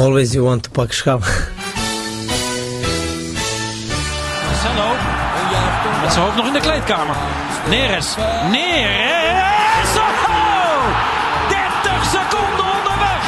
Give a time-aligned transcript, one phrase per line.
[0.00, 1.20] Always you want to pak schap.
[4.46, 4.88] Marcelo.
[6.02, 7.16] Met zijn hoofd nog in de kleedkamer.
[7.68, 8.14] Neres.
[8.50, 9.92] Neres.
[9.96, 10.12] Oh!
[11.48, 13.22] 30 seconden onderweg.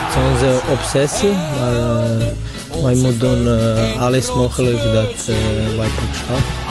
[0.00, 5.36] Het is onze obsessie, maar uh, wij moeten doen uh, alles mogelijk dat uh,
[5.76, 6.63] wij pak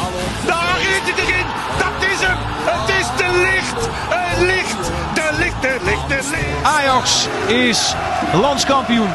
[6.93, 7.93] Ajax is
[8.33, 9.09] landskampioen.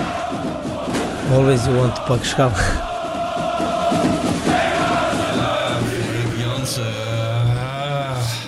[1.32, 2.56] Always you want to pak schap.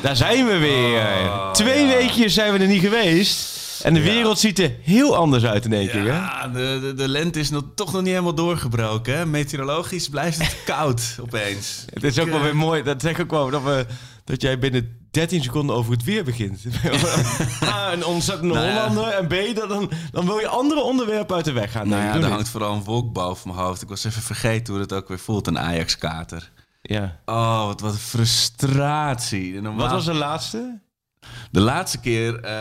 [0.02, 1.06] Daar zijn we weer.
[1.52, 3.82] Twee weken zijn we er niet geweest.
[3.84, 6.02] En de wereld ziet er heel anders uit in één keer.
[6.02, 6.16] Hè?
[6.16, 9.16] Ja, de, de, de lente is nog, toch nog niet helemaal doorgebroken.
[9.16, 9.26] Hè?
[9.26, 11.84] Meteorologisch blijft het koud opeens.
[11.94, 12.82] Het is ook wel weer mooi.
[12.82, 13.50] Dat zeg ik ook wel.
[13.50, 13.86] Dat, we,
[14.24, 16.60] dat jij binnen 13 seconden over het weer begint.
[17.64, 18.72] A, een ontzettende Nou ja.
[18.88, 19.12] Hollander.
[19.12, 21.88] En B, dat dan, dan wil je andere onderwerpen uit de weg gaan.
[21.88, 22.24] Nou ja, niet.
[22.24, 23.82] hangt vooral een wolk boven mijn hoofd.
[23.82, 26.50] Ik was even vergeten hoe het ook weer voelt, een Ajax-kater.
[26.82, 27.16] Ja.
[27.24, 29.60] Oh, wat, frustratie.
[29.60, 30.80] Normaal- Wat was de laatste?
[31.50, 32.52] De laatste keer, eh,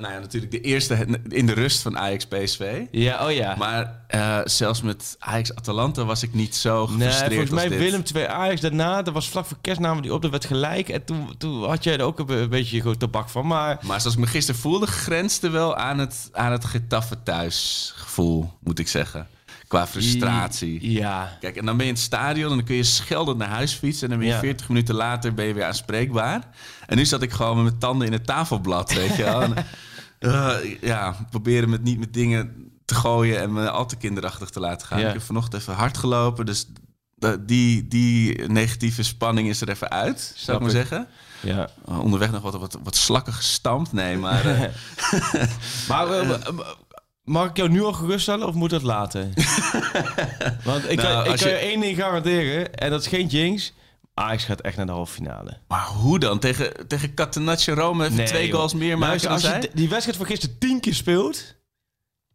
[0.00, 2.80] nou ja, natuurlijk de eerste in de rust van Ajax-PSV.
[2.90, 3.54] Ja, oh ja.
[3.56, 7.78] Maar eh, zelfs met Ajax-Atalanta was ik niet zo Nee, gefrustreerd volgens mij dit.
[7.78, 9.02] Willem 2 Ajax daarna.
[9.02, 10.22] Dat was vlak voor kerst namen die op.
[10.22, 10.88] Dat werd gelijk.
[10.88, 13.46] En toen, toen had jij er ook een, be- een beetje goed tabak van.
[13.46, 18.52] Maar Maar zoals ik me gisteren voelde, grensde wel aan het, aan het Getafe thuisgevoel,
[18.60, 19.26] moet ik zeggen.
[19.68, 20.90] Qua frustratie.
[20.92, 21.36] ja.
[21.40, 23.72] Kijk, en dan ben je in het stadion en dan kun je scheldend naar huis
[23.72, 24.02] fietsen.
[24.04, 24.40] En dan ben je Ja.
[24.40, 26.42] 40 minuten later ben je weer aanspreekbaar.
[26.86, 29.42] En nu zat ik gewoon met mijn tanden in het tafelblad, weet je wel.
[29.42, 29.54] En,
[30.18, 34.60] eh, ja, proberen met niet met dingen te gooien en me al te kinderachtig te
[34.60, 35.00] laten gaan.
[35.00, 35.06] Ja.
[35.06, 36.66] Ik heb vanochtend even hard gelopen, dus
[37.40, 41.06] die, die negatieve spanning is er even uit, zou ik maar zeggen.
[41.40, 41.68] ja.
[41.88, 43.92] Uh, onderweg nog wat, wat, wat slakken gestampt.
[43.92, 44.60] Nee, maar eh,
[45.88, 46.38] Maar eh, eh,
[47.28, 49.28] mag ik jou nu al geruststellen of moet dat later?
[50.64, 51.56] Want ik, Nou, kan, ik als kan je...
[51.56, 52.74] je- één ding garanderen.
[52.74, 53.72] En dat is geen jinx.
[54.14, 55.58] Ajax gaat echt naar de halve finale.
[55.68, 56.38] Maar hoe dan?
[56.38, 58.56] Tegen, tegen Catenaccio Rome even twee joh.
[58.56, 61.56] goals meer maken dan als je die wedstrijd van gisteren tien keer speelt...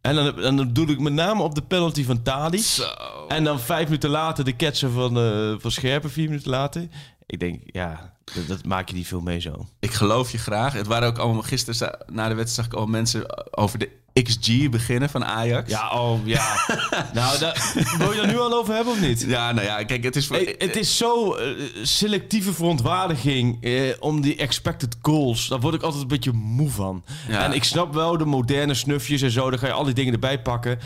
[0.00, 2.60] En dan, dan doe ik met name op de penalty van Tadic.
[2.62, 2.84] Zo.
[3.28, 6.88] En dan vijf minuten later de ketsen van, eh, van Scherpen, vier minuten later.
[7.26, 9.68] Ik denk, ja, dat, dat maak je niet veel mee zo.
[9.80, 10.72] Ik geloof je graag.
[10.72, 13.90] Het waren ook allemaal gisteren na de wedstrijd zag ik al mensen over de
[14.22, 15.70] XG beginnen van Ajax.
[15.70, 16.56] Ja, oh, ja.
[17.14, 19.24] nou, daar, wil je er nu al over hebben of niet?
[19.26, 21.46] Ja, nou ja, kijk, het is voor, Het is zo eh,
[21.82, 25.48] selectieve verontwaardiging eh, om die expected goals.
[25.48, 27.04] Daar word ik altijd een beetje moe van.
[27.28, 27.44] Ja.
[27.44, 29.50] En ik snap wel de moderne snufjes en zo.
[29.50, 30.78] Dan ga je al die dingen erbij pakken.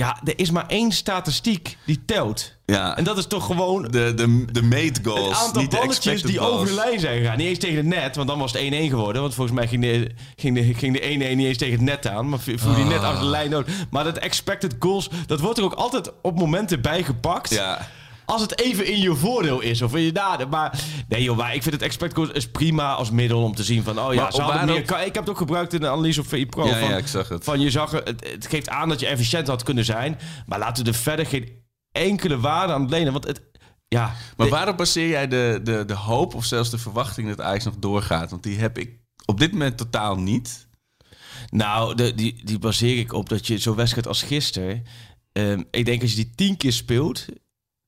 [0.00, 2.52] Ja, er is maar één statistiek die telt.
[2.66, 6.22] ja, En dat is toch gewoon de, de, de made goals, het aantal niet balletjes
[6.22, 6.52] die goals.
[6.54, 7.36] over de lijn zijn gegaan.
[7.38, 9.22] Niet eens tegen het net, want dan was het 1-1 geworden.
[9.22, 12.06] Want volgens mij ging de, ging de, ging de 1-1 niet eens tegen het net
[12.06, 12.28] aan.
[12.28, 12.88] Maar voel die Ah.
[12.90, 13.64] net achter de lijn.
[13.90, 17.50] Maar dat expected goals, dat wordt er ook altijd op momenten bijgepakt.
[17.50, 17.88] Ja.
[18.30, 20.48] Als het even in je voordeel is of in je nadeel.
[20.48, 23.64] Maar nee joh, maar ik vind het expected goals is prima als middel om te
[23.64, 23.98] zien van...
[24.00, 24.82] Oh ja, Maar ze hadden meer...
[24.82, 26.66] ka- Ik heb het ook gebruikt in de analyse op VI Pro.
[26.66, 27.44] Ja, van, ja, ik zag het.
[27.44, 30.18] Van je zag, het, het geeft aan dat je efficiënt had kunnen zijn.
[30.46, 31.48] Maar laten we er verder geen
[31.92, 33.12] enkele waarde aan lenen.
[33.12, 33.42] Want het...
[33.88, 37.40] Ja, Maar de- waarop baseer jij de, de, de hoop of zelfs de verwachting dat
[37.40, 38.30] Ajax nog doorgaat?
[38.30, 40.68] Want die heb ik op dit moment totaal niet.
[41.50, 44.82] Nou, de, die, die baseer ik op dat je zo'n wedstrijd als gisteren...
[45.32, 47.24] ehm, ik denk als je die tien keer speelt...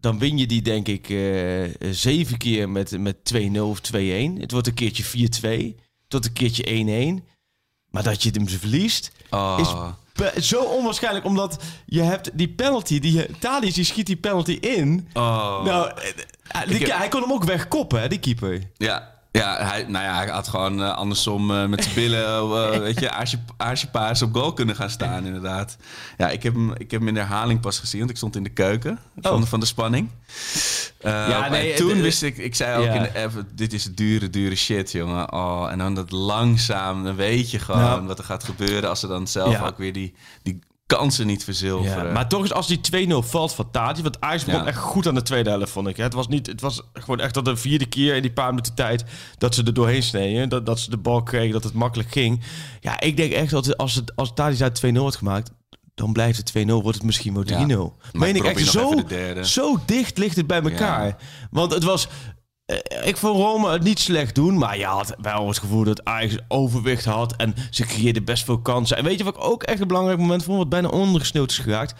[0.02, 3.92] dan win je die denk ik eh, zeven keer met, met 2-0 of 2-1.
[4.40, 5.04] Het wordt een keertje
[5.74, 5.80] 4-2.
[6.08, 7.30] Tot een keertje 1-1.
[7.90, 9.10] Maar dat je hem verliest...
[9.30, 9.92] Oh.
[10.34, 11.24] is zo onwaarschijnlijk.
[11.24, 12.98] Omdat je hebt die penalty...
[12.98, 15.08] Die, Thalys die schiet die penalty in.
[15.12, 15.64] Oh.
[15.64, 16.08] Nou, eh,
[16.48, 18.70] eh, die- Ik heb- hij kon hem ook wegkoppen, hè, die keeper.
[18.76, 22.24] Ja, ja, hij, nou ja, hij had gewoon eh, andersom eh, met zijn billen,
[22.72, 25.76] eh, weet je, aarsje, aarsje paas op goal kunnen gaan staan, inderdaad.
[26.18, 28.36] Ja, ik heb, hem, ik heb hem in de herhaling pas gezien, want ik stond
[28.36, 29.46] in de keuken van, Oh.
[29.46, 30.08] van de spanning.
[31.02, 32.92] Ja, nee, en toen het- wist ik, ik zei ook Ja.
[32.92, 35.32] in de app, dit is dure, dure shit, jongen.
[35.32, 38.02] Oh, en dan dat langzaam, dan weet je gewoon Ja.
[38.02, 39.66] wat er gaat gebeuren als ze dan zelf Ja.
[39.66, 40.58] ook weer die, die
[40.96, 42.06] kansen niet verzilveren.
[42.06, 44.66] Ja, maar toch eens als die 2-0 valt van Tati, want Ajax begon Ja.
[44.66, 45.96] echt goed aan de tweede helft, vond ik.
[45.96, 48.74] Het was, niet, het was gewoon echt dat de vierde keer in die paar minuten
[48.74, 49.04] tijd
[49.38, 50.48] dat ze er doorheen sneden.
[50.48, 52.42] Dat, dat ze de bal kregen, dat het makkelijk ging.
[52.80, 55.50] Ja, ik denk echt dat als, het, als Tati uit 2-0 had gemaakt,
[55.94, 57.46] dan blijft het 2-0, wordt het misschien wel 3-0.
[57.68, 57.90] Ja.
[58.12, 61.06] Meen ik echt zo, de zo dicht ligt het bij elkaar.
[61.06, 61.16] Ja.
[61.50, 62.08] Want het was...
[62.66, 66.04] eh, Ik vond Rome het niet slecht doen, maar je had wel het gevoel dat
[66.04, 68.96] Ajax overwicht had en ze creëerden best veel kansen.
[68.96, 71.58] En weet je wat ik ook echt een belangrijk moment vond, wat bijna ondergesneeuwd is
[71.58, 71.94] geraakt?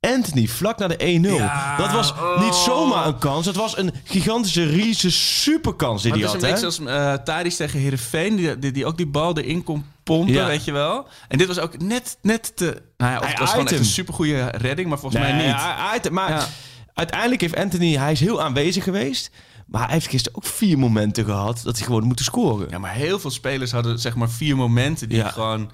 [0.00, 1.34] Anthony vlak na de 1-0.
[1.36, 2.40] Ja, dat was oh.
[2.44, 3.44] niet zomaar een kans.
[3.44, 6.36] Dat was een gigantische, riese superkans die hij het had.
[6.36, 6.72] is een beetje hè?
[6.72, 10.46] zoals uh, Tadic tegen Heerenveen, die, die, die ook die bal erin kon pompen, Ja.
[10.46, 11.06] weet je wel.
[11.28, 12.82] En dit was ook net, net te...
[12.96, 15.42] Nou ja, of het was gewoon aait echt een supergoeie redding, maar volgens Nee, mij
[15.46, 15.54] niet.
[15.56, 16.48] ja, maar
[16.94, 17.96] uiteindelijk heeft Anthony...
[17.96, 19.30] Hij is heel aanwezig geweest.
[19.66, 21.60] Maar hij heeft gisteren ook vier momenten gehad...
[21.64, 22.68] dat hij gewoon moet scoren.
[22.70, 25.28] Ja, maar heel veel spelers hadden zeg maar vier momenten die Ja.
[25.28, 25.70] gewoon...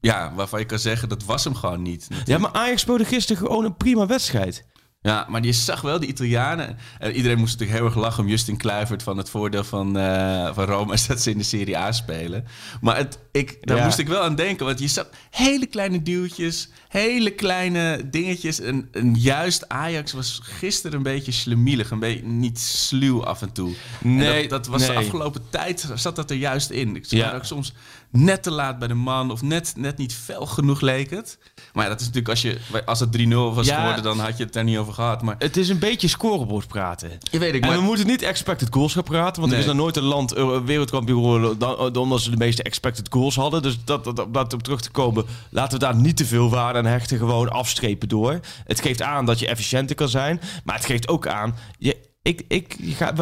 [0.00, 2.08] Ja, waarvan je kan zeggen, dat was hem gewoon niet.
[2.24, 4.66] Ja, maar Ajax speelde gisteren gewoon een prima wedstrijd.
[5.00, 6.76] Ja, maar je zag wel, die Italianen...
[6.98, 9.02] eh, iedereen moest natuurlijk heel erg lachen om Justin Kluivert...
[9.02, 12.44] van het voordeel van, eh, van Roma is dat ze in de Serie A spelen.
[12.80, 13.84] Maar het, ik, daar Ja.
[13.84, 14.66] moest ik wel aan denken.
[14.66, 18.60] Want je zag hele kleine duwtjes, hele kleine dingetjes.
[18.60, 21.90] En, en juist Ajax was gisteren een beetje slemielig.
[21.90, 23.74] Een beetje niet sluw af en toe.
[24.02, 26.96] En Nee, dat, dat was de afgelopen tijd, zat dat er juist in.
[26.96, 27.32] Ik zag Ja.
[27.34, 27.72] ook soms
[28.10, 29.30] net te laat bij de man...
[29.30, 31.38] of net, net niet fel genoeg leek het.
[31.72, 33.76] Maar ja, dat is natuurlijk als, je, als het 3-0 was Ja.
[33.78, 34.02] geworden...
[34.02, 35.22] dan had je het daar niet over gehad.
[35.22, 37.10] Maar Het is een beetje scorebord praten.
[37.30, 39.40] je weet ik, En maar we moeten niet expected goals gaan praten.
[39.40, 41.58] Want er is nog nooit een land eh, wereldkampioen geworden...
[41.58, 43.62] dan, omdat ze de meeste expected goals hadden.
[43.62, 45.24] Dus dat, dat, om dat op terug te komen...
[45.50, 47.18] laten we daar niet te veel waarde aan hechten.
[47.18, 48.40] Gewoon afstrepen door.
[48.64, 50.40] Het geeft aan dat je efficiënter kan zijn.
[50.64, 51.54] Maar het geeft ook aan...
[51.78, 52.74] Je, ik, ik,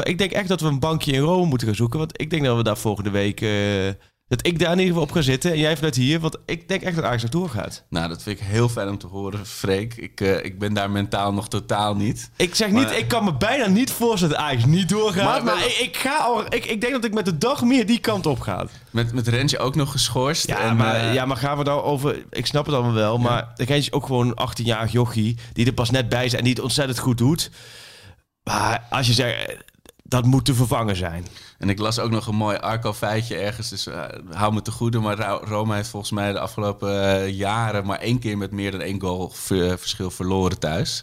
[0.03, 1.99] ik denk echt dat we een bankje in Rome moeten gaan zoeken.
[1.99, 3.41] Want ik denk dat we daar volgende week...
[3.41, 3.49] eh,
[4.29, 5.53] dat ik daar in ieder geval op ga zitten.
[5.53, 6.21] En jij vanuit hier.
[6.21, 7.85] Want ik denk echt dat Ajax er doorgaat.
[7.89, 9.95] Nou, dat vind ik heel fijn om te horen, Freek.
[9.97, 12.31] Ik, eh, ik ben daar mentaal nog totaal niet.
[12.37, 15.45] Ik zeg niet, ik kan me bijna niet voorstellen dat Ajax niet doorgaat.
[15.45, 17.99] Maar ik, ik, ga al, ik, ik denk dat ik met de dag meer die
[17.99, 18.67] kant op ga.
[18.91, 20.47] Met, met Rensje ook nog geschorst.
[20.47, 22.25] Ja, en, maar, eh, ja, maar gaan we nou over...
[22.31, 25.37] Ik snap het allemaal wel, maar de is ook gewoon een 18-jarig jochie...
[25.53, 27.51] die er pas net bij is en die het ontzettend goed doet.
[28.43, 29.57] Maar als je zegt, eh,
[30.03, 31.27] dat moet te vervangen zijn.
[31.59, 33.69] En ik las ook nog een mooi Arco-feitje ergens.
[33.69, 34.99] Dus eh, hou me te goede.
[34.99, 37.87] Maar Roma heeft volgens mij de afgelopen eh, jaren...
[37.87, 41.03] maar één keer met meer dan één goal ver- verschil verloren thuis.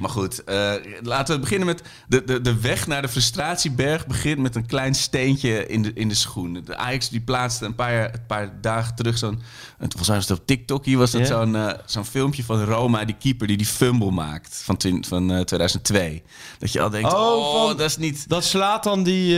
[0.00, 0.72] Maar goed, eh,
[1.02, 1.82] laten we beginnen met...
[2.08, 6.08] De, de, de weg naar de frustratieberg begint met een klein steentje in de, in
[6.08, 6.62] de schoen.
[6.64, 9.42] De Ajax die plaatste een paar, een paar dagen terug zo'n...
[9.78, 10.84] Volgens mij was het op TikTok.
[10.84, 11.56] Hier was dat zo'n
[11.86, 14.76] zo'n filmpje van Roma, die keeper die die fumble maakt van,
[15.08, 16.22] van eh, 2002.
[16.58, 18.28] Dat je al denkt, Oh, oh, van- dat is niet...
[18.28, 19.34] Dat slaat dan die...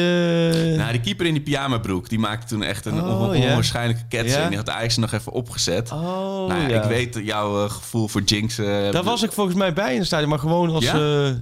[0.54, 4.04] eh, Nou, die keeper in die pyjamabroek, die maakte toen echt een Oh, on- onwaarschijnlijke
[4.08, 4.42] ketsing.
[4.42, 4.48] Ja.
[4.48, 5.92] Die had Ajax nog even opgezet.
[5.92, 5.98] Oh,
[6.48, 8.58] nou, ja, ik weet jouw eh, gevoel voor jinx...
[8.58, 10.90] eh, Daar was ik volgens mij bij in het stadion, maar gewoon als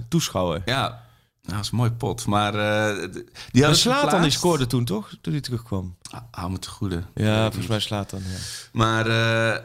[0.09, 0.61] toeschouwer.
[0.65, 2.25] Ja, nou, dat is een mooi pot.
[2.25, 5.09] Maar d- die Maar Slaat dan die scoorde toen, toch?
[5.21, 5.95] Toen hij terugkwam.
[6.11, 7.03] Ah, hou me te goede.
[7.15, 8.37] Ja, volgens mij Slaat dan, ja.
[8.71, 9.05] Maar,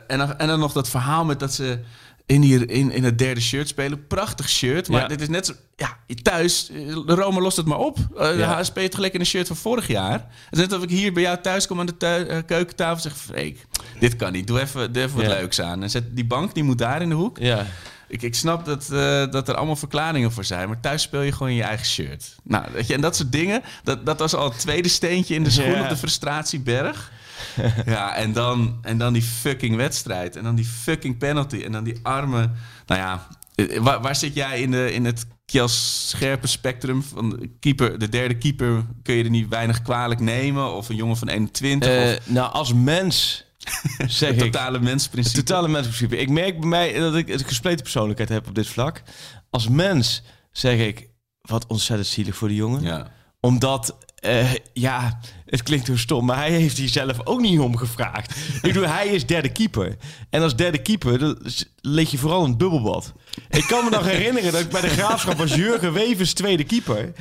[0.07, 1.79] en, dan, en dan nog dat verhaal met dat ze
[2.27, 4.07] in, die, in, in het derde shirt spelen.
[4.07, 5.07] Prachtig shirt, maar Ja.
[5.09, 5.53] dit is net zo...
[5.77, 6.67] Ja, thuis,
[7.07, 7.99] de Roma lost het maar op.
[8.19, 8.61] Eh Ja.
[8.61, 10.27] HSP heeft gelijk in een shirt van vorig jaar.
[10.51, 13.17] Het is net ik hier bij jou thuis kom aan de eh, keukentafel en zeg...
[13.17, 13.67] Freek,
[13.99, 14.47] dit kan niet.
[14.47, 15.33] Doe even, doe even wat Ja.
[15.33, 15.83] leuks aan.
[15.83, 17.39] En zet die bank, die moet daar in de hoek.
[17.39, 17.67] Ja.
[18.09, 21.33] Ik, ik snap dat, eh, dat er allemaal verklaringen voor zijn, maar thuis speel je
[21.33, 22.37] gewoon in je eigen shirt.
[22.43, 25.45] Nou, weet je, en dat soort dingen, dat, dat was al het tweede steentje in
[25.45, 27.13] de schoen op de frustratieberg.
[27.87, 30.37] ja, en dan, en dan die fucking wedstrijd.
[30.37, 31.63] En dan die fucking penalty.
[31.63, 32.51] En dan die arme...
[32.87, 37.31] Nou ja, eh, waar, waar zit jij in, de, in het Kjels scherpe spectrum van
[37.31, 37.99] de keeper?
[37.99, 40.75] De derde keeper kun je er niet weinig kwalijk nemen?
[40.75, 41.89] Of een jongen van 21?
[41.89, 43.45] Eh, of nou, als mens
[44.07, 44.53] zeg het ik...
[44.53, 45.37] totale mensprincipe?
[45.37, 46.17] Het totale mensprincipe.
[46.17, 49.03] Ik merk bij mij dat ik een gespleten persoonlijkheid heb op dit vlak.
[49.51, 50.23] Als mens
[50.53, 51.09] zeg ik,
[51.41, 52.83] wat ontzettend zielig voor die jongen.
[52.83, 53.11] Ja.
[53.41, 57.77] Omdat, eh, ja, het klinkt heel stom, maar hij heeft hier zelf ook niet om
[57.77, 58.37] gevraagd.
[58.37, 59.97] ik bedoel, hij is derde keeper.
[60.31, 61.37] En als derde keeper
[61.81, 63.13] lig je vooral het bubbelbad.
[63.51, 67.13] Ik kan me nog herinneren dat ik bij de graafschap was Jurgen Wevers tweede keeper.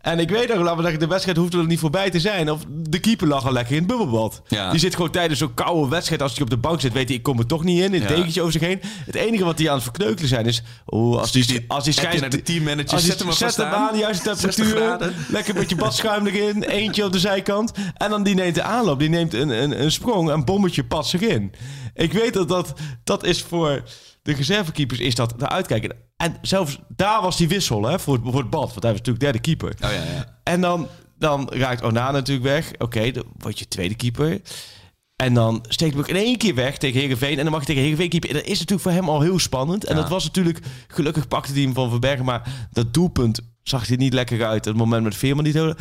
[0.00, 2.50] En ik weet nog, laten we zeggen, de wedstrijd hoefde er niet voorbij te zijn.
[2.50, 4.42] Of de keeper lag al lekker in het bubbelbad.
[4.48, 4.70] Ja.
[4.70, 7.16] Die zit gewoon tijdens zo'n koude wedstrijd, als hij op de bank zit, weet hij,
[7.16, 7.94] ik kom er toch niet in.
[7.94, 8.06] Een Ja.
[8.06, 8.80] dekentje over zich heen.
[9.06, 11.92] Het enige wat hij aan het verkneukelen zijn is, oh, als die, die- als die
[11.92, 12.20] scheids...
[12.20, 13.98] naar de teammanager, zet hem maar zet hem aan.
[13.98, 15.12] juiste 60 temperatuur.
[15.28, 16.62] Lekker met je badschuim erin.
[16.80, 17.72] Eentje op de zijkant.
[17.96, 18.98] En dan die neemt de aanloop.
[18.98, 20.30] Die neemt een, een, een sprong.
[20.30, 21.52] Een bommetje past zich in.
[21.94, 22.72] Ik weet dat dat,
[23.04, 23.82] dat is voor
[24.22, 25.96] de reservekeepers is dat de uitkijken.
[26.16, 28.68] En zelfs daar was die wissel hè, voor, het, voor het bad.
[28.68, 29.74] Want hij was natuurlijk derde keeper.
[29.84, 30.38] Oh ja, ja.
[30.42, 32.70] En dan, dan raakt Onana natuurlijk weg.
[32.78, 34.40] Oké, dan word je tweede keeper.
[35.16, 37.36] En dan steekt hij ook in één keer weg tegen Heerenveen.
[37.38, 38.28] En dan mag je tegen Heerenveen keeper.
[38.30, 39.84] En dat is natuurlijk voor hem al heel spannend.
[39.84, 40.00] En Ja.
[40.00, 40.58] dat was natuurlijk...
[40.88, 42.24] Gelukkig pakte hij hem van Verbergen.
[42.24, 44.64] Maar dat doelpunt zag hij niet lekker uit.
[44.64, 45.74] Het moment met Veerman niet heel...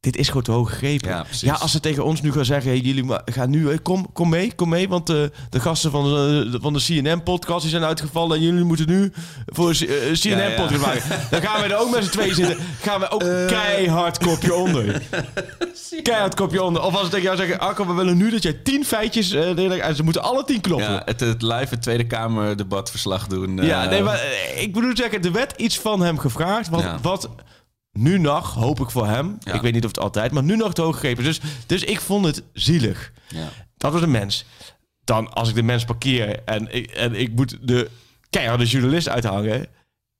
[0.00, 1.26] dit is gewoon te hoog gegrepen.
[1.40, 4.54] Ja, als ze tegen ons nu gaan zeggen, hey, jullie gaan nu, kom, kom mee,
[4.54, 8.42] kom mee, want de, de gasten van de, van de CNN-podcast die zijn uitgevallen en
[8.42, 9.12] jullie moeten nu
[9.46, 9.76] voor eh,
[10.12, 11.02] CNN-podcast Ja, maken.
[11.30, 15.02] Dan gaan we er ook met z'n tweeën zitten, gaan we ook keihard kopje onder.
[16.02, 16.82] keihard kopje onder.
[16.82, 19.86] Of als ze tegen jou zeggen, Arco, we willen nu dat jij tien feitjes, eh,
[19.86, 20.90] en ze moeten alle tien kloppen.
[20.92, 23.56] Ja, het, het live het Tweede Kamer debatverslag doen.
[23.56, 26.68] Ja, eh, nee, maar eh, ik bedoel zeggen, er werd iets van hem gevraagd.
[26.68, 26.98] Wat, Ja.
[27.02, 27.28] wat
[27.92, 29.36] nu nog, hoop ik voor hem.
[29.40, 29.52] Ja.
[29.52, 31.24] Ik weet niet of het altijd, maar nu nog te hoog gegrepen.
[31.24, 33.12] Dus, dus ik vond het zielig.
[33.28, 33.48] Ja.
[33.76, 34.44] Dat was een mens.
[35.04, 37.90] Dan, als ik de mens parkeer en ik, en ik moet de
[38.30, 39.66] keiharde journalist uithangen.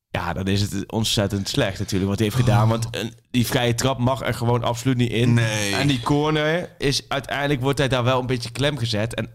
[0.08, 2.68] Ja, dan is het ontzettend slecht natuurlijk wat hij heeft gedaan.
[2.68, 5.34] Want een, die vrije trap mag er gewoon absoluut niet in.
[5.34, 5.74] Nee.
[5.74, 9.14] En die corner is uiteindelijk wordt hij daar wel een beetje klem gezet.
[9.14, 9.30] En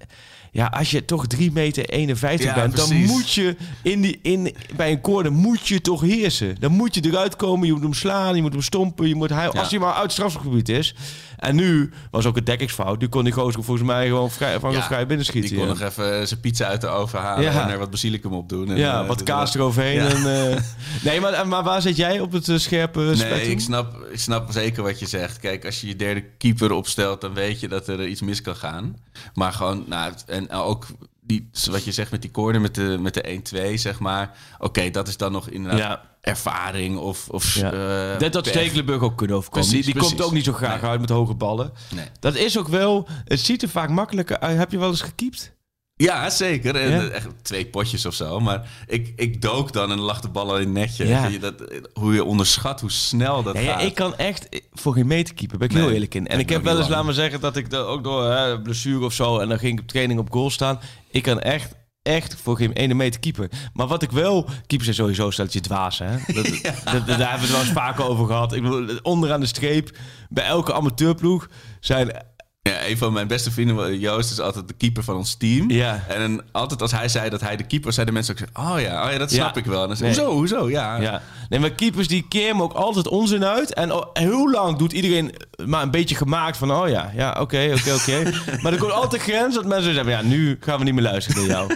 [0.55, 4.55] ja, als je toch 3 meter 51 Ja, bent, dan moet je in die, in,
[4.75, 6.55] bij een corner moet je toch heersen.
[6.59, 9.07] Dan moet je eruit komen, je moet hem slaan, je moet hem stompen.
[9.07, 10.95] Je moet hij, Als hij maar uit het strafgebied is.
[11.35, 12.99] En nu was ook een dekkingsfout.
[12.99, 15.49] Nu kon die gozer volgens mij gewoon vrij, van Ja, vrij binnenschieten.
[15.49, 18.49] Die kon nog even zijn pizza uit de oven halen en er wat basilicum op
[18.49, 18.69] doen.
[18.69, 19.99] En, Ja, eh, wat kaas eroverheen.
[19.99, 20.57] En, eh,
[21.03, 23.51] nee, maar, maar waar zit jij op het eh, scherpe Nee, spectrum?
[23.51, 25.39] ik snap, ik snap zeker wat je zegt.
[25.39, 28.41] Kijk, als je je derde keeper opstelt, dan weet je dat er eh, iets mis
[28.41, 28.95] kan gaan.
[29.33, 30.85] Maar gewoon, nou, en ook
[31.21, 33.39] die, wat je zegt met die corner, met de, met de
[33.73, 34.37] 1-2, zeg maar.
[34.59, 36.01] Oké, dat is dan nog inderdaad Ja.
[36.21, 37.29] ervaring of...
[37.29, 37.71] of Ja.
[38.13, 38.47] eh, dat had.
[38.47, 39.67] Stekelenburg ook kunnen overkomen.
[39.67, 40.89] Precies, die komt ook niet zo graag Nee.
[40.89, 41.71] uit met hoge ballen.
[41.95, 42.05] Nee.
[42.19, 43.07] Dat is ook wel...
[43.25, 44.57] Het ziet er vaak makkelijker uit.
[44.57, 45.53] Heb je wel eens gekiept?
[45.97, 46.75] Ja, zeker.
[46.75, 47.07] En, Ja?
[47.07, 48.39] Echt twee potjes of zo.
[48.39, 51.07] Maar ik, ik dook dan en lag de bal al in het netje.
[51.07, 51.27] Ja.
[51.27, 51.53] Je, dat,
[51.93, 53.81] hoe je onderschat hoe snel dat Ja, ja, gaat.
[53.81, 56.27] ik kan echt voor geen meter keeper, ben ik Nee, heel eerlijk in.
[56.27, 59.05] En ik heb wel eens, laten we zeggen, dat ik er ook door hè, blessure
[59.05, 59.39] of zo...
[59.39, 60.79] en dan ging ik op training op goal staan.
[61.09, 63.49] Ik kan echt, echt voor geen ene meter keeper.
[63.73, 64.43] Maar wat ik wel...
[64.43, 66.11] Keepers zijn sowieso stelletje dwaas, hè?
[66.33, 68.53] Dat, dat- dat- daar hebben we het wel eens vaker over gehad.
[68.53, 69.97] Ik bedoel, onderaan de streep,
[70.29, 71.47] bij elke amateurploeg
[71.79, 72.25] zijn...
[72.69, 75.69] Ja, een van mijn beste vrienden, Joost, is altijd de keeper van ons team.
[75.71, 76.03] Ja.
[76.07, 78.65] En altijd als hij zei dat hij de keeper was, zeiden mensen ook...
[78.67, 79.35] Oh ja, oh ja dat Ja.
[79.35, 79.81] snap ik wel.
[79.81, 80.19] En dan zei, Nee.
[80.19, 80.69] hoezo, hoezo?
[80.69, 80.97] Ja.
[81.01, 81.21] Ja.
[81.49, 83.73] Nee, maar keepers die keren ook altijd onzin uit.
[83.73, 86.71] En heel lang doet iedereen maar een beetje gemaakt van...
[86.71, 88.31] oh ja, ja, oké, oké, oké.
[88.61, 90.11] maar er komt altijd grens dat mensen zeggen...
[90.11, 91.75] ja, nu gaan we niet meer luisteren naar jou.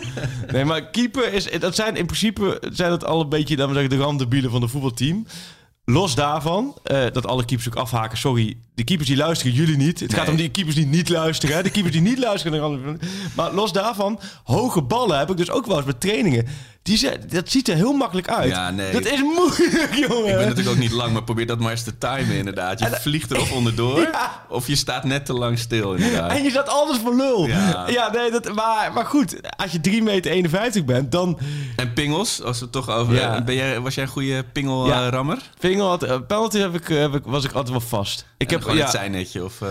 [0.52, 1.48] nee, maar keeper is...
[1.60, 3.56] dat zijn in principe zijn dat al een beetje...
[3.56, 5.26] dan we zeggen, de randdebielen van de voetbalteam.
[5.90, 8.18] Los daarvan, eh, dat alle keepers ook afhaken.
[8.18, 10.00] Sorry, de keepers die luisteren, jullie niet.
[10.00, 11.56] Het gaat om die keepers die niet luisteren.
[11.56, 11.64] Hè?
[11.64, 13.00] De keepers die niet luisteren.
[13.36, 16.48] Maar los daarvan, hoge ballen heb ik dus ook wel eens met trainingen.
[16.90, 18.50] Die zijn, dat ziet er heel makkelijk uit.
[18.50, 18.92] Ja, nee.
[18.92, 20.30] Dat is moeilijk, jongen.
[20.30, 22.80] Ik ben natuurlijk ook niet lang, maar probeer dat maar eens te timen inderdaad.
[22.80, 24.46] Je vliegt er of onderdoor, Ja.
[24.50, 26.32] of je staat net te lang stil inderdaad.
[26.32, 27.48] En je zat altijd voor lul.
[27.48, 28.12] Ja, Ja.
[28.12, 31.40] nee, dat, maar, maar goed, als je 3 meter 51 bent, dan...
[31.76, 33.16] En pingels, als we het toch over...
[33.16, 33.42] Ja.
[33.42, 34.42] Ben jij, was jij een goede Ja.
[34.52, 35.38] pingelrammer?
[35.60, 38.26] Vinger had, eh, penalty heb ik, eh, heb ik, was ik altijd wel vast.
[38.38, 39.62] Ik heb, gewoon ja, het zijnetje of...
[39.62, 39.68] eh,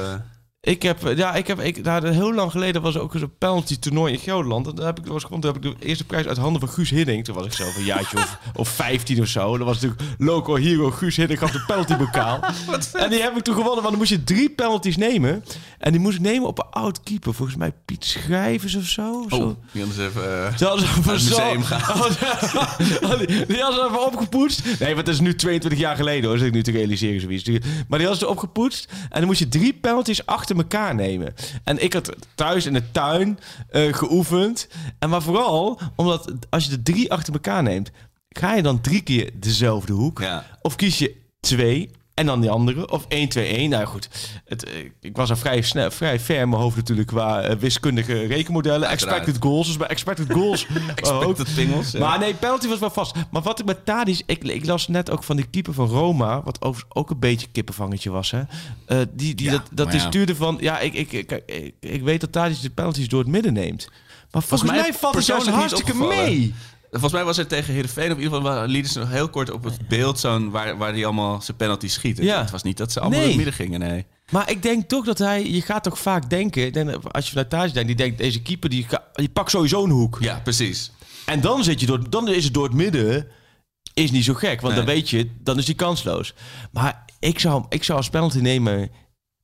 [0.60, 3.22] ik heb, eh, ja, ik heb, ik, nou, heel lang geleden was er ook eens
[3.22, 4.66] een penalty toernooi in Gelderland.
[4.66, 5.40] En daar heb ik gewonnen.
[5.40, 7.24] Toen heb ik de eerste prijs uit handen van Guus Hiddink.
[7.24, 9.56] Toen was ik zelf een jaartje of, of 15 of zo.
[9.58, 12.40] Dat was natuurlijk local hero Guus Hiddink gaf de penalty bokaal.
[12.92, 15.44] en die heb ik toen gewonnen, want dan moest je drie penalties nemen.
[15.78, 17.34] En die moest ik nemen op een oud keeper.
[17.34, 19.20] Volgens mij Piet Schrijvers of zo.
[19.20, 19.36] of zo.
[19.42, 20.46] oh, die anders even...
[20.46, 21.80] eh, Ze hadden ze Naar het museum gaan.
[21.80, 23.18] gaan.
[23.18, 24.62] die, die hadden ze even opgepoetst.
[24.78, 26.38] Nee, want dat is nu 22 jaar geleden hoor.
[26.38, 27.48] Zit ik nu te realiseren zoiets.
[27.88, 28.88] Maar die hadden ze opgepoetst.
[28.90, 31.34] En dan moest je drie penalties achter elkaar nemen.
[31.64, 33.38] En ik had thuis in de tuin
[33.70, 34.68] eh, geoefend.
[34.98, 37.90] En maar vooral, omdat als je de drie achter elkaar neemt...
[38.28, 40.20] ga je dan drie keer dezelfde hoek?
[40.20, 40.44] Ja.
[40.62, 42.90] Of kies je twee en dan die andere?
[42.90, 43.70] Of 1, 2, 1?
[43.70, 44.08] Nou goed,
[44.44, 47.08] het, eh, ik was al vrij, snel, vrij ver in mijn hoofd natuurlijk...
[47.08, 48.88] qua eh, wiskundige rekenmodellen.
[48.88, 49.16] Uiteraard.
[49.16, 49.66] Expected goals.
[49.66, 50.66] Dus bij expected goals...
[50.70, 50.98] ook.
[50.98, 51.90] Expected pingels.
[51.90, 51.98] ja.
[51.98, 53.14] Maar nee, penalty was wel vast.
[53.30, 54.22] Maar wat ik met Tadic...
[54.26, 56.42] Ik, ik las net ook van die keeper van Roma...
[56.42, 58.42] wat overigens ook een beetje kippenvangetje was, hè.
[58.86, 60.06] Eh, die die Ja, dat, dat die ja.
[60.06, 60.56] stuurde van...
[60.60, 63.88] Ja, ik, ik, ik, ik, ik weet dat Tadic de penalties door het midden neemt.
[64.30, 66.54] Maar volgens mij mij valt het juist niet hartstikke mee.
[66.90, 69.50] Volgens mij was er tegen Heerenveen, of in ieder geval lieten ze nog heel kort
[69.50, 72.18] op het beeld zo'n waar, waar hij allemaal zijn penalty schiet.
[72.18, 72.40] Ja.
[72.40, 73.28] Het was niet dat ze allemaal Nee.
[73.32, 74.06] in het midden gingen, nee.
[74.30, 75.50] Maar ik denk toch dat hij...
[75.50, 77.02] Je gaat toch vaak denken...
[77.12, 77.88] Als je vanuit Tadic denkt...
[77.88, 80.18] Die denkt, deze keeper die, die pakt sowieso een hoek.
[80.20, 80.92] Ja, precies.
[81.26, 83.26] En dan, zit je door, dan is het door het midden
[83.94, 84.60] is niet zo gek.
[84.60, 84.84] Want Nee.
[84.84, 86.34] dan weet je, dan is hij kansloos.
[86.72, 88.90] Maar ik zou, ik zou als penalty nemen...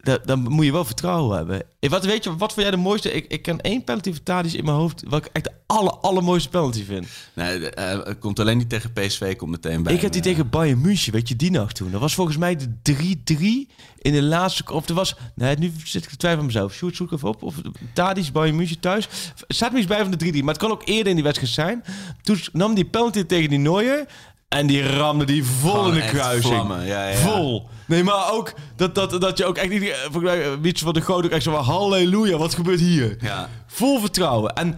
[0.05, 1.63] da- Dan moet je wel vertrouwen hebben.
[1.81, 3.13] Eh, Wat weet je, wat vond jij de mooiste?
[3.13, 5.03] Ik, ik ken één penalty van Tadic in mijn hoofd...
[5.09, 7.07] wat ik echt de aller, allermooiste penalty vind.
[7.33, 9.95] Nee, eh, het komt alleen niet tegen PSV, komt meteen bij.
[9.95, 11.91] ik heb die tegen Bayern München, weet je die nog toen?
[11.91, 14.73] Dat was volgens mij de 3-3 in de laatste...
[14.73, 15.15] Of er was...
[15.35, 16.75] Nee, nu zit ik te twijfelen aan mezelf.
[16.75, 17.43] Sjoerd, zoek even op.
[17.43, 17.55] Of
[17.93, 19.09] Tadic, Bayern München thuis.
[19.49, 20.39] Staat me iets bij van de 3-3.
[20.39, 21.85] Maar het kan ook eerder in die wedstrijd zijn.
[22.23, 24.07] Toen nam die penalty tegen die Neuer...
[24.55, 26.55] En die ramde die vol Gewoon in de echt kruising.
[26.55, 27.17] vlammen, ja, ja.
[27.17, 27.69] Vol.
[27.87, 29.83] Nee, maar ook dat, dat, dat je ook echt niet...
[29.83, 31.65] eh, Wietse van de Groot ook echt zo van...
[31.65, 33.17] Halleluja, wat gebeurt hier?
[33.21, 33.49] Ja.
[33.67, 34.53] Vol vertrouwen.
[34.55, 34.77] En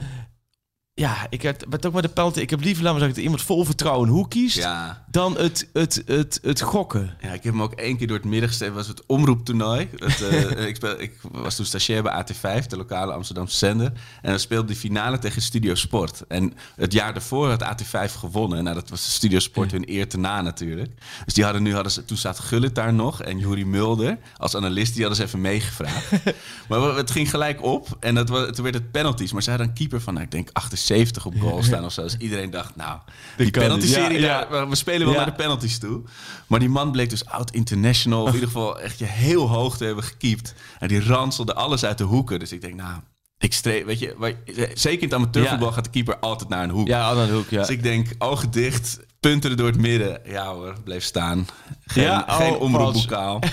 [0.98, 2.40] ja, ik heb het ook met de penalty.
[2.40, 4.56] Ik heb liever, laten zeggen, dat iemand vol vertrouwen hoek kiest...
[4.56, 5.04] Ja.
[5.10, 7.16] dan het, het, het, het gokken.
[7.20, 8.74] Ja, ik heb hem ook één keer door het midden gesteven.
[8.74, 9.88] was het omroeptoernooi.
[9.96, 13.92] Het, eh, ik, speel, ik was toen stagiair bij AT5, de lokale Amsterdamse zender.
[14.22, 16.24] En dan speelde die finale tegen Studio Sport.
[16.28, 18.64] En het jaar daarvoor had AT5 gewonnen.
[18.64, 20.90] Nou, dat was de Studio Sport hun eer te na natuurlijk.
[21.24, 24.56] Dus die hadden nu, hadden ze, toen zat Gullit daar nog en Juri Mulder als
[24.56, 24.92] analist.
[24.92, 26.10] Die hadden ze even meegevraagd.
[26.68, 29.32] maar het ging gelijk op en dat was, toen werd het penalties.
[29.32, 30.84] Maar ze hadden een keeper van, nou, ik denk 78
[31.24, 32.02] op goal staan of zo.
[32.02, 32.98] Dus iedereen dacht, nou,
[33.36, 35.16] die penalty-serie, Ja, daar- we spelen wel Ja.
[35.16, 36.02] naar de penalties toe.
[36.46, 38.22] Maar die man bleek dus oud-international.
[38.22, 40.54] Of in ieder geval echt je heel hoog te hebben gekiept.
[40.78, 42.38] En die ranselde alles uit de hoeken.
[42.38, 43.00] Dus ik denk, nou,
[43.38, 45.74] ik streef, weet je, zeker in het amateurvoetbal Ja.
[45.74, 46.86] gaat de keeper altijd naar een hoek.
[46.88, 47.60] Ja, aan de hoek, ja.
[47.60, 50.20] Dus ik denk, ogen dicht, punteren door het midden.
[50.24, 51.46] Ja hoor, bleef staan.
[51.86, 53.38] Geen, Ja, geen oh, omroepbokaal.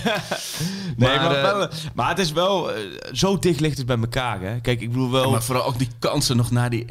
[0.98, 2.72] Nee, Maar, maar, eh, wel, maar het is wel...
[2.74, 2.80] eh,
[3.12, 4.60] zo dicht ligt het bij elkaar, hè.
[4.62, 5.32] Kijk, ik bedoel wel...
[5.32, 6.86] Maar vooral ook die kansen nog naar die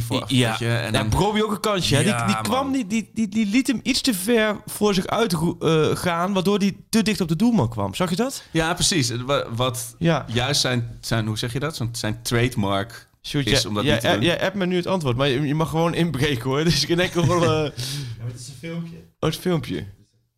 [0.00, 0.04] 1-1.
[0.04, 2.04] Voor, Ja, je, en dan, Brobbey ook een kansje.
[2.04, 5.06] Ja, die die, kwam niet, die, die, die liet hem iets te ver voor zich
[5.06, 7.94] uit eh, gaan, waardoor hij te dicht op de doelman kwam.
[7.94, 8.42] Zag je dat?
[8.50, 9.10] ja, precies.
[9.10, 10.24] Wa- Wat Ja.
[10.28, 11.80] juist zijn, zijn, hoe zeg je dat?
[11.92, 14.20] Zijn trademark Sjoerd, is jij- om dat niet te doen.
[14.22, 16.64] Jij hebt me nu het antwoord, maar je, je mag gewoon inbreken hoor.
[16.70, 17.44] Dus ik denk enkel wel...
[17.44, 18.96] eh, het is een filmpje.
[18.96, 19.84] Oh, het filmpje.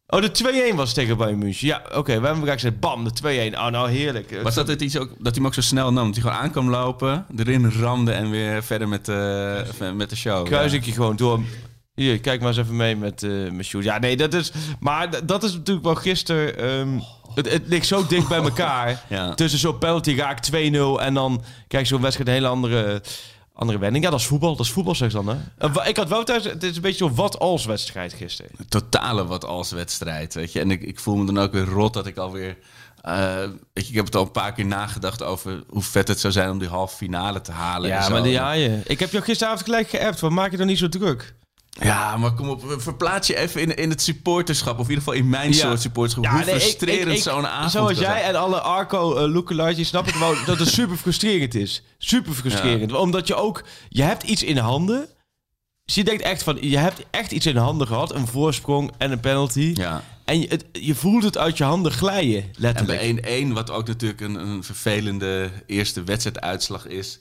[0.09, 1.67] Oh, de 2-1 was tegen Bayern München.
[1.67, 2.05] Ja, oké.
[2.05, 3.55] we hebben elkaar gezegd, bam, de 2-1.
[3.59, 4.41] Oh, nou heerlijk.
[4.43, 6.05] Was dat het iets ook, dat hij hem ook zo snel nam?
[6.07, 9.65] Dat hij gewoon aan kwam lopen, erin ramde en weer verder met, de
[9.95, 10.45] met de show.
[10.45, 11.41] Kruis ik je gewoon door.
[11.97, 13.85] Hier, kijk maar eens even mee met, eh met Sjoerd.
[13.85, 14.53] Ja, nee, dat is...
[14.81, 16.59] Maar dat is natuurlijk wel gisteren...
[16.59, 16.99] ehm,
[17.35, 19.03] het, het ligt zo dicht bij elkaar.
[19.09, 19.35] Ja.
[19.35, 20.55] Tussen zo'n penalty raak 2-0
[21.01, 23.03] en dan krijg je zo'n wedstrijd een hele andere,
[23.55, 24.05] andere wending.
[24.05, 24.57] Ja, dat is voetbal.
[24.57, 25.71] Dat is voetbal, zeg dan, hè?
[25.73, 26.45] Wa- Ik had wel thuis...
[26.45, 28.51] Het is een beetje zo'n wat-als wedstrijd gisteren.
[28.69, 30.61] Totale wat als wedstrijd, weet je.
[30.61, 32.57] En ik, ik voel me dan ook weer rot dat ik alweer...
[33.03, 33.37] eh
[33.73, 36.33] weet je, ik heb het al een paar keer nagedacht over hoe vet het zou
[36.33, 37.91] zijn om die halve finale te halen.
[37.93, 38.81] en Ja, maar die, ja, je.
[38.85, 40.21] Ik heb jou gisteravond gelijk geappt.
[40.21, 41.35] Wat maak je dan niet zo druk?
[41.81, 44.79] Ja, maar kom op, verplaats je even in, in het supporterschap.
[44.79, 45.59] Of in ieder geval in mijn Ja.
[45.59, 46.25] soort supporterschap.
[46.25, 50.15] Ja, hoe nee, frustrerend zo'n avond Zoals jij en alle Arco uh, lookalikes, snap ik
[50.15, 51.83] wel dat het super frustrerend is.
[51.99, 52.93] Super frustrerend.
[52.93, 55.09] Omdat je ook, je hebt iets in handen.
[55.85, 58.15] Dus je denkt echt van, je hebt echt iets in de handen gehad.
[58.15, 59.73] Een voorsprong en een penalty.
[59.77, 60.03] Ja.
[60.25, 63.23] En je, het, je voelt het uit je handen glijden, En letterlijk.
[63.23, 67.19] bij 1-1, wat ook natuurlijk een, een vervelende eerste wedstrijduitslag is...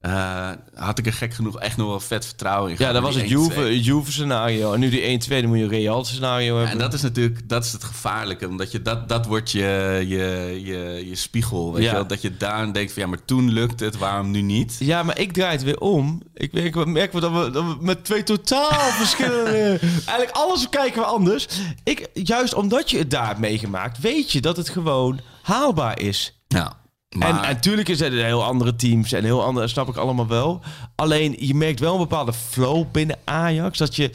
[0.00, 2.76] eh, had ik er gek genoeg echt nog wel vet vertrouwen in.
[2.78, 3.40] ja, dat was het Die 1-2.
[3.40, 4.72] Juve, Juve scenario.
[4.72, 6.72] En nu die 1-2, dan moet je een Real scenario hebben.
[6.72, 8.48] En dat is natuurlijk dat is het gevaarlijke.
[8.48, 11.72] Omdat je, dat, dat wordt je, je, je, je spiegel.
[11.72, 11.88] Weet Ja.
[11.90, 12.06] je wel?
[12.06, 14.76] Dat je daar denkt van ja, maar toen lukt het, waarom nu niet?
[14.78, 16.22] Ja, maar ik draai het weer om.
[16.34, 19.78] Ik merk, merk dat we, dat we met twee totaal verschillende...
[19.82, 21.48] Eigenlijk alles kijken we anders.
[21.84, 26.40] Ik, juist omdat je het daar hebt meegemaakt, weet je dat het gewoon haalbaar is.
[26.48, 26.78] Ja.
[27.16, 30.60] Maar, En, natuurlijk is het heel andere teams en heel andere, snap ik allemaal wel.
[30.94, 33.78] Alleen je merkt wel een bepaalde flow binnen Ajax.
[33.78, 34.10] Dat je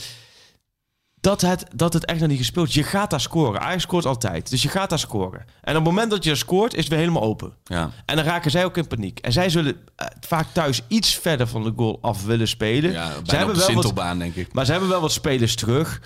[1.25, 2.73] dat het, dat het echt nog niet gespeeld is.
[2.73, 3.61] Je gaat daar scoren.
[3.61, 4.49] Ajax scoort altijd.
[4.49, 5.45] Dus je gaat daar scoren.
[5.61, 7.53] En op het moment dat je scoort, is het weer helemaal open.
[7.63, 7.91] ja.
[8.05, 9.19] En dan raken zij ook in paniek.
[9.19, 12.91] En zij zullen eh, vaak thuis iets verder van de goal af willen spelen.
[12.91, 14.53] Ja, ze op de wel wat, denk ik.
[14.53, 16.01] maar ze hebben wel wat spelers terug.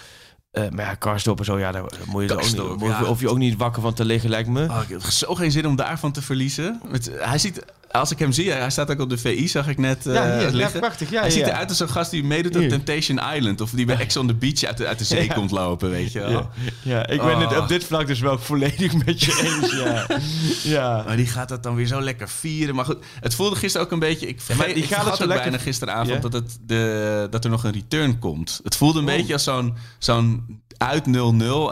[0.51, 3.03] Eh, maar ja, Karsdorp en zo, ja, daar moet je, ook niet, ja.
[3.03, 4.63] hoef je ook niet wakker van te liggen, lijkt me.
[4.63, 6.81] Oh, ik heb zo geen zin om daarvan te verliezen.
[6.87, 9.77] Met, hij ziet, als ik hem zie, hij staat ook op de VI, zag ik
[9.77, 10.79] net eh, Ja, hier, ja, liggen.
[10.79, 12.69] prachtig, ja, hij ja, ziet eruit als zo'n gast die meedoet Hier.
[12.69, 13.61] Temptation Island.
[13.61, 15.33] Of die bij Ex on the Beach uit de, uit de zee Ja.
[15.33, 16.29] komt lopen, weet je wel.
[16.31, 16.49] Ja,
[16.81, 17.57] ja, ik ben het Oh.
[17.57, 19.71] op dit vlak dus wel volledig met je eens.
[19.73, 20.07] Ja.
[20.77, 21.03] ja.
[21.05, 22.75] Maar die gaat dat dan weer zo lekker vieren.
[22.75, 24.27] Maar goed, het voelde gisteren ook een beetje...
[24.27, 26.57] Ik vergeet, maar die ik gaat het vergat zo ook lekker- bijna gisteravond dat, het
[26.65, 28.59] de, dat er nog een return komt.
[28.63, 29.15] Het voelde een Oh.
[29.15, 31.11] beetje als zo'n zo'n uit 0-0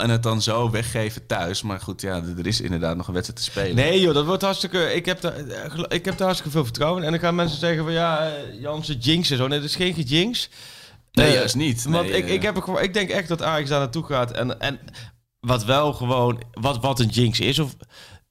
[0.01, 1.61] en het dan zo weggeven thuis.
[1.61, 3.75] Maar goed, ja, er is inderdaad nog een wedstrijd te spelen.
[3.75, 4.93] Nee joh, dat wordt hartstikke...
[4.95, 7.05] Ik heb, daar, eh, ik heb daar hartstikke veel vertrouwen in.
[7.05, 9.47] En dan gaan mensen zeggen van ja, eh, Jansen jinx en zo.
[9.47, 10.49] Nee, dat is geen gejinx.
[11.11, 11.83] Nee, Eh, juist niet.
[11.83, 12.33] Want Nee, ik, eh.
[12.33, 14.31] ik, heb er ik denk echt dat Ajax daar naartoe gaat.
[14.31, 14.79] En, en
[15.39, 16.41] wat wel gewoon...
[16.51, 17.75] Wat, wat een jinx is, of...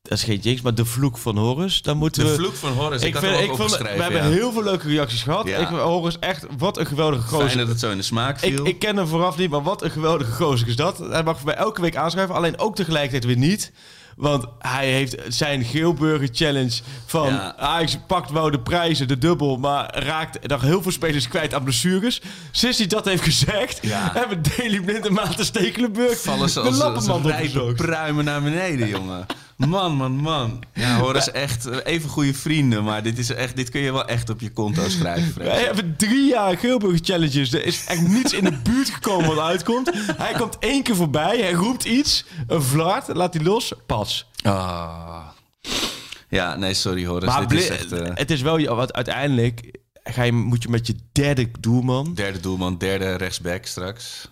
[0.02, 1.82] Dat is geen jinx, maar de vloek van Horus.
[1.82, 2.36] Dan moeten De we...
[2.36, 5.48] vloek van Horus, ik, Ik vind, ik we hebben heel veel leuke reacties gehad.
[5.48, 5.56] Ja.
[5.58, 7.46] Ik, Horus, echt, wat een geweldige gozer.
[7.46, 8.66] Fijn dat het zo in de smaak Ik, viel.
[8.66, 10.98] ik ken hem vooraf niet, maar wat een geweldige gozer is dat.
[10.98, 13.72] Hij mag voor mij elke week aanschrijven, alleen ook tegelijkertijd weer niet.
[14.16, 17.56] Want hij heeft zijn Geelburger Challenge van Ja.
[17.56, 21.62] Ajax pakt wel de prijzen, de dubbel, maar raakt nog heel veel spelers kwijt aan
[21.62, 22.20] blessures.
[22.50, 24.10] Sinds hij dat heeft gezegd, Ja.
[24.14, 27.76] hebben Daley Blind en Maarten Stekelenburg vallen ze de als, als lappenmand rijpe opgezocht.
[27.76, 29.26] pruimen naar beneden, jongen.
[29.56, 30.62] Man, man, man.
[30.74, 33.92] Ja, hoor, is echt eh, even goede vrienden, maar dit, is echt, dit kun je
[33.92, 35.44] wel echt op je konto schrijven.
[35.44, 37.52] Wij hebben drie jaar Geelburger Challenges.
[37.52, 39.90] Er is echt niets in de buurt gekomen wat uitkomt.
[40.16, 44.26] Hij komt één keer voorbij, hij roept iets, een vlaart, laat hij los, pas.
[44.42, 45.26] Ah.
[46.28, 47.26] Ja, nee, sorry Horace.
[47.26, 50.86] Maar dit is echt, eh, het is wel, wat uiteindelijk ga je, moet je met
[50.86, 52.14] je derde doelman...
[52.14, 54.30] derde doelman, derde rechtsback straks.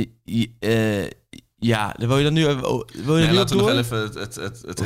[0.00, 1.10] I- I- eh,
[1.62, 2.60] ja, wil je dan nu, even-
[3.04, 4.80] wil je Nee, nu op laten we nog even het, het, het,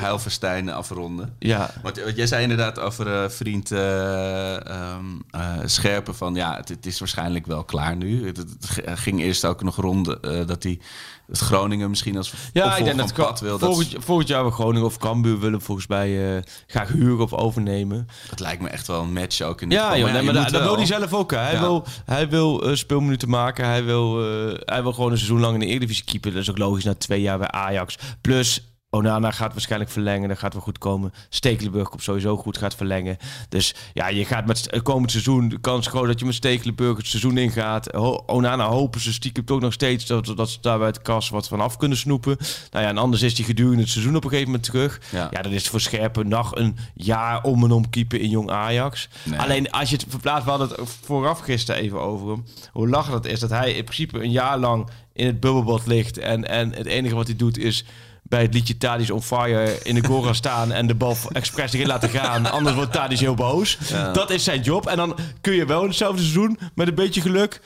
[0.73, 1.35] afronden.
[1.39, 6.69] Ja, Want, jij zei inderdaad over eh, vriend eh, ehm, eh, Scherpen van ja, het,
[6.69, 8.27] het is waarschijnlijk wel klaar nu.
[8.27, 10.07] Het, het ging eerst ook nog rond
[10.47, 10.79] dat hij
[11.27, 13.59] het Groningen misschien als ja ik denk dat Pat wil.
[13.59, 17.33] Dat, volgend, volgend jaar we Groningen of Cambuur willen volgens mij eh, graag huren of
[17.33, 18.09] overnemen.
[18.29, 20.49] dat lijkt me echt wel een match ook in dit Ja, joh, nee, maar dat,
[20.49, 21.31] dat wil hij zelf ook.
[21.31, 21.39] Hè.
[21.39, 21.61] Hij Ja.
[21.61, 23.65] wil, hij wil eh, speelminuten maken.
[23.67, 26.33] Hij wil, eh, hij wil gewoon een seizoen lang in de Eredivisie keeper.
[26.33, 27.99] Dat is ook logisch na twee jaar bij Ajax.
[28.21, 30.29] Plus, Onana gaat waarschijnlijk verlengen.
[30.29, 31.13] Dat gaat wel goed komen.
[31.29, 33.17] Stekelenburg komt sowieso goed, gaat verlengen.
[33.49, 35.49] Dus ja, je gaat met het komend seizoen...
[35.49, 37.87] de kans groot dat je met Stekelenburg het seizoen ingaat.
[37.87, 40.07] Ho- Onana hopen ze stiekem toch nog steeds...
[40.07, 42.37] dat, dat ze daar bij het kas wat van af kunnen snoepen.
[42.71, 45.01] Nou ja, en anders is hij gedurende het seizoen op een gegeven moment terug.
[45.13, 45.29] Ja.
[45.31, 48.51] Ja, dan is het voor Scherpen nog een jaar om en om keeper in jong
[48.51, 49.09] Ajax.
[49.23, 49.39] Nee.
[49.39, 52.45] Alleen als je het verplaatst, we hadden het vooraf gisteren even over hem.
[52.73, 56.19] Hoe lachend het is dat hij in principe een jaar lang in het bubbelbad ligt.
[56.19, 57.85] En, en het enige wat hij doet is
[58.29, 61.87] bij het liedje Tadis on Fire in de gaan staan en de bal expres erin
[61.87, 62.51] laten gaan.
[62.51, 63.79] Anders wordt Tadis heel boos.
[64.13, 64.87] Dat is zijn job.
[64.87, 67.61] En dan kun je wel in hetzelfde seizoen met een beetje geluk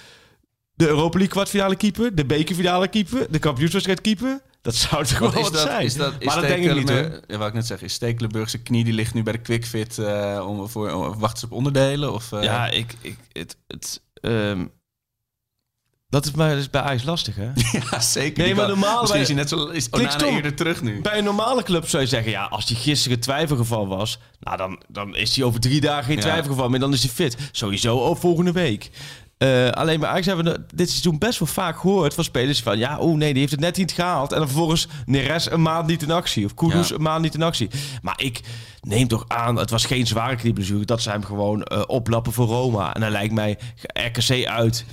[0.74, 4.40] de Europa League kwartfinale keeper, de bekerfinale keeper, de kampioenswedstrijd keeper.
[4.62, 5.84] Dat zou toch wel wat zijn.
[5.84, 7.20] Is dat, is maar dat denk ik niet hoor.
[7.26, 9.98] Ja, wat ik net zeg, is Stekelenburg zijn knie die ligt nu bij de quickfit
[9.98, 14.02] eh om voor om, wachten ze op onderdelen of eh, Ja, ik, ik, het, het,
[14.14, 14.66] ehm,
[16.10, 17.50] dat is, maar, is bij Ajax lastig, hè?
[17.90, 18.44] Ja, zeker.
[18.44, 21.00] Nee, maar normaal Misschien bij- is hij net zo is eerder terug nu.
[21.00, 24.82] Bij een normale club zou je zeggen, ja, als die gisteren twijfelgeval was, nou, dan,
[24.88, 26.20] dan is hij over drie dagen geen Ja.
[26.22, 27.36] twijfelgeval meer, dan is hij fit.
[27.52, 28.90] Sowieso ook volgende week.
[29.38, 32.78] Eh, alleen bij Ajax hebben we dit seizoen best wel vaak gehoord van spelers van,
[32.78, 34.32] ja, oh nee, die heeft het net niet gehaald.
[34.32, 36.44] En dan vervolgens Neres een maand niet in actie.
[36.44, 36.94] Of Kudus Ja.
[36.94, 37.70] een maand niet in actie.
[38.02, 38.40] Maar ik
[38.80, 42.46] neem toch aan, het was geen zware knieblessure, dat ze hem gewoon eh, oplappen voor
[42.46, 42.94] Roma.
[42.94, 43.58] En dan lijkt mij
[43.92, 44.84] RKC uit...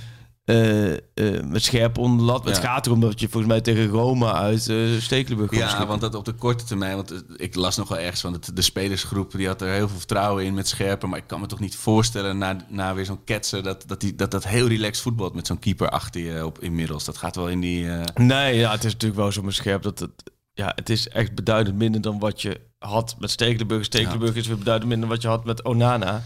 [0.48, 2.44] eh, met scherp onder de lat.
[2.44, 5.88] Het gaat erom dat je volgens mij tegen Roma uit eh Stekelenburg komt Ja, schieten.
[5.88, 9.32] want dat op de korte termijn, want ik las nog wel ergens van de spelersgroep,
[9.32, 11.76] die had er heel veel vertrouwen in met Scherpen, maar ik kan me toch niet
[11.76, 15.46] voorstellen na, na weer zo'n ketsen dat dat, die, dat dat heel relaxed voetbalt met
[15.46, 17.04] zo'n keeper achter je op inmiddels.
[17.04, 17.86] Dat gaat wel in die...
[18.14, 20.10] Nee, ja, het is natuurlijk wel zo maar scherp dat het...
[20.52, 23.84] Ja, het is echt beduidend minder dan wat je had met Stekelenburg.
[23.84, 26.22] Stekelenburg is weer beduidend minder dan wat je had met Onana.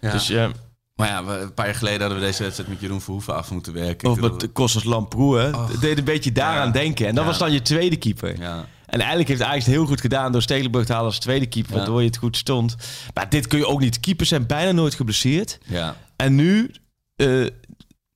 [0.00, 0.10] ja.
[0.12, 0.50] Dus ja,
[0.94, 3.50] Maar ja, we- een paar jaar geleden hadden we deze wedstrijd met Jeroen Verhoeven af
[3.50, 4.10] moeten werken.
[4.10, 5.50] of met Kostas Lamproe, hè.
[5.70, 6.72] Het deed een beetje daaraan Ja.
[6.72, 7.06] denken.
[7.06, 7.30] En dat Ja.
[7.30, 8.38] was dan je tweede keeper.
[8.40, 8.66] Ja.
[8.86, 11.76] En eigenlijk heeft Ajax het heel goed gedaan door Stekelenburg te halen als tweede keeper,
[11.76, 12.76] waardoor je het goed stond.
[13.14, 14.00] Maar dit kun je ook niet.
[14.00, 15.58] Keepers zijn bijna nooit geblesseerd.
[15.66, 15.96] ja.
[16.16, 16.70] En nu...
[17.16, 17.46] eh,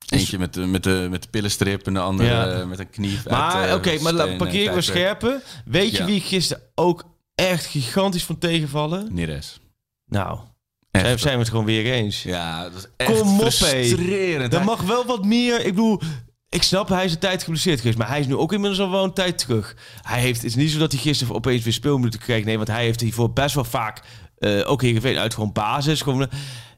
[0.09, 3.19] Eentje met de, met, de, met de pillenstrip en de andere eh, met een knie.
[3.29, 5.41] Maar eh, oké, maar parkeren we scherpen.
[5.65, 7.03] Weet je wie gisteren ook
[7.35, 9.13] echt gigantisch van tegenvallen?
[9.13, 9.59] Neres.
[10.05, 10.39] Nou,
[10.97, 11.05] Echt.
[11.05, 12.23] zijn, zijn we het gewoon weer eens.
[12.23, 14.53] Ja, dat is echt Kom op, frustrerend.
[14.53, 15.59] Er mag wel wat meer.
[15.59, 16.01] Ik bedoel,
[16.49, 17.97] ik snap, hij is een tijd geblesseerd geweest.
[17.97, 19.75] Maar hij is nu ook inmiddels al wel een tijd terug.
[20.01, 22.45] Hij heeft, het is niet zo dat hij gisteren opeens weer speelminuten kreeg.
[22.45, 24.01] Nee, want hij heeft hiervoor best wel vaak,
[24.37, 26.01] eh ook Heerenveen, uit gewoon basis.
[26.01, 26.29] Gewoon,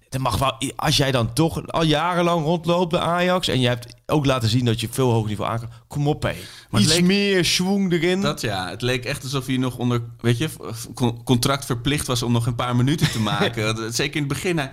[0.10, 3.48] dat mag wel, als jij dan toch al jarenlang rondloopt bij Ajax...
[3.48, 5.69] en je hebt ook laten zien dat je veel hoger niveau aan kan...
[5.88, 6.30] Kom op, hé.
[6.69, 8.22] Maar het Iets leek- meer schwung erin.
[8.22, 10.50] Dat ja, het leek echt alsof hij nog onder, weet je,
[10.93, 13.93] con- contract verplicht was om nog een paar minuten te maken.
[13.93, 14.72] Zeker in het begin, hij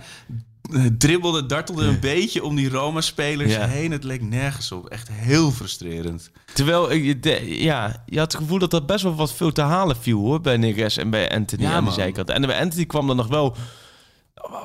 [0.97, 3.65] dribbelde, dartelde een beetje om die Roma-spelers Ja.
[3.67, 3.91] heen.
[3.91, 4.87] Het leek nergens op.
[4.89, 6.31] Echt heel frustrerend.
[6.53, 6.87] Terwijl,
[7.21, 10.19] de- ja, je had het gevoel dat er best wel wat veel te halen viel
[10.19, 12.29] hoor, bij Neres en bij Anthony Ja, aan de zijkant.
[12.29, 13.55] En bij Anthony kwam er nog wel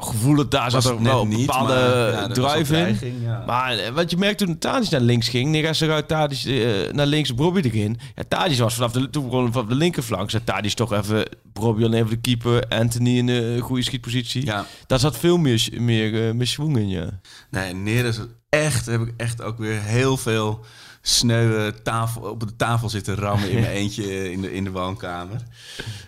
[0.01, 2.65] gevoel dat daar Was zat er net wel een niet, bepaalde maar, ja, drive in.
[2.65, 3.43] dreiging, ja.
[3.47, 7.07] Maar eh, wat je merkte toen Tadic naar links ging, Neres eruit, Tadic eh, naar
[7.07, 7.99] links, Brobby erin.
[8.15, 10.31] Ja, Tadic was vanaf de, toen vanaf de linkerflank.
[10.31, 14.45] Zet Tadic toch even, Brobby alleen even de keeper, Anthony in een goede schietpositie.
[14.45, 14.67] Ja.
[14.87, 17.21] Daar zat veel meer, meer, eh, meer schwung in, ja.
[17.51, 18.19] Nee, Neres,
[18.49, 20.65] echt, heb ik echt ook weer heel veel
[21.03, 25.43] sneuwe tafel, op de tafel zitten rammen in mijn eentje in de, in de woonkamer.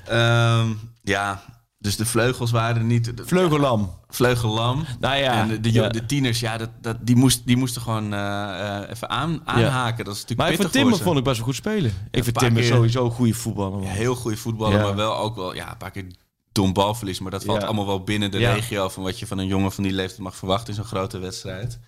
[0.07, 0.69] Ehm,
[1.03, 1.43] ja,
[1.85, 3.17] dus de vleugels waren niet...
[3.17, 3.93] de- Vleugellam.
[4.09, 4.85] Vleugellam.
[5.01, 5.89] Nou ja, en de, de, ja.
[5.89, 10.05] de tieners, ja, dat, dat, die, moest, die moesten gewoon eh, eh, even aan, aanhaken.
[10.05, 11.93] Dat is natuurlijk Maar ik pittig vond Timmer vond ik best wel goed spelen.
[12.11, 13.79] Ik vind Timmer keer- sowieso een goede voetballer.
[13.79, 13.83] man.
[13.89, 14.83] Heel goede voetballer, Ja.
[14.85, 16.05] maar wel ook wel ja, een paar keer
[16.53, 17.19] dom balverlies.
[17.21, 17.67] Maar dat valt Ja.
[17.67, 18.53] allemaal wel binnen de Ja.
[18.53, 21.19] regio van wat je van een jongen van die leeftijd mag verwachten in zo'n grote
[21.19, 21.79] wedstrijd.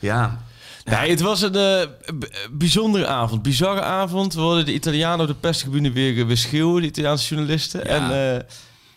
[0.00, 0.38] Ja,
[0.84, 1.82] Nee, het was een eh,
[2.18, 3.42] b- bijzondere avond.
[3.42, 4.34] Bizarre avond.
[4.34, 7.86] We hoorden de Italianen op de perstribune weer, weer schreeuwen, de Italiaanse journalisten.
[7.86, 8.40] En eh,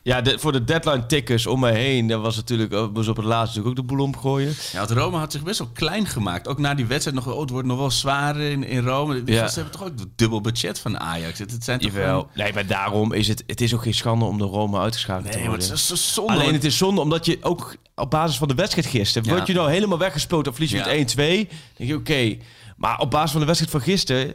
[0.07, 3.25] ja, de, voor de deadline tickers om mij heen, dat was natuurlijk was op het
[3.25, 4.53] laatst natuurlijk ook de boel omgooien.
[4.71, 6.47] Ja, want Rome had zich best wel klein gemaakt.
[6.47, 9.23] Ook na die wedstrijd nog, oh, het wordt nog wel zwaar in, in Rome.
[9.23, 9.49] Die Ja.
[9.53, 11.39] hebben toch ook het dubbel budget van Ajax.
[11.39, 14.25] Het, het zijn toch gewoon- Nee, maar daarom is het, het is ook geen schande
[14.25, 15.67] om de Rome uitgeschakeld te Nee, maar worden.
[15.69, 16.33] het is zo zonde.
[16.33, 19.27] Alleen het is zonde omdat je ook op basis van de wedstrijd gisteren...
[19.29, 19.35] Ja.
[19.35, 20.85] word je nou helemaal weggespeeld of verlies je Ja.
[20.85, 21.37] met 1-2.
[21.47, 22.37] Dan denk je, oké.
[22.77, 24.33] Maar op basis van de wedstrijd van gisteren...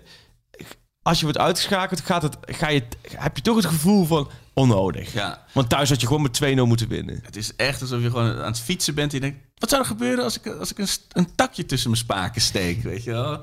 [1.02, 2.82] als je wordt uitgeschakeld, gaat het, ga je,
[3.16, 5.12] heb je toch het gevoel van onnodig.
[5.12, 5.44] Ja.
[5.52, 7.20] Want thuis had je gewoon met 2-0 moeten winnen.
[7.22, 9.46] Het is echt alsof je gewoon aan het fietsen bent en je denkt...
[9.62, 12.82] Wat zou er gebeuren als ik, als ik een, een takje tussen mijn spaken steek,
[12.82, 13.40] weet je wel?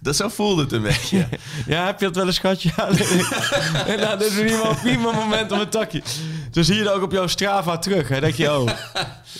[0.00, 1.28] Dat, zo voelde het een beetje.
[1.66, 2.62] Ja, heb je dat wel eens gehad?
[2.62, 2.88] Ja.
[3.92, 6.02] en nou, dit is niet prima moment om een takje.
[6.50, 8.08] Zo zie je dat ook op jouw Strava terug.
[8.08, 8.20] Hè?
[8.20, 8.70] denk je, oh,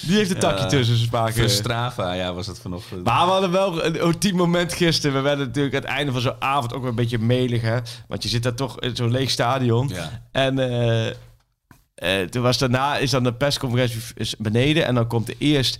[0.01, 1.51] die heeft een takje tussen zijn spaken.
[1.51, 3.05] Strava, ja, was het vanochtend.
[3.05, 5.17] Maar we hadden wel een ultiem moment gisteren.
[5.17, 7.63] We werden natuurlijk aan het einde van zo'n avond ook wel een beetje melig.
[7.63, 7.79] Hè?
[8.09, 9.89] Want je zit daar toch in zo'n leeg stadion.
[9.89, 10.23] Ja.
[10.33, 11.09] En eh,
[11.95, 14.01] eh, toen was daarna is dan de persconferentie
[14.39, 14.87] beneden.
[14.87, 15.79] En dan komt er eerst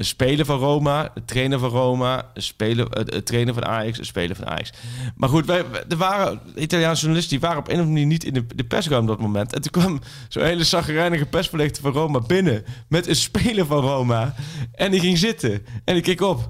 [0.00, 4.36] een speler van Roma, een trainer van Roma, speler, een trainer van Ajax, een speler
[4.36, 4.72] van Ajax.
[5.16, 8.24] Maar goed, wij, er waren Italiaanse journalisten die waren op een of andere manier niet
[8.24, 9.54] in de, de persruimte op dat moment.
[9.54, 14.34] En toen kwam zo'n hele zagrijnige persverlegter van Roma binnen met een speler van Roma.
[14.72, 15.66] En die ging zitten.
[15.84, 16.46] En ik keek op.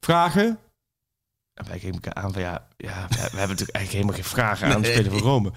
[0.00, 0.58] Vragen?
[1.60, 4.24] En wij keken elkaar aan van ja, ja we, we hebben natuurlijk eigenlijk helemaal geen
[4.24, 5.52] vragen aan de speler van Rome.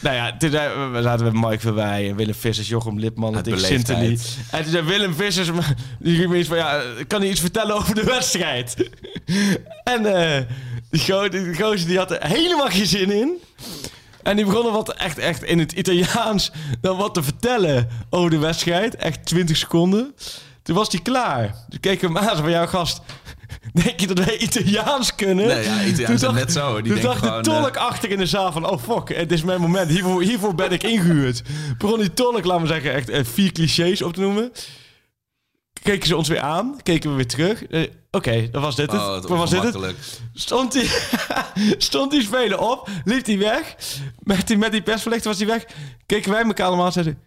[0.00, 3.58] Nou ja, toen zei- we zaten met Mike Verwij en Willem Vissers, Jochem Lipman, Dick.
[3.58, 4.18] Sintony.
[4.50, 5.48] En toen zei Willem Vissers,
[5.98, 8.90] die ging me iets van ja, kan hij iets vertellen over de wedstrijd?
[9.84, 10.42] en eh
[10.90, 13.32] die, go die gozer die had er helemaal geen zin in.
[14.22, 18.38] En die begonnen wat echt, echt in het Italiaans dan wat te vertellen over de
[18.38, 18.96] wedstrijd.
[18.96, 20.14] Echt 20 seconden.
[20.62, 21.54] Toen was hij klaar.
[21.68, 23.00] Toen keek ik hem aan van jouw gast.
[23.84, 25.46] Denk je dat wij Italiaans kunnen?
[25.46, 26.82] Nee, ja, Italiaans Toen dacht- net zo.
[26.82, 28.70] Die toen dacht de gewoon, tolk achter in de zaal van...
[28.70, 29.90] Oh fuck, het is mijn moment.
[29.90, 31.42] Hiervoor, hiervoor ben ik ingehuurd.
[31.78, 34.52] Begon die tolk, laten we zeggen, echt eh, vier clichés op te noemen.
[35.82, 36.76] Keken ze ons weer aan.
[36.82, 37.64] Keken we weer terug.
[37.66, 39.00] Eh, Oké, dat was dit het.
[39.00, 39.76] Oh, was dit het?
[40.34, 40.90] Stond die,
[41.78, 43.74] stond die speler op, liep hij weg.
[44.18, 45.64] Met die, met die persverlichter was hij weg.
[46.06, 47.18] Keken wij elkaar allemaal en zeiden...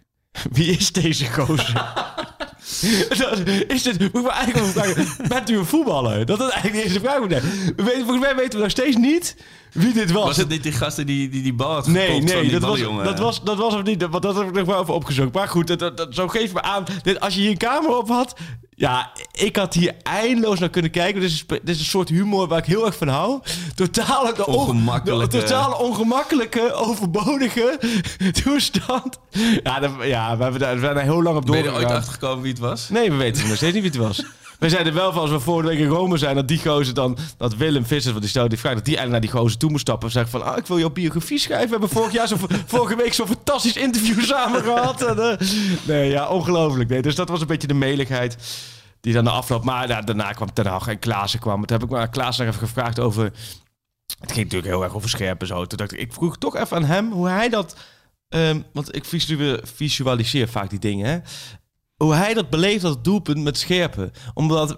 [0.50, 1.72] Wie is deze gozer?
[3.18, 6.26] Dat- is dit, moet ik me eigenlijk vragen, bent u een voetballer?
[6.26, 7.18] Dat is eigenlijk de eerste vraag.
[7.18, 9.34] We weten, volgens mij weten we nog steeds niet
[9.72, 10.24] wie dit was.
[10.24, 13.18] Was het niet die gasten die die, die bal had Nee, nee, dat was, dat,
[13.18, 14.00] was, dat was hem niet.
[14.00, 15.32] Dat, dat heb ik nog wel even opgezocht.
[15.32, 16.84] Maar goed, dat, dat, dat- zo geeft me aan.
[17.02, 18.34] Dit, als je hier een camera op had...
[18.74, 21.20] Ja, ik had hier eindeloos naar kunnen kijken.
[21.20, 23.40] Dit is, dit is een soort humor waar ik heel erg van hou.
[23.74, 25.36] Totale, de on- Ongemakkelijke.
[25.36, 27.78] De, totale ongemakkelijke, overbodige
[28.44, 29.18] toestand.
[29.62, 31.64] Ja, dat- ja we, hebben daar, we zijn daar heel lang op Ben je er
[31.64, 31.90] doorgegaan.
[31.90, 32.88] ooit achtergekomen wie het was?
[32.88, 34.24] Nee, we weten nog steeds niet wie het was.
[34.58, 37.18] We zeiden wel van als we vorige week in Rome zijn, dat die gozer dan,
[37.36, 39.70] dat Willem Vissers, want die stelde die vraag, dat die eigenlijk naar die gozer toe
[39.70, 41.64] moest stappen en zeggen van, ah, ik wil jouw biografie schrijven.
[41.66, 45.02] We hebben vorig jaar zo, vorige week zo'n fantastisch interview samen gehad.
[45.02, 45.48] En, eh,
[45.86, 47.02] nee, ja, ongelooflijk.
[47.02, 48.36] Dus dat was een beetje de meligheid
[49.00, 49.64] die dan de afloop.
[49.64, 51.66] Maar ja, daarna kwam Ten Hag en Klaassen kwam.
[51.66, 55.46] Toen heb ik maar Klaassen even gevraagd over, het ging natuurlijk heel erg over scherpen
[55.46, 55.64] zo.
[55.66, 57.76] Toen dacht ik, ik vroeg toch even aan hem hoe hij dat,
[58.28, 61.18] ehm, want ik visu- visualiseer vaak die dingen, hè
[61.98, 64.12] hoe hij dat beleeft als doelpunt met scherpen.
[64.34, 64.76] Omdat,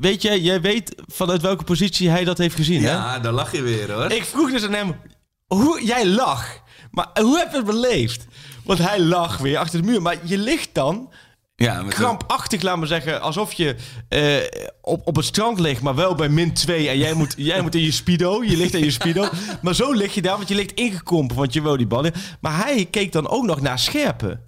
[0.00, 2.90] weet jij, jij weet vanuit welke positie hij dat heeft gezien, hè?
[2.90, 4.10] Ja, daar lach je weer hoor.
[4.10, 4.96] Ik vroeg dus aan hem,
[5.46, 8.26] hoe, jij lag, maar hoe heb je het beleefd?
[8.64, 11.12] Want hij lag weer achter de muur, maar je ligt dan
[11.56, 13.76] ja, krampachtig, laat maar zeggen, alsof je
[14.08, 14.36] eh,
[14.80, 17.74] op, op het strand ligt, maar wel bij min 2 en jij moet, jij moet
[17.74, 19.28] in je speedo, je ligt in je speedo,
[19.62, 22.12] maar zo lig je daar, want je ligt ingekrompen, want je wil die ballen.
[22.40, 24.40] Maar hij keek dan ook nog naar scherpen.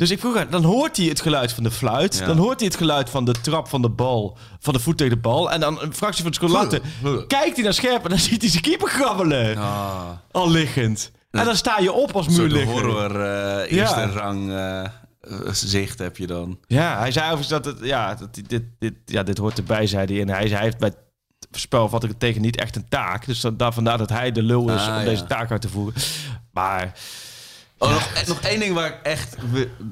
[0.00, 2.18] Dus ik vroeg aan, dan hoort hij het geluid van de fluit.
[2.18, 2.26] Ja.
[2.26, 5.14] Dan hoort hij het geluid van de trap van de bal, van de voet tegen
[5.14, 5.50] de bal.
[5.50, 8.40] En dan een fractie van een seconde later kijkt hij naar scherp en dan ziet
[8.40, 9.56] hij zijn keeper grabbelen.
[9.56, 11.10] Ah, Al liggend.
[11.30, 12.70] En dan sta je op als een muurligger.
[12.72, 14.06] horror eh, eerste Ja.
[14.06, 16.58] rang eh, zicht heb je dan.
[16.66, 20.12] Ja, hij zei overigens dat het, ja, dat dit, dit, ja, dit hoort erbij, zei
[20.12, 20.20] hij.
[20.22, 23.26] En hij, zei, hij heeft bij het spel ik het tegen niet echt een taak.
[23.26, 25.04] Dus daar, vandaar dat hij de lul is Ah, om ja.
[25.04, 26.02] deze taak uit te voeren.
[26.52, 26.92] Maar
[27.82, 29.36] Oh, nog, eh, nog één ding waar ik echt...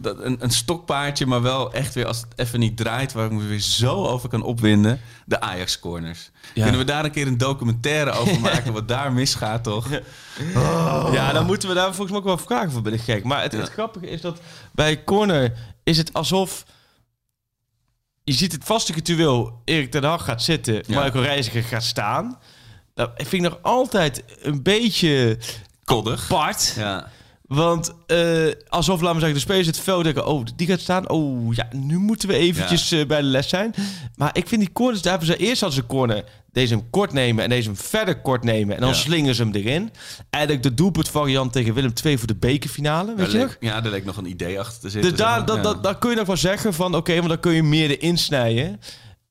[0.02, 3.12] Een, een stokpaardje, maar wel echt weer als het even niet draait...
[3.12, 5.00] waar ik me weer zo over kan opwinden.
[5.26, 6.30] De Ajax-corners.
[6.54, 6.62] Ja.
[6.62, 8.72] Kunnen we daar een keer een documentaire over maken...
[8.72, 9.88] wat daar misgaat, toch?
[11.12, 13.24] Ja, dan moeten we daar volgens mij ook wel vragen voor, ben ik gek.
[13.24, 14.40] Maar het, het grappige is dat
[14.72, 15.52] bij corner
[15.84, 16.64] is het alsof...
[18.24, 19.60] Je ziet het vaste ritueel.
[19.64, 21.02] Erik ten Hag gaat zitten, Ja.
[21.02, 22.38] Michael Reiziger gaat staan.
[22.94, 25.38] Dat vind ik nog altijd een beetje
[25.84, 26.22] Koddig.
[26.32, 26.72] apart.
[26.76, 27.10] Ja.
[27.48, 28.18] Want eh,
[28.68, 30.26] alsof, laten we zeggen, de spelers het veld denken...
[30.26, 31.08] oh, die gaat staan.
[31.10, 33.74] Oh, ja, nu moeten we eventjes eh, bij de les zijn.
[34.16, 36.24] Maar ik vind die corners, daar hebben ze eerst als ze corner...
[36.52, 38.74] deze hem kort nemen en deze hem verder kort nemen...
[38.74, 38.94] en dan Ja.
[38.94, 39.92] slingen ze hem erin.
[40.30, 43.92] Eigenlijk de doelpuntvariant tegen Willem II voor de bekerfinale, weet Daar je leek- ja, daar
[43.92, 45.10] leek nog een idee achter te zitten.
[45.10, 46.94] Dus daar, dat, daar kun je nog wel zeggen van...
[46.94, 48.80] oké, want dan kun je meer erin snijden.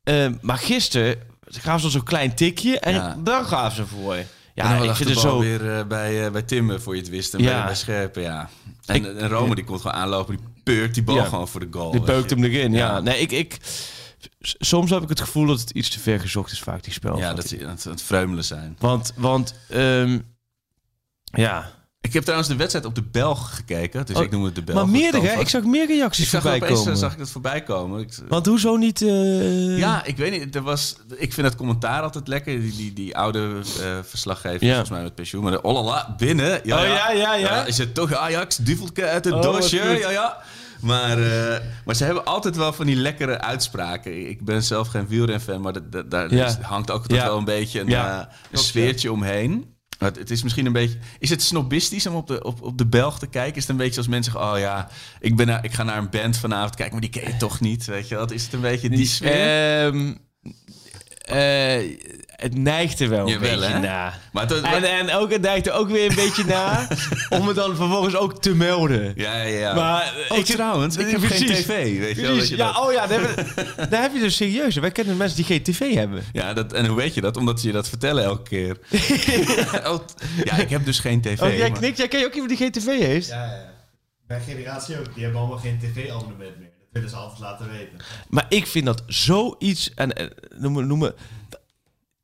[0.03, 1.15] Eh, maar gisteren
[1.49, 2.79] gaven ze zo'n klein tikje...
[2.79, 4.17] en dan gaven ze voor.
[4.63, 5.39] Ja, ik vind het zo...
[5.39, 7.33] weer eh, bij, eh, bij Timmer voor je het wist.
[7.33, 7.55] En Ja.
[7.55, 8.49] bij, bij Scherpen, ja.
[8.85, 10.35] En, Ik- en Rome die komt gewoon aanlopen.
[10.37, 11.23] Die peurt die bal Ja.
[11.23, 11.91] gewoon voor de goal.
[11.91, 12.35] Die je.
[12.35, 12.77] hem erin, ja.
[12.91, 12.99] Ja.
[12.99, 13.57] Nee, ik, ik,
[14.41, 17.17] soms heb ik het gevoel dat het iets te ver gezocht is, vaak die spel.
[17.17, 18.75] Ja, dat ze aan het, het vreumelen zijn.
[18.79, 20.19] Want, want ehm,
[21.23, 21.71] ja.
[22.07, 24.05] Ik heb trouwens de wedstrijd op de Belg gekeken.
[24.05, 24.77] Dus Oh, ik noem het de Belg.
[24.79, 26.97] maar meerdere, Ik zag meer reacties ik zag voorbij opeens komen.
[26.97, 27.99] zag ik dat voorbij komen.
[28.01, 29.01] Ik, Want hoezo niet...
[29.01, 30.55] eh, ja, ik weet niet.
[30.55, 32.59] Er was, ik vind het commentaar altijd lekker.
[32.61, 34.69] Die, die, die oude eh, verslaggever, Ja.
[34.69, 35.43] volgens mij met pensioen.
[35.43, 36.59] Maar de olala, binnen.
[36.63, 37.65] Ja, Oh, ja, ja, ja.
[37.65, 38.57] Is het toch Ajax?
[38.57, 39.75] Duvelke uit het Oh, doosje?
[39.99, 40.37] Ja, ja.
[40.81, 44.29] Maar, eh, maar ze hebben altijd wel van die lekkere uitspraken.
[44.29, 45.73] Ik ben zelf geen wielrenfan, maar
[46.09, 46.57] daar Ja.
[46.61, 47.25] hangt ook Ja.
[47.25, 48.29] wel een beetje een, Ja.
[48.51, 49.75] een sfeertje omheen.
[49.97, 50.97] Het, is misschien een beetje.
[51.19, 53.55] Is het snobistisch om op de, op, op de Belg te kijken?
[53.55, 55.97] Is het een beetje als mensen zeggen: Oh ja, ik, ben naar, ik ga naar
[55.97, 57.85] een band vanavond kijken, maar die ken je toch niet?
[57.85, 58.31] Weet je wat?
[58.31, 59.85] Is het een beetje die sfeer?
[59.85, 60.13] Ehm,
[61.27, 63.79] eh, het neigt er wel een Jawel, beetje hè?
[63.79, 64.13] na.
[64.31, 66.87] maar En, en ook, het neigt er ook weer een beetje na
[67.39, 69.13] om het dan vervolgens ook te melden.
[69.15, 69.73] ja, ja, ja.
[69.73, 71.47] Maar oh, ik- trouwens, ik heb Precies.
[71.51, 71.99] geen tv.
[71.99, 74.35] Weet je wel, je Ja, dat- oh ja, daar, hebben we- daar heb je dus
[74.35, 74.75] serieus.
[74.75, 76.23] Wij kennen mensen die geen tv hebben.
[76.33, 77.37] Ja, dat, en hoe weet je dat?
[77.37, 78.77] Omdat ze je dat vertellen elke keer.
[79.91, 79.99] oh,
[80.43, 81.41] ja, ik heb dus geen tv.
[81.41, 83.27] Oh, jij knikt, jij ken je ook iemand die geen tv heeft?
[83.27, 83.75] Ja, ja.
[84.27, 85.13] Mijn generatie ook.
[85.13, 86.75] Die hebben allemaal geen tv-abonnement meer.
[86.97, 87.97] Willen ze altijd laten weten.
[88.29, 91.13] Maar ik vind dat zoiets, en, en noem, me- noem me,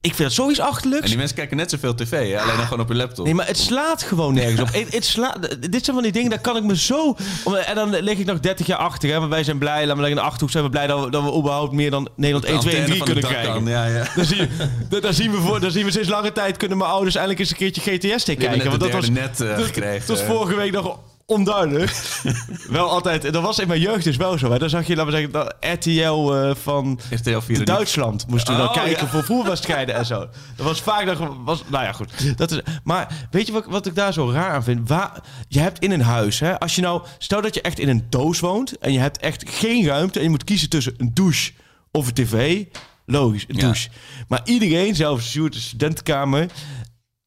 [0.02, 1.08] ik vind dat zoiets En achterlijks.
[1.08, 2.42] die mensen kijken net zoveel tv, hè?
[2.42, 3.26] alleen dan gewoon op je laptop.
[3.26, 4.68] Nee, maar het slaat gewoon nergens op.
[4.74, 5.38] Het, het slaat,
[5.72, 7.16] dit zijn van die dingen, daar kan ik me zo...
[7.44, 9.10] om- En dan lig ik nog 30 jaar achter.
[9.10, 10.88] Hè, maar wij zijn blij, laten we in de Achterhoek zijn we blij...
[10.88, 13.66] dat we, dat we überhaupt meer dan Nederland 1, 2 en 3 kunnen krijgen.
[13.66, 14.08] Ja, ja.
[14.16, 14.48] Dan, zie,
[14.90, 16.58] dan, dan zien we voor, dan zien we sinds lange tijd...
[16.58, 18.58] kunnen mijn ouders eindelijk eens een keertje GTS Die hebben kijken.
[18.58, 20.08] net Want de dat was, net eh, dat- gekregen.
[20.08, 22.22] dat was vorige week nog onduidelijk.
[22.70, 24.52] wel altijd, dat was in mijn jeugd dus wel zo.
[24.52, 24.58] Hè.
[24.60, 28.60] Dan zag je, laten we zeggen, dat RTL eh, van RTL 4 Duitsland moesten we
[28.60, 29.12] dan Oh, kijken ja.
[29.12, 30.20] voor voetbalwedstrijden en zo.
[30.56, 31.38] Dat was vaak nog...
[31.44, 32.38] Was, nou ja, goed.
[32.38, 34.90] Dat is, maar weet je wat, wat ik daar zo raar aan vind?
[34.90, 37.02] Waar, je hebt in een huis, hè, als je nou...
[37.18, 40.18] Stel dat je echt in een doos woont en je hebt echt geen ruimte...
[40.20, 41.52] en je moet kiezen tussen een douche
[41.92, 42.64] of een tv.
[43.06, 43.62] Logisch, een Ja.
[43.62, 43.90] douche.
[44.28, 46.48] Maar iedereen, zelfs Sjoerd, de studentenkamer...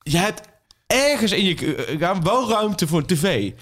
[0.02, 0.40] Je hebt
[0.86, 3.52] ergens in je k- kamer wel ruimte voor een tv.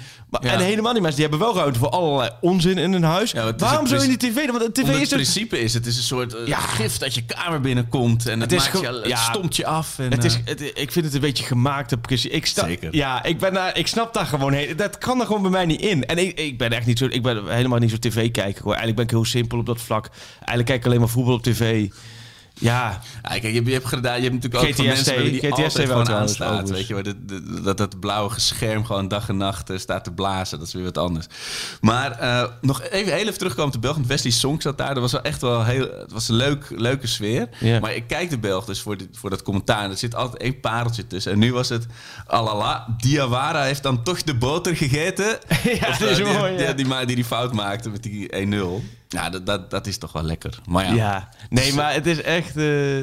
[0.42, 0.58] Maar, Ja.
[0.58, 3.30] En helemaal niet mensen, die hebben wel ruimte voor allerlei onzin in een huis.
[3.30, 4.58] Ja, Waarom zou je niet tv doen?
[4.58, 6.58] Want tv is het principe is, het is een soort eh, Ja.
[6.58, 8.26] gift dat je kamer binnenkomt.
[8.26, 9.16] En het, maakt je, ge- het ja.
[9.16, 9.98] stomt je af.
[9.98, 12.10] En, Het is, eh, het, ik vind het een beetje gemaakt op.
[12.10, 12.94] Ik snap, Zeker.
[12.96, 14.76] Ja, ik, ben daar, ik snap daar gewoon heen.
[14.76, 16.06] Dat kan er gewoon bij mij niet in.
[16.06, 17.04] En ik, ik ben echt niet zo.
[17.10, 18.62] Ik ben helemaal niet zo tv kijken.
[18.62, 18.74] Hoor.
[18.74, 20.08] Eigenlijk ben ik heel simpel op dat vlak.
[20.36, 21.88] Eigenlijk kijk ik alleen maar voetbal op tv.
[22.60, 25.24] Ja, Ja, kijk, je, hebt- je hebt gedaan, je hebt natuurlijk ook van GTST, mensen
[25.32, 26.70] die GTST altijd wel gewoon aanstaat.
[26.70, 30.58] Weet je, de- dat dat blauwe scherm gewoon dag en nacht eh, staat te blazen.
[30.58, 31.26] Dat is weer wat anders.
[31.80, 33.94] Maar eh, nog even, heel even terugkomen op de Belg.
[33.94, 34.92] want Wesley Song zat daar.
[34.94, 37.48] Dat was wel echt wel heel, het was een leuk, leuke sfeer.
[37.80, 39.84] Maar ik kijk de Belg dus voor, dit, voor dat commentaar.
[39.84, 41.32] En er zit altijd één pareltje tussen.
[41.32, 41.86] En nu was het,
[42.26, 45.38] alala, Diawara heeft dan toch de boter gegeten.
[45.80, 46.72] Ja, Of, dat is die, mooi, ja.
[46.72, 48.84] die, die, die die fout maakte met die 1-0.
[49.14, 50.58] Ja, dat, dat, dat is toch wel lekker.
[50.68, 51.28] Maar ja, ja.
[51.48, 52.56] Nee, maar het is echt.
[52.56, 52.98] eh,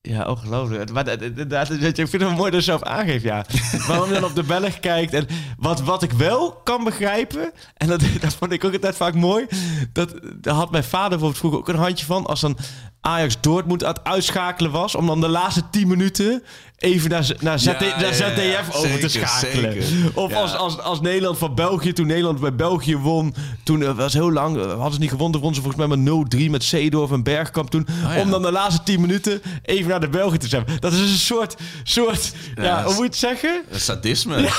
[0.00, 0.92] ja, ongelooflijk.
[0.92, 3.44] Maar dat- dat- ik vind het wel mooi dat je zelf aangeeft, ja.
[3.88, 5.12] Waarom je dan op de Belg kijkt.
[5.12, 5.26] En
[5.58, 9.46] wat, wat ik wel kan begrijpen, en dat, dat vond ik ook altijd vaak mooi.
[9.92, 12.26] Dat, daar had mijn vader bijvoorbeeld vroeger ook een handje van.
[12.26, 12.56] Als dan
[13.00, 14.94] Ajax Dortmund aan het uitschakelen was.
[14.94, 16.42] Om dan de laatste 10 minuten
[16.78, 18.12] even naar, naar, ZD, Ja, naar ja, ja.
[18.12, 19.72] ZDF over te schakelen.
[19.82, 20.10] zeker.
[20.14, 23.34] Of als, als, als Nederland van België, toen Nederland bij België won.
[23.64, 25.40] Toen eh, was heel lang, eh, hadden ze niet gewonnen.
[25.40, 27.86] Wonnen ze volgens mij met 0-3 met Zeedorf en Bergkamp toen.
[28.04, 28.16] Oh.
[28.18, 30.64] Om dan de laatste 10 minuten even naar de Belgen te zijn.
[30.80, 33.62] Dat is een soort, soort ja, hoe moet je het zeggen?
[33.70, 34.40] sadisme.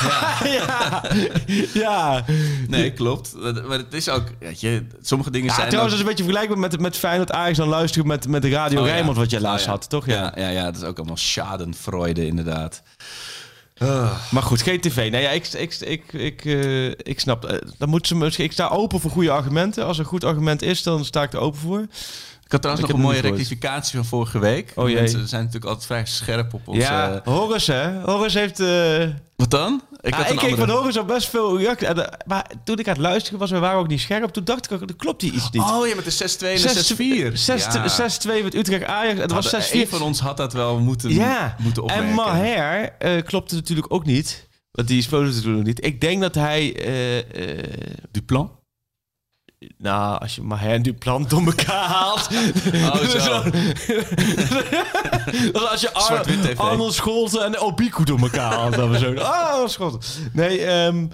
[0.44, 1.04] ja,
[1.74, 2.24] ja.
[2.68, 3.34] Nee, klopt.
[3.68, 6.26] Maar het is ook, weet je, sommige dingen Ja, zijn trouwens, ook- dat is een
[6.26, 8.86] beetje vergelijkbaar met, met Feyenoord Ajax dan luisteren met, met de Radio Oh.
[8.86, 10.06] Rijnmond wat je Oh, laatst had, toch?
[10.06, 10.14] Ja.
[10.36, 12.82] Ja, ja, ja, dat is ook allemaal schadenfreude inderdaad.
[14.32, 15.12] Maar goed, geen tv.
[15.12, 17.46] Nee, ja, ik, ik, ik, ik, eh, ik snap.
[17.46, 18.46] eh, dan moeten ze misschien.
[18.46, 19.86] Ik sta open voor goede argumenten.
[19.86, 21.80] Als er een goed argument is, dan sta ik er open voor.
[21.80, 24.72] Ik had trouwens Ik nog een mooie rectificatie van vorige week.
[24.76, 24.96] Oh, jee.
[25.00, 26.82] Mensen zijn natuurlijk altijd vrij scherp op onze...
[26.82, 28.02] ja, Horus, hè?
[28.02, 28.60] Horus heeft.
[28.60, 29.04] eh
[29.36, 29.82] Wat dan?
[30.02, 31.88] Ik kreeg andere- van Horus al best veel reacties.
[31.88, 34.30] Eh, Maar toen ik aan het luisteren was, we waren ook niet scherp.
[34.30, 35.62] Toen dacht ik ook, klopt hier iets niet.
[35.62, 37.38] Oh ja, met de 6-2 en de 6-4.
[38.38, 39.20] 6-2 met Utrecht Ajax.
[39.20, 39.82] Het was Hadden- 6-4.
[39.82, 42.08] Een van ons had dat wel moeten, Ja, moeten opmerken.
[42.08, 44.48] en Maher eh klopte natuurlijk ook niet.
[44.72, 45.86] Want die speelde natuurlijk nog niet.
[45.86, 46.76] Ik denk dat hij...
[46.76, 47.64] eh, eh,
[48.12, 48.57] Duplan?
[49.78, 52.30] Nou, als je Maher en Duplan door elkaar haalt...
[52.74, 53.44] Oh, zo.
[55.52, 56.58] Dat als je Ar.
[56.58, 58.76] Arnold Scholten en Obiku door elkaar haalt.
[58.76, 59.14] Dan we zo...
[59.34, 60.00] Ah, Scholten.
[60.34, 61.08] Nee, ehm,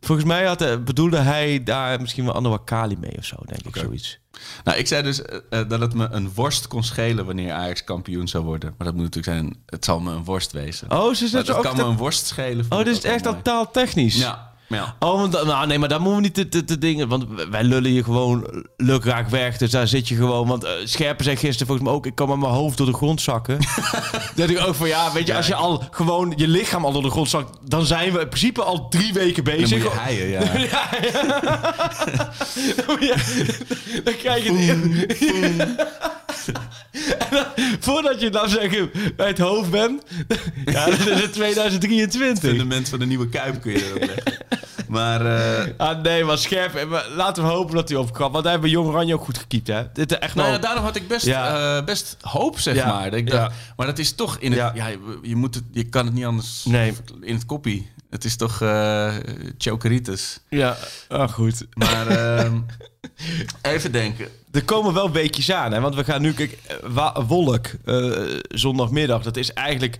[0.00, 3.66] volgens mij had, eh, bedoelde hij daar misschien wel Anouar Kali mee of zo, denk
[3.66, 4.18] ik, zoiets.
[4.64, 7.84] Nou, ik zei dus eh, eh, dat het me een worst kon schelen wanneer Ajax
[7.84, 8.74] kampioen zou worden.
[8.78, 10.90] Maar dat moet natuurlijk zijn, het zal me een worst wezen.
[10.90, 11.62] Oh, ze dat ook...
[11.62, 12.66] kan me een worst schelen.
[12.68, 14.16] Oh, dit is echt al taaltechnisch.
[14.16, 14.96] Ja, ja.
[14.98, 17.08] Oh, nou, nee, maar daar moeten we niet te, te, dingen.
[17.08, 19.56] Want wij lullen je gewoon lukraak weg.
[19.56, 20.48] Dus daar zit je gewoon.
[20.48, 22.06] Want eh, Scherpen zei gisteren volgens mij ook...
[22.06, 23.58] Ik kan met mijn hoofd door de grond zakken.
[24.36, 27.02] dat ik ook van ja, weet je, als je al gewoon je lichaam al door
[27.02, 27.58] de grond zakt...
[27.62, 30.02] dan zijn we in principe al drie weken bezig.
[30.02, 30.40] heien, ja.
[30.72, 31.48] ja, ja.
[32.86, 35.88] Dan je- dan krijg je het.
[37.18, 37.44] En dan,
[37.80, 40.02] voordat je dan zeggen bij het hoofd bent,
[40.64, 42.50] ja, dan is het 2023.
[42.50, 44.38] fundament van de nieuwe Kuip kun je erop leggen.
[44.88, 46.74] Maar eh, Ah, nee, maar scherp.
[46.74, 48.32] Eh, Laten we hopen dat hij opkwam.
[48.32, 49.82] Want hij heeft bij Jong Oranje ook goed gekiept, hè?
[49.92, 51.76] Dit is echt nou ja, daarom had ik best, Ja.
[51.78, 53.10] eh, best hoop, zeg Ja, maar.
[53.10, 53.36] Dat ik ja.
[53.36, 54.60] dacht, Maar dat is toch in het...
[54.60, 54.72] Ja.
[54.74, 54.96] Ja.
[55.22, 56.92] je, moet het, je kan het niet anders Nee.
[57.20, 57.90] in het koppie.
[58.10, 59.14] Het is toch eh
[59.58, 60.40] chokeritis.
[60.48, 60.76] Ja,
[61.08, 61.66] ah, goed.
[61.74, 62.06] Maar
[62.38, 62.60] ehm,
[63.62, 64.28] even denken.
[64.52, 65.80] Er komen wel weekjes aan, hè?
[65.80, 66.32] Want we gaan nu...
[66.32, 66.58] Kijk,
[66.96, 68.12] eh, Wolk, eh,
[68.48, 69.96] zondagmiddag, dat is eigenlijk...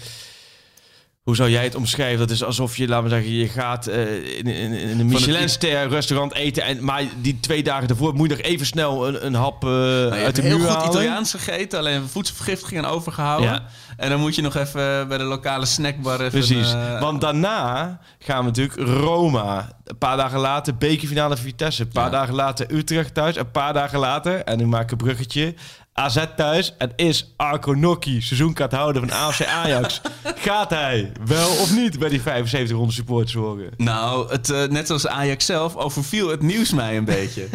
[1.20, 2.18] Hoe zou jij het omschrijven?
[2.18, 5.88] Dat is alsof je, laten we zeggen, je gaat eh, in, in, in een Michelinster
[5.88, 6.62] restaurant eten.
[6.62, 10.10] En, maar die twee dagen daarvoor moet je nog even snel een, een hap Nou,
[10.10, 10.90] uit de heel muur goed halen.
[10.90, 13.50] Italiaans gegeten, alleen voedselvergiftiging aan overgehouden.
[13.50, 13.66] Ja.
[14.00, 16.30] En dan moet je nog even bij de lokale snackbar even...
[16.30, 16.72] Precies.
[16.72, 19.68] eh, Want daarna gaan we natuurlijk Roma.
[19.84, 21.82] Een paar dagen later bekerfinale Vitesse.
[21.82, 22.10] Een paar Ja.
[22.10, 23.36] dagen later Utrecht thuis.
[23.36, 25.54] Een paar dagen later, en nu maak ik een bruggetje...
[25.92, 26.74] AZ thuis.
[26.78, 30.00] En is Arco Nocchi seizoenkaarthouder van AFC Ajax.
[30.48, 33.70] Gaat hij wel of niet bij die 7500 supporters horen?
[33.76, 37.46] Nou, het, eh, net zoals Ajax zelf overviel het nieuws mij een beetje.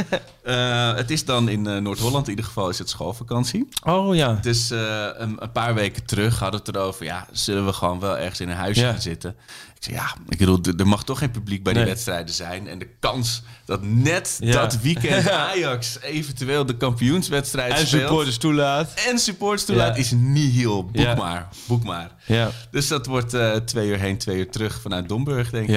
[0.46, 3.68] Eh, het is dan in eh, Noord-Holland in ieder geval is het schoolvakantie.
[3.84, 4.34] Oh ja.
[4.41, 7.06] Dus eh, een, een paar weken terug hadden we het erover.
[7.06, 8.91] Ja, zullen we gewoon wel ergens in een huisje Ja.
[8.91, 9.36] gaan zitten?
[9.76, 12.68] Ik zei, ja, ik bedoel, er mag toch geen publiek bij die wedstrijden zijn.
[12.68, 14.52] En de kans dat net Ja.
[14.52, 18.02] dat weekend Ajax eventueel de kampioenswedstrijd En speelt...
[18.02, 18.93] supporters toelaat.
[19.10, 20.02] en supporters toelaat Ja.
[20.02, 20.84] is nihil.
[20.86, 21.16] Boek Ja.
[21.16, 22.12] maar, boek maar.
[22.26, 22.50] Ja.
[22.72, 25.76] Dus dat wordt twee uur heen, twee uur terug vanuit Domburg, denk ik.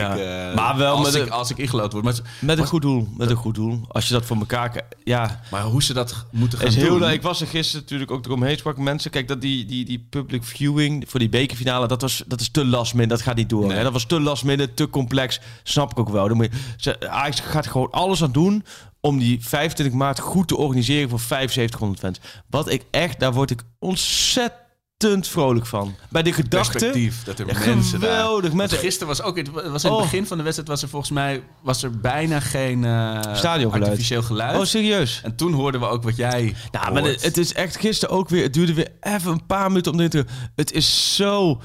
[0.55, 2.05] Maar wel als, met ik, als ik ingelood word.
[2.05, 3.09] Maar, Met een goed doel.
[3.17, 3.81] Met een goed doel.
[3.89, 4.58] Als je dat voor elkaar...
[5.05, 6.99] Ja, maar hoe ze dat moeten gaan is heel doen...
[6.99, 7.15] leuk.
[7.15, 9.11] Ik was er gisteren natuurlijk ook eromheen sprak mensen.
[9.11, 12.65] Kijk, dat die, die, die public viewing voor die bekerfinale, dat, was, dat is te
[12.65, 13.15] last minute.
[13.15, 13.67] Dat gaat niet door.
[13.67, 13.77] Nee.
[13.77, 13.83] Hè?
[13.83, 15.41] Dat was te last minute, te complex.
[15.63, 16.29] Snap ik ook wel.
[16.29, 18.65] Dan moet je, ze, Ajax gaat gewoon alles aan doen
[19.01, 22.21] om die 25 maart goed te organiseren voor 7500 fans.
[22.51, 24.67] Wat ik echt, daar word ik ontzettend
[25.07, 25.95] vrolijk van.
[26.11, 26.71] Bij de gedachte...
[26.79, 28.11] perspectief dat er Ja, mensen daar...
[28.11, 29.37] geweldig, Want mensen- Gisteren was ook...
[29.37, 30.01] Het was in het Oh.
[30.03, 31.43] begin van de wedstrijd was er volgens mij...
[31.63, 33.85] was er bijna geen eh Stadiongeluid.
[33.91, 34.59] artificieel geluid.
[34.59, 35.21] Oh, serieus?
[35.25, 38.29] en toen hoorden we ook wat jij Nou, maar het, het is echt gisteren ook
[38.29, 38.43] weer.
[38.43, 40.25] Het duurde weer even een paar minuten om erin te.
[40.55, 41.61] Het is zo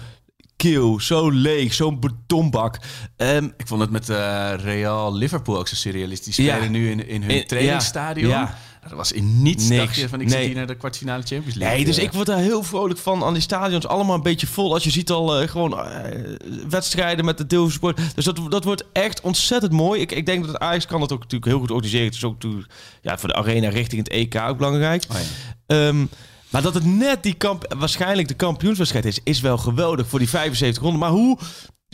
[0.55, 2.77] kil, zo leeg, zo'n betonbak.
[3.17, 6.35] Ehm, Ik vond het met eh, Real Liverpool ook zo surrealistisch.
[6.35, 6.53] Die Ja.
[6.53, 8.29] spelen nu in, in hun In- trainingsstadion.
[8.29, 8.57] ja, ja.
[8.83, 9.83] Dat was in niets, Niks.
[9.85, 10.37] dacht je van ik Nee.
[10.37, 11.75] zit hier naar de kwartfinale Champions League.
[11.77, 13.87] nee, dus ik word daar heel vrolijk van aan die stadions.
[13.87, 14.73] Allemaal een beetje vol.
[14.73, 16.19] Als je ziet al eh, gewoon eh,
[16.69, 17.99] wedstrijden met de deelsport.
[18.15, 20.01] Dus dat, dat wordt echt ontzettend mooi.
[20.01, 22.05] Ik, ik denk dat Ajax kan dat ook natuurlijk heel goed organiseren.
[22.05, 22.41] Het is ook
[23.01, 25.03] ja, voor de arena richting het EK ook belangrijk.
[25.11, 25.87] Oh ja.
[25.87, 26.05] Ehm,
[26.49, 30.29] maar dat het net die kamp, waarschijnlijk de kampioenswedstrijd is, is wel geweldig voor die
[30.29, 30.99] 75 ronden.
[30.99, 31.37] Maar hoe?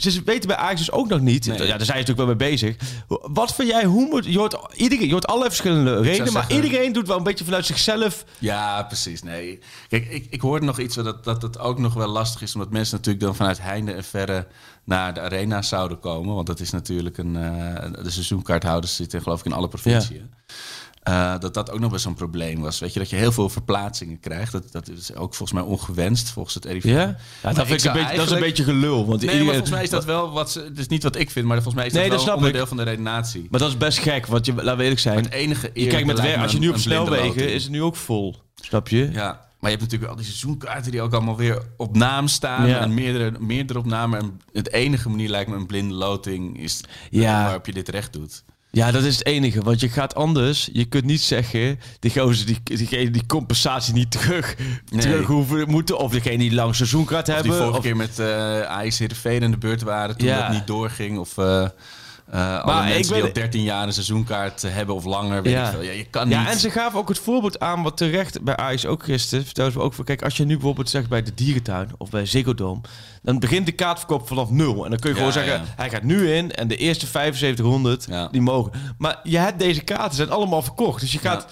[0.02, 1.46] Ze weten bij Ajax dus ook nog niet.
[1.46, 1.58] Nee.
[1.58, 2.76] Ja, daar zijn ze natuurlijk wel mee bezig.
[3.08, 3.84] Wat vind jij?
[3.84, 5.06] Hoe moet je hoort iedereen?
[5.06, 8.24] Je hoort allerlei verschillende redenen, maar zeggen- iedereen doet wel een beetje vanuit zichzelf.
[8.38, 9.22] Ja, precies.
[9.22, 9.58] Nee.
[9.88, 12.70] Kijk, ik, ik hoorde nog iets dat, dat het ook nog wel lastig is, omdat
[12.70, 14.46] mensen natuurlijk dan vanuit heinde en verre
[14.84, 16.34] naar de arena zouden komen.
[16.34, 17.36] Want dat is natuurlijk een.
[17.36, 20.30] eh, de seizoenkaarthouders zitten geloof ik in alle provinciën.
[21.00, 22.78] Eh, dat dat ook nog best een probleem was.
[22.78, 24.52] Weet je, dat je heel veel verplaatsingen krijgt.
[24.52, 26.88] Dat, dat is ook volgens mij ongewenst volgens het RIVM.
[26.88, 29.06] Ja, dat, vind ik een beetje, dat is een beetje gelul.
[29.06, 30.60] Want Nee, maar volgens mij is dat wel wat ze.
[30.60, 32.32] Het is niet wat ik vind, maar volgens mij is dat Nee, wel dat een
[32.32, 32.68] snap onderdeel ik.
[32.68, 33.46] van de redenatie.
[33.50, 35.16] maar dat is best gek, want je, laten we eerlijk zijn.
[35.24, 37.96] het enige Je kijkt met werk, als je nu op snelwegen is het nu ook
[37.96, 38.36] vol.
[38.54, 39.10] Snap je?
[39.12, 39.26] Ja,
[39.60, 42.66] maar je hebt natuurlijk al die seizoenkaarten die ook allemaal weer op naam staan.
[42.66, 42.78] Ja.
[42.80, 44.14] En meerdere, meerdere op naam.
[44.14, 46.80] En het enige manier lijkt me een blinde loting is
[47.10, 47.42] Ja.
[47.44, 48.44] waarop je dit recht doet.
[48.72, 49.62] Ja, dat is het enige.
[49.62, 50.68] Want je gaat anders.
[50.72, 51.80] Je kunt niet zeggen.
[51.98, 54.56] Die gozer die, diegene die compensatie niet terug,
[54.90, 55.00] Nee.
[55.00, 55.98] terug hoeven moeten.
[55.98, 57.44] Of degene die lang seizoenkaart hebben.
[57.44, 58.20] die vorige of- keer met
[58.66, 60.40] Ajax Heerenveen in de beurt waren toen Ja.
[60.42, 61.18] dat niet doorging.
[61.18, 61.68] Of, eh,
[62.34, 65.64] Uh, Maar ik mensen die al 13 jaar een seizoenkaart hebben of langer, weet Ja.
[65.64, 65.82] ik veel.
[65.82, 66.36] Ja, je kan niet...
[66.36, 69.44] Ja, en ze gaven ook het voorbeeld aan wat terecht bij Ajax ook gisteren.
[69.44, 72.26] Vertelden ze ook van, kijk, als je nu bijvoorbeeld zegt bij de dierentuin of bij
[72.26, 72.80] Ziggo Dome,
[73.22, 74.84] dan begint de kaartverkoop vanaf nul.
[74.84, 75.64] En dan kun je Ja, gewoon zeggen, ja.
[75.76, 78.28] hij gaat nu in en de eerste 7500, Ja.
[78.28, 78.72] die mogen.
[78.98, 81.00] Maar je hebt deze kaarten, zijn allemaal verkocht.
[81.00, 81.46] Dus je gaat...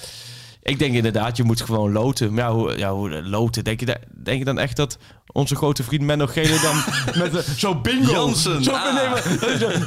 [0.68, 2.34] Ik denk inderdaad, je moet gewoon loten.
[2.34, 3.64] Maar ja, hoe, ja, hoe loten?
[3.64, 4.98] Denk je, denk je dan echt dat
[5.32, 6.76] onze grote vriend Menno Gele dan
[7.22, 8.12] met eh, zo'n bingo...
[8.12, 9.14] Jansen, Zo, ah.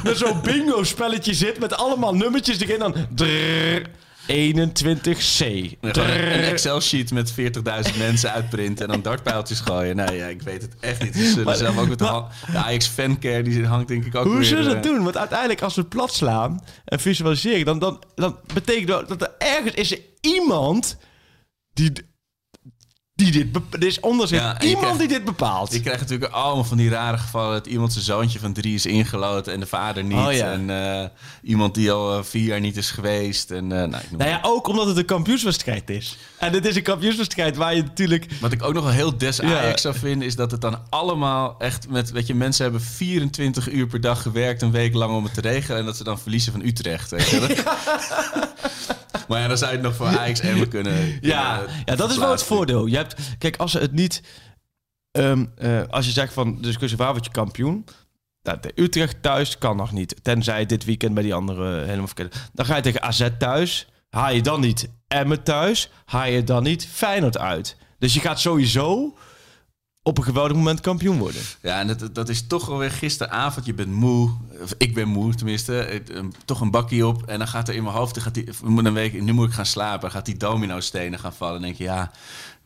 [0.02, 2.94] met zo'n bingo spelletje zit met allemaal nummertjes erin dan...
[3.14, 3.82] drrr,
[4.22, 5.76] 21C.
[5.80, 9.96] Gewoon een, Excel-sheet met 40.000 mensen uitprinten en dan dartpijltjes gooien.
[9.96, 11.14] Nee, ja, ik weet het echt niet.
[11.14, 14.34] Ze zullen zelf ook met de, de Ajax fancare, die hangt denk ik ook Hoe
[14.34, 14.44] weer...
[14.44, 15.02] zullen ze dat eh, doen?
[15.02, 17.64] Want uiteindelijk als we het plat slaan en visualiseren...
[17.64, 20.96] dan, dan, dan betekent dat dat er ergens is er iemand
[21.72, 21.92] die...
[23.22, 25.72] Die dit, er is onder zich Ja, iemand krijgt- die dit bepaalt.
[25.72, 28.86] Je krijgt natuurlijk allemaal van die rare gevallen dat iemand zijn zoontje van drie is
[28.86, 30.18] ingeloten en de vader niet.
[30.18, 30.52] Oh, ja.
[30.52, 31.08] En eh,
[31.42, 33.50] iemand die al eh, vier jaar niet is geweest.
[33.50, 36.16] En, eh, nou, ik noem Nou ja, ook omdat het een kampioenswedstrijd is.
[36.38, 38.26] En het is een kampioenswedstrijd waar je natuurlijk...
[38.40, 39.58] Wat ik ook nog wel heel des Ja.
[39.58, 43.70] Ajax zou vinden, is dat het dan allemaal echt met, weet je, mensen hebben 24
[43.70, 46.18] uur per dag gewerkt, een week lang om het te regelen, en dat ze dan
[46.18, 47.10] verliezen van Utrecht.
[47.10, 47.40] Weet je?
[49.28, 51.18] Maar ja, dan zou je het nog voor Ajax Emmen kunnen.
[51.20, 52.86] Ja, kunnen ja, dat is wel het voordeel.
[52.86, 54.22] Je hebt, kijk, als ze het niet...
[55.10, 57.84] ehm, eh, als je zegt van de discussie, waar word je kampioen?
[58.42, 60.16] Nou, Utrecht thuis kan nog niet.
[60.22, 62.50] Tenzij dit weekend bij die andere helemaal verkeerd.
[62.52, 63.88] Dan ga je tegen AZ thuis.
[64.10, 65.90] Haal je dan niet Emmen thuis.
[66.04, 67.76] Haal je dan niet Feyenoord uit.
[67.98, 69.16] Dus je gaat sowieso
[70.02, 71.42] op een geweldig moment kampioen worden.
[71.62, 73.66] Ja, en dat, dat is toch alweer gisteravond.
[73.66, 74.30] Je bent moe.
[74.62, 76.02] Of ik ben moe tenminste.
[76.44, 77.26] Toch een bakkie op.
[77.26, 78.14] En dan gaat er in mijn hoofd.
[78.14, 80.00] Dan gaat die, een week, nu moet ik gaan slapen.
[80.00, 81.56] Dan gaat die domino-stenen gaan vallen.
[81.56, 82.10] En denk je, ja,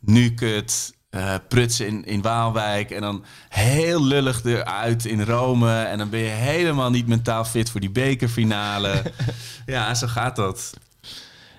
[0.07, 0.94] nu kut.
[1.11, 2.90] eh, prutsen in, in Waalwijk.
[2.90, 5.82] En dan heel lullig eruit in Rome.
[5.82, 9.02] En dan ben je helemaal niet mentaal fit voor die bekerfinale.
[9.66, 10.72] ja, zo gaat dat.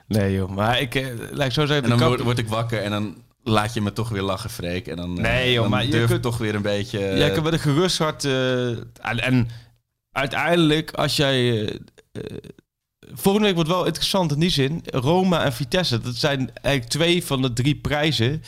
[0.07, 0.95] Nee joh, maar ik...
[0.95, 1.91] eh, ik zo zeggen...
[1.91, 2.81] En dan word, ik wakker.
[2.81, 4.87] En dan laat je me toch weer lachen, Freek.
[4.87, 6.99] En dan, eh, Nee, joh, dan maar je durf ik kunt- toch weer een beetje...
[6.99, 8.25] Ja, ik heb met een gerust hart.
[8.25, 9.47] eh, en, en
[10.11, 11.69] uiteindelijk, als jij.
[13.07, 14.81] Eh, eh, volgende week wordt wel interessant in die zin.
[14.85, 15.99] Roma en Vitesse.
[15.99, 18.41] Dat zijn eigenlijk twee van de drie prijzen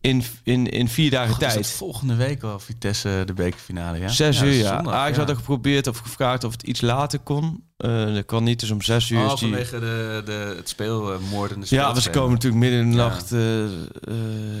[0.00, 1.66] in, in, in vier dagen God, tijd.
[1.66, 4.08] volgende week al Vitesse de bekerfinale, ja?
[4.08, 4.74] Zes uur, ja.
[4.74, 5.20] zondag, Ajax ja.
[5.20, 7.64] had er geprobeerd of gevraagd of het iets later kon.
[7.76, 9.48] Eh, dat kan niet, dus om zes uur Oh, is die...
[9.48, 13.02] vanwege de, de, het speelmoordende Ja, want ze komen natuurlijk midden in de Ja.
[13.08, 13.32] nacht.
[13.32, 13.70] eh eh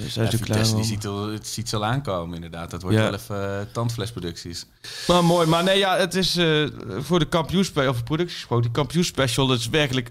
[0.08, 0.74] zijn Ja, ze klaar.
[0.74, 2.70] Die ziet, al, het ziet ze al aankomen, inderdaad.
[2.70, 3.02] Dat wordt Ja.
[3.02, 4.66] wel even uh, tandflesproducties.
[5.06, 5.46] Maar mooi.
[5.46, 6.38] Maar nee, ja, het is
[6.98, 10.10] voor de kampioenspecial, of productie gesproken, die kampioenspecial, dat is werkelijk...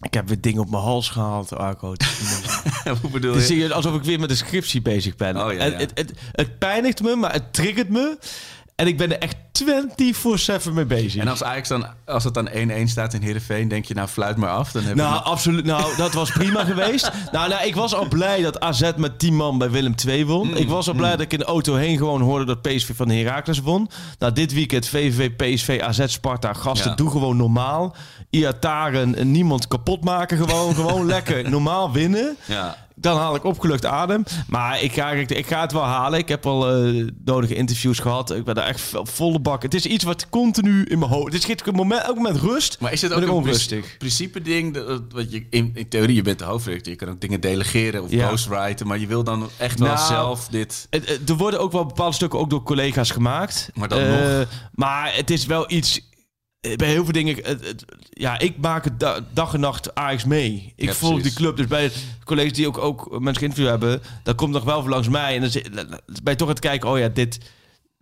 [0.00, 1.90] Ik heb weer dingen op mijn hals gehaald, Arco.
[1.90, 2.04] Het.
[3.02, 3.54] Hoe bedoel Het is je?
[3.54, 5.36] serieus alsof ik weer met een scriptie bezig ben.
[5.46, 5.76] Oh, ja, ja.
[5.76, 8.18] Het, het, het pijnigt me, maar het triggert me.
[8.76, 9.36] En ik ben er echt
[10.68, 11.20] 24-7 mee bezig.
[11.22, 12.52] En als Ajax dan, als het dan 1-1
[12.84, 14.72] staat in Heerenveen, denk je nou fluit maar af.
[14.72, 15.64] Dan heb Nou, absoluut.
[15.64, 17.10] Nou, dat was prima geweest.
[17.32, 20.46] Nou, nou, ik was al blij dat AZ met 10 man bij Willem II won.
[20.48, 22.90] Mm, ik was al blij dat ik in de auto heen gewoon hoorde dat PSV
[22.96, 23.88] van Heracles won.
[24.18, 26.52] Nou, dit weekend VVV, PSV, AZ, Sparta.
[26.52, 26.96] Gasten, Ja.
[26.96, 27.94] doe gewoon normaal.
[28.30, 30.36] Iataren en niemand kapot maken.
[30.38, 32.36] Gewoon, gewoon lekker normaal winnen.
[32.44, 32.76] ja.
[32.96, 34.24] Dan haal ik opgelucht adem.
[34.48, 36.18] Maar ik ga, ik, ik ga het wel halen.
[36.18, 38.30] Ik heb al eh, nodige interviews gehad.
[38.30, 39.62] Ik ben daar echt vo- volle bak.
[39.62, 41.32] Het is iets wat continu in mijn hoofd...
[41.32, 42.76] Het is een moment, ook met rust.
[42.80, 43.96] Maar is het ook een onrustig.
[43.96, 44.74] principe, ding?
[44.74, 46.92] dat- Wat je, in, in theorie, je bent de hoofdredacteur.
[46.92, 48.26] Je kan ook dingen delegeren of Ja.
[48.26, 48.86] ghostwriten.
[48.86, 50.86] Maar je wil dan echt wel Nou, zelf dit...
[50.90, 53.70] Het- Er worden ook wel bepaalde stukken ook door collega's gemaakt.
[53.74, 54.46] Maar dan Eh, nog.
[54.74, 56.00] Maar het is wel iets...
[56.64, 57.34] eh, Bij heel veel dingen...
[57.42, 60.72] het- het- ja, ik maak het da- dag en nacht Ajax mee.
[60.76, 61.56] Ik Ja, volg die club.
[61.56, 61.90] Dus bij
[62.24, 64.02] collega's die ook, ook mensen geïnterviewd hebben...
[64.22, 65.34] dan komt nog wel voor langs mij.
[65.34, 65.86] En dan zit- dan
[66.22, 66.88] ben je toch aan het kijken...
[66.90, 67.38] oh ja, dit...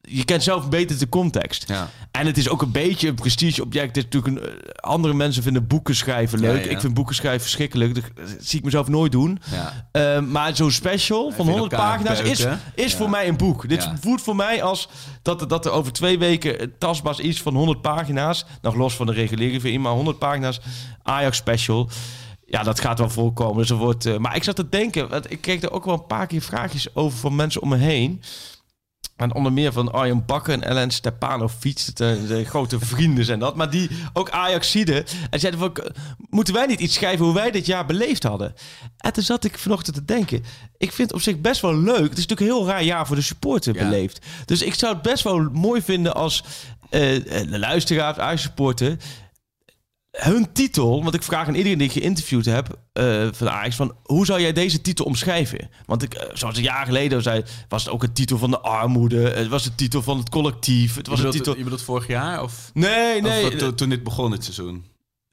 [0.08, 1.68] Je kent zelf beter de context.
[1.68, 1.88] Ja.
[2.10, 3.86] En het is ook een beetje een prestigeobject.
[3.86, 6.58] Het is natuurlijk een, eh, andere mensen vinden boeken schrijven leuk.
[6.58, 6.70] Ja, ja.
[6.70, 7.94] Ik vind boeken schrijven verschrikkelijk.
[7.94, 8.04] Dat
[8.40, 9.38] zie ik mezelf nooit doen.
[9.50, 9.88] Ja.
[9.92, 12.18] Eh, maar zo'n special van in 100 elkaar pagina's
[12.74, 13.68] is, voor mij een boek.
[13.68, 14.88] Dit voelt voor mij als
[15.22, 18.94] dat, er- dat er over twee weken een tastbaar iets van 100 pagina's, nog los
[18.94, 20.60] van de reguliere VI, maar 100 pagina's
[21.02, 21.88] Ajax special.
[22.46, 23.56] Ja, dat gaat wel voorkomen.
[23.56, 25.94] Dus er wordt, eh, maar ik zat te denken, want ik kreeg er ook wel
[25.94, 28.22] een paar keer vraagjes over van mensen om me heen.
[29.22, 31.96] En onder meer van Arjen Bakker en Ellen Stepano fietst.
[31.96, 33.56] De, de grote vrienden zijn dat.
[33.56, 35.04] Maar die ook Ajaxide.
[35.30, 35.90] En zeiden van, "K-
[36.30, 38.54] moeten wij niet iets schrijven hoe wij dit jaar beleefd hadden?
[38.96, 40.44] En toen zat ik vanochtend te denken.
[40.78, 42.08] Ik vind het op zich best wel leuk.
[42.10, 43.84] Het is natuurlijk een heel raar jaar voor de supporter Ja.
[43.84, 44.26] beleefd.
[44.44, 46.44] Dus ik zou het best wel mooi vinden als
[46.90, 47.00] eh,
[47.50, 48.96] de luisteraars, Ajax supporter...
[50.12, 53.94] hun titel, want ik vraag aan iedereen die ik geïnterviewd heb eh, van Ajax, van
[54.02, 55.70] hoe zou jij deze titel omschrijven?
[55.86, 58.60] Want ik, eh, zoals een jaar geleden zei, was het ook een titel van de
[58.60, 61.56] armoede, het was de titel van het collectief, het was je, een titel...
[61.56, 62.42] je bedoelt vorig jaar?
[62.42, 64.84] Of, Nee, nee, to- toen dit begon, het seizoen?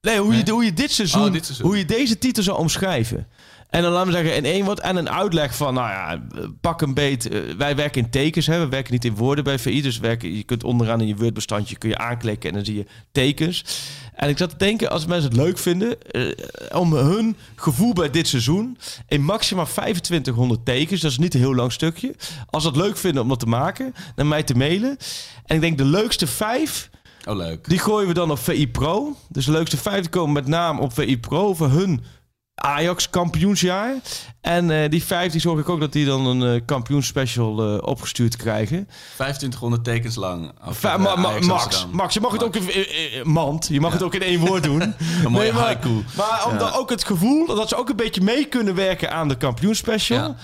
[0.02, 1.66] nee hoe, Je, hoe je dit seizoen, Oh, dit seizoen.
[1.68, 3.28] hoe je deze titel zou omschrijven.
[3.70, 6.22] En dan laten we zeggen in één woord en een uitleg van, nou ja,
[6.62, 7.30] pak een beet.
[7.30, 8.60] eh, wij werken in tekens, hè.
[8.60, 9.82] we werken niet in woorden bij VI.
[9.82, 12.86] Dus werken, je kunt onderaan in je Word-bestandje kun je aanklikken en dan zie je
[13.12, 13.66] tekens.
[14.14, 18.10] En ik zat te denken, als mensen het leuk vinden, eh, om hun gevoel bij
[18.10, 22.16] dit seizoen in maximaal 2500 tekens, dat is niet een heel lang stukje.
[22.50, 24.98] Als ze het leuk vinden om dat te maken, naar mij te mailen.
[25.46, 26.90] En ik denk de leukste vijf,
[27.28, 27.70] Oh, leuk.
[27.70, 29.16] die gooien we dan op VI Pro.
[29.30, 32.04] Dus de leukste vijf komen met naam op VI Pro voor hun
[32.60, 33.94] Ajax kampioensjaar.
[34.42, 37.82] En eh, die vijf die zorg ik ook dat die dan een eh kampioensspecial eh,
[37.88, 38.88] opgestuurd krijgen.
[39.16, 40.52] 2500 tekens lang.
[40.62, 41.96] Over, Va- ma- ma- Ajax Max, Amsterdam.
[41.96, 42.64] Max, je mag het ook in
[43.32, 43.68] mand.
[43.72, 44.82] Je mag het ook in één woord doen.
[45.26, 46.04] Een mooie maar, haiku.
[46.16, 46.58] Maar om Ja.
[46.58, 50.20] dan ook het gevoel dat ze ook een beetje mee kunnen werken aan de kampioensspecial.
[50.20, 50.36] Ja.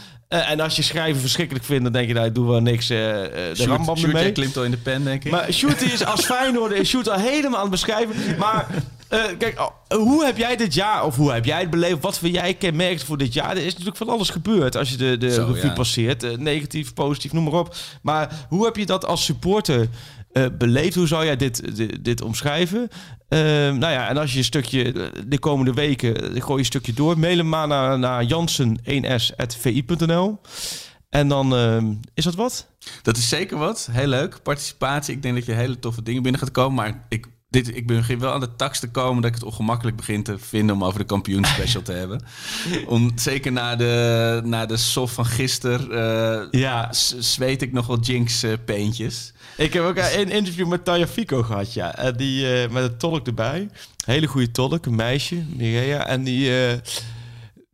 [0.48, 2.88] En als je schrijven verschrikkelijk vindt, dan denk je, nou, ik doe wel niks.
[2.88, 4.32] de Sjoerd- rambam jij ermee.
[4.32, 5.32] klimt al in de pen, denk ik.
[5.32, 8.16] Maar Sjoerd is als Feyenoord is Sjoerd al helemaal aan het beschrijven.
[8.38, 8.68] Maar
[9.10, 12.02] eh, kijk, oh, hoe heb jij dit jaar, of hoe heb jij het beleefd?
[12.02, 13.50] Wat vind jij kenmerkend voor dit jaar?
[13.50, 15.74] Er is natuurlijk van alles gebeurd als je de, de Zo, revue ja.
[15.74, 16.24] passeert.
[16.24, 17.76] Eh, negatief, positief, noem maar op.
[18.02, 19.88] Maar hoe heb je dat als supporter
[20.32, 20.96] eh, beleefd?
[20.96, 22.90] Hoe zou jij dit, dit, dit omschrijven?
[23.30, 27.20] Nou ja, en als je een stukje de komende weken, gooi je een stukje door.
[27.20, 30.40] Mail hem maar naar, naar jansen1s.vi.nl.
[31.10, 31.56] En dan
[32.14, 32.68] is dat wat?
[33.02, 33.90] Dat is zeker wat.
[33.92, 34.40] Heel leuk.
[34.44, 35.16] Participatie.
[35.16, 36.74] Ik denk dat je hele toffe dingen binnen gaat komen.
[36.74, 37.28] Maar ik,
[37.64, 40.38] dit, ik begin wel aan de tax te komen dat ik het ongemakkelijk begin te
[40.40, 42.22] vinden om over de kampioenspecial te hebben.
[42.88, 46.90] Om, zeker na de, na de sof van gisteren eh, Ja.
[47.20, 49.34] zweet ik nog wel jinx eh, peentjes.
[49.58, 51.96] Ik heb ook een interview met Taya Fico gehad, ja.
[51.98, 53.70] En die met een tolk erbij.
[54.06, 56.08] Hele goede tolk, een meisje, Mireia.
[56.08, 56.52] En die,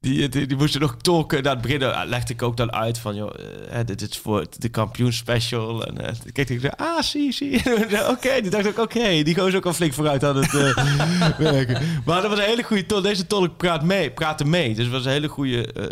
[0.01, 1.43] die, die, die moest er nog tolken.
[1.43, 3.33] Na het begin eh, legde ik ook dan uit van, joh,
[3.69, 5.85] eh, dit is voor de kampioenspecial.
[5.85, 7.61] En eh keek ik zo, ah, zie, zie.
[8.13, 9.23] oké, die dacht ik, oké.
[9.23, 12.01] die gozer ook al flink vooruit aan het eh, werken.
[12.05, 13.03] Maar dat was een hele goede tolk.
[13.03, 14.75] Deze tolk praat mee, praatte mee.
[14.75, 15.89] Dus het was een hele goede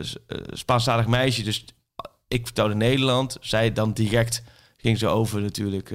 [0.51, 1.43] Spaanstalig meisje.
[1.43, 1.65] Dus
[2.27, 3.37] ik vertelde Nederland.
[3.41, 4.43] Zij dan direct
[4.77, 5.91] ging ze over natuurlijk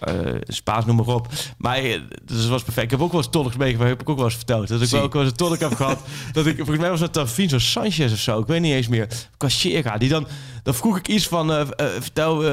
[0.00, 1.28] eh Spaans, noem maar op.
[1.58, 2.84] Maar eh, dus het was perfect.
[2.84, 4.68] Ik heb ook wel eens tolks meegemaakt, heb ik ook wel eens verteld.
[4.68, 4.96] Dat ik Zie.
[4.96, 6.00] wel ook wel eens een tolk heb gehad.
[6.32, 8.38] Dat ik, volgens mij was dat dan Vinzo Sanchez of zo.
[8.38, 9.08] Ik weet niet eens meer.
[9.36, 9.98] Casera.
[9.98, 10.26] Die dan,
[10.62, 11.66] dan vroeg ik iets van, eh,
[11.98, 12.44] vertel...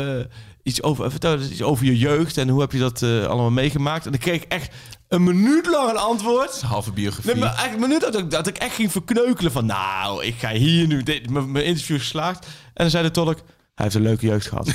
[0.63, 4.05] Iets over, vertel iets over je jeugd en hoe heb je dat allemaal meegemaakt?
[4.05, 4.71] En dan kreeg ik echt
[5.07, 6.61] een minuut lang een antwoord.
[6.61, 7.31] Halve biografie.
[7.31, 9.65] Nee, maar echt een minuut dat ik, dat ik echt ging verkneukelen van...
[9.65, 11.03] Nou, ik ga hier nu...
[11.03, 12.45] Dit, mijn, interview geslaagd.
[12.45, 13.39] En dan zei de tolk...
[13.75, 14.71] Hij heeft een leuke jeugd gehad.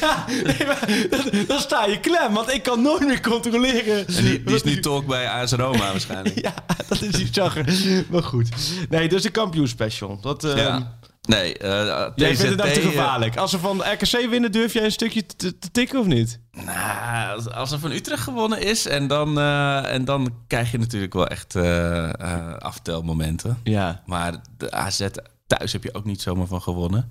[0.00, 4.06] ja, nee, maar dan, dan sta je klem, want ik kan nooit meer controleren.
[4.06, 6.40] en die, die is nu tolk bij AS Roma waarschijnlijk.
[6.40, 6.54] Ja,
[6.88, 7.64] dat is iets zagger.
[8.10, 8.48] Maar goed.
[8.88, 10.20] Nee, dus de kampioenspecial.
[10.20, 10.96] Dat, eh, Ja.
[11.22, 13.36] Nee, eh Jij vindt het dan te TZT, eh, gevaarlijk.
[13.36, 16.40] Als ze van RKC winnen, durf jij een stukje te, te tikken of niet?
[16.52, 21.12] Nou, als, er van Utrecht gewonnen is en dan, eh, en dan krijg je natuurlijk
[21.12, 23.58] wel echt eh eh, aftelmomenten.
[23.64, 24.02] Ja.
[24.06, 25.06] Maar de AZ
[25.48, 27.10] thuis heb je ook niet zomaar van gewonnen.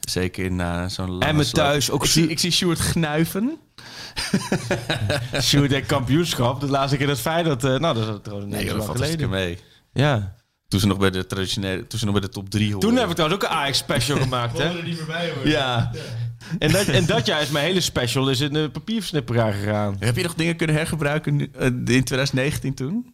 [0.00, 1.66] Zeker in eh, zo'n lange En met slag.
[1.66, 3.58] thuis ook Ik zie, ik zie Sjoerd gnuiven.
[5.40, 6.60] Sjoerd en kampioenschap.
[6.60, 7.64] De laatste keer dat Feyenoord...
[7.64, 9.28] eh nou, dat is trouwens Nee, joh, zo dat valt geleden.
[9.30, 9.58] mee.
[9.92, 10.34] Ja.
[10.68, 12.88] Toen ze nog bij de traditionele, toen ze nog bij de top 3 hoorden.
[12.90, 14.78] Toen heb ik trouwens ook een Ajax-special gemaakt, Kon hè?
[14.78, 15.48] er niet meer bij hoor.
[15.48, 15.90] Ja.
[16.58, 19.96] En dat, en dat jaar is mijn hele special is in de papierversnipperaar gegaan.
[19.98, 23.11] Heb je nog dingen kunnen hergebruiken eh, in 2019 toen?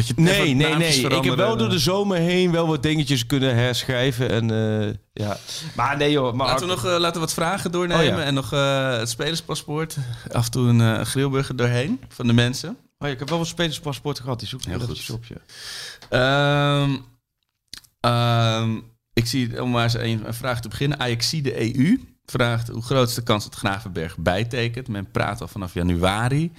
[0.00, 1.00] Dat je Nee, nee, nee.
[1.00, 4.30] Ik heb wel door de eh, zomer heen wel wat dingetjes kunnen herschrijven.
[4.30, 5.36] En eh, ja.
[5.74, 6.34] Maar nee joh.
[6.34, 8.12] Maar Laten we nog eh, laten we wat vragen doornemen.
[8.12, 8.22] Oh, ja.
[8.22, 9.96] En nog eh, het spelerspaspoort.
[10.32, 12.68] Af en toe een grillburger doorheen van de mensen.
[12.70, 14.38] Oh, ja, ik heb wel wat spelerspaspoorten gehad.
[14.38, 15.10] Die zoek ik Heel goed.
[15.10, 15.40] op je.
[16.08, 16.96] Ehm,
[18.00, 18.78] ehm,
[19.12, 21.00] ik zie, om maar eens een, een vraag te beginnen.
[21.00, 22.00] Ajaxie de EU
[22.30, 24.88] vraagt hoe groot is de kans dat Gravenberg bijtekent.
[24.88, 26.52] Men praat al vanaf januari.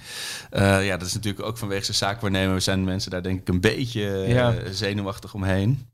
[0.50, 2.60] Eh, ja, dat is natuurlijk ook vanwege zijn zaakwaarnemer.
[2.60, 4.54] Zijn mensen daar denk ik een beetje eh, Ja.
[4.70, 5.86] zenuwachtig omheen.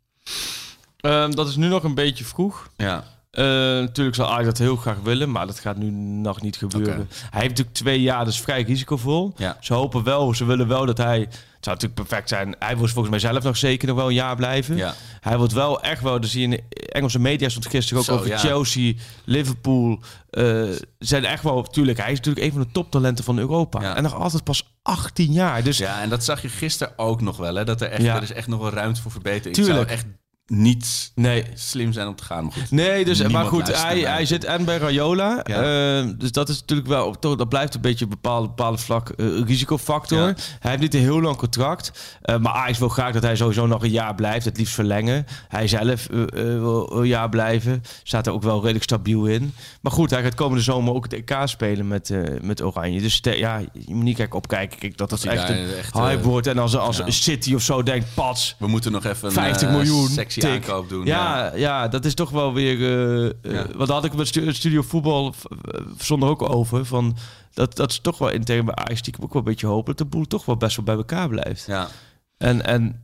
[1.00, 2.68] Ehm, dat is nu nog een beetje vroeg.
[2.76, 6.56] Ja, Eh, natuurlijk zal Ajax dat heel graag willen, maar dat gaat nu nog niet
[6.56, 7.08] gebeuren.
[7.10, 9.32] Hij heeft natuurlijk twee jaar, dus vrij risicovol.
[9.36, 9.56] Ja.
[9.60, 11.18] Ze hopen wel, ze willen wel dat hij...
[11.18, 12.56] Het zou natuurlijk perfect zijn.
[12.58, 14.76] Hij wil volgens mij zelf nog zeker nog wel een jaar blijven.
[14.76, 14.94] ja.
[15.20, 18.26] Hij wordt wel echt wel, dus in de Engelse media stond gisteren ook Zo, over
[18.26, 18.38] ja.
[18.38, 18.92] Chelsea,
[19.24, 20.00] Liverpool.
[20.30, 20.62] eh,
[20.98, 23.96] zijn echt wel, tuurlijk, hij is natuurlijk een van de toptalenten van Europa.
[23.96, 25.62] En nog altijd pas 18 jaar.
[25.62, 27.54] Dus ja, en dat zag je gisteren ook nog wel.
[27.54, 27.64] Hè?
[27.64, 29.54] Dat er echt, er is echt nog wel ruimte voor verbetering.
[29.54, 29.90] Tuurlijk.
[29.90, 30.17] Ik zou echt
[30.52, 31.44] niet Nee.
[31.54, 32.44] slim zijn om te gaan.
[32.44, 32.70] Maar goed.
[32.70, 35.40] Nee, dus, maar goed, hij, hij zit en bij Rayola.
[35.44, 35.62] Ja.
[36.02, 39.08] eh, dus dat is natuurlijk wel, toch, dat blijft een beetje een bepaalde, bepaalde vlak
[39.08, 40.18] eh, risicofactor.
[40.18, 40.34] Ja.
[40.58, 42.16] Hij heeft niet een heel lang contract.
[42.22, 44.44] eh, maar Ajax wil graag dat hij sowieso nog een jaar blijft.
[44.44, 45.26] Het liefst verlengen.
[45.48, 47.82] Hij zelf wil een jaar blijven.
[48.02, 49.52] Staat er ook wel redelijk stabiel in.
[49.80, 53.00] Maar goed, hij gaat komende zomer ook het EK spelen met, met Oranje.
[53.00, 54.78] Dus te- ja, je moet niet kijk opkijken.
[54.78, 56.46] Kijk, dat dat hij echt een echt, hype wordt.
[56.46, 57.10] En als, als ja.
[57.10, 60.88] City of zo denkt, pats, We moeten nog even een 50 eh, miljoen sexy aankoop
[60.88, 61.04] doen.
[61.06, 61.88] Ja, ja.
[61.88, 62.82] dat is toch wel weer.
[62.82, 63.66] eh eh, Ja.
[63.66, 65.34] Want daar had ik met stu- Studio Voetbal
[65.98, 66.84] zonder ook over.
[66.84, 67.16] Van,
[67.54, 69.98] dat, dat is toch wel intern bij Ajax stiekem ook wel een beetje hopen dat
[69.98, 71.64] de boel toch wel best wel bij elkaar blijft.
[71.66, 71.88] ja,
[72.38, 73.02] En, en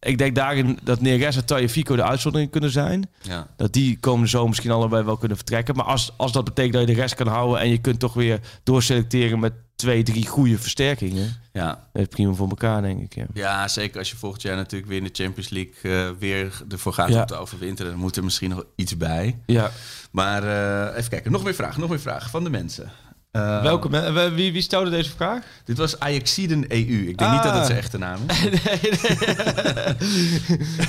[0.00, 3.10] ik denk daarin dat Neres en Tagliafico de uitzondering kunnen zijn.
[3.22, 3.46] ja.
[3.56, 5.76] Dat die komende zomer misschien allebei wel kunnen vertrekken.
[5.76, 8.14] Maar als, als dat betekent dat je de rest kan houden en je kunt toch
[8.14, 11.36] weer doorselecteren met twee, drie goede versterkingen.
[11.52, 11.88] ja.
[11.92, 13.14] Is prima voor elkaar, denk ik.
[13.14, 13.26] Ja.
[13.34, 15.74] Ja, zeker als je volgend jaar natuurlijk weer in de Champions League
[16.06, 17.20] eh, weer ervoor gaat Ja.
[17.20, 17.90] om te overwinteren.
[17.90, 19.38] Dan moet er misschien nog iets bij.
[19.46, 19.70] ja.
[20.10, 22.90] Maar eh, even kijken, nog meer vragen, nog meer vragen van de mensen.
[23.30, 25.42] Eh, Welke men- wie, wie stelde deze vraag?
[25.64, 27.08] Dit was Ajaxiden EU.
[27.08, 27.56] Ik denk niet dat Ah.
[27.56, 28.40] dat zijn echte naam is.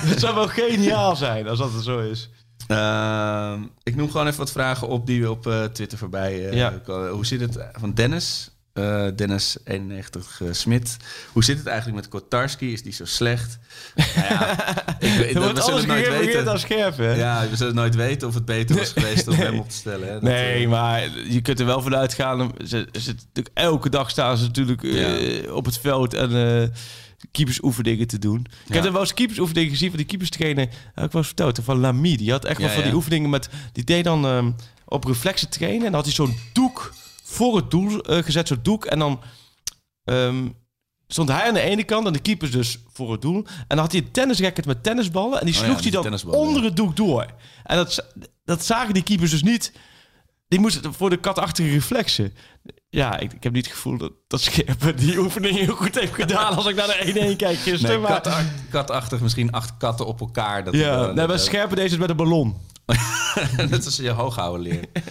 [0.09, 2.29] Het zou wel geniaal zijn als dat er zo is.
[2.67, 6.73] Ehm, ik noem gewoon even wat vragen op die we op Twitter voorbij Ja.
[7.11, 8.51] Hoe zit het van Dennis?
[8.77, 10.97] Eh, Dennis 91 eh, Smit.
[11.31, 12.73] Hoe zit het eigenlijk met Kotarski?
[12.73, 13.59] Is die zo slecht?
[13.95, 14.49] nou ja,
[14.99, 16.47] ik, we zullen het nooit weten.
[16.47, 17.13] als scherp, hè?
[17.13, 20.07] Ja, we zullen nooit weten of het beter was geweest om hem op te stellen.
[20.07, 20.13] Hè?
[20.13, 22.51] Dat, Nee, eh, maar je kunt er wel vanuit gaan.
[22.67, 23.15] Ze, ze,
[23.53, 24.83] elke dag staan ze natuurlijk
[25.51, 26.73] op het veld en
[27.31, 28.45] keepersoefeningen te doen.
[28.67, 30.67] Ik heb er wel eens keepersoefeningen gezien van die keeperstrainer.
[30.93, 31.59] Heb ik eens verteld.
[31.63, 32.15] Van Lamy.
[32.15, 33.49] Die had echt wel van die oefeningen met.
[33.71, 34.51] Die deed dan ehm,
[34.85, 35.85] op reflexen trainen.
[35.85, 36.93] En dan had hij zo'n doek
[37.27, 38.47] voor het doel eh, gezet.
[38.47, 38.85] Zo'n doek.
[38.85, 39.21] En dan
[40.03, 40.47] ehm,
[41.07, 43.45] stond hij aan de ene kant en de keepers dus voor het doel.
[43.45, 45.39] En dan had hij een tennisracket met tennisballen.
[45.39, 46.67] En die Oh ja, sloeg hij dan onder ja.
[46.67, 47.25] het doek door.
[47.63, 48.05] En dat,
[48.45, 49.71] dat zagen die keepers dus niet.
[50.47, 52.33] Die moesten voor de katachtige reflexen.
[52.89, 56.13] Ja, ik, ik heb niet het gevoel dat, dat Scherpen die oefening heel goed heeft
[56.13, 58.01] gedaan als ik naar de 1-1 kijk gisteren.
[58.01, 60.63] Nee, maar, katachtig, misschien acht katten op elkaar.
[60.63, 62.55] Dat, ja, eh, nee, dat, eh, Scherpen deze het met een ballon.
[63.69, 64.87] Net als je hoog houden leert.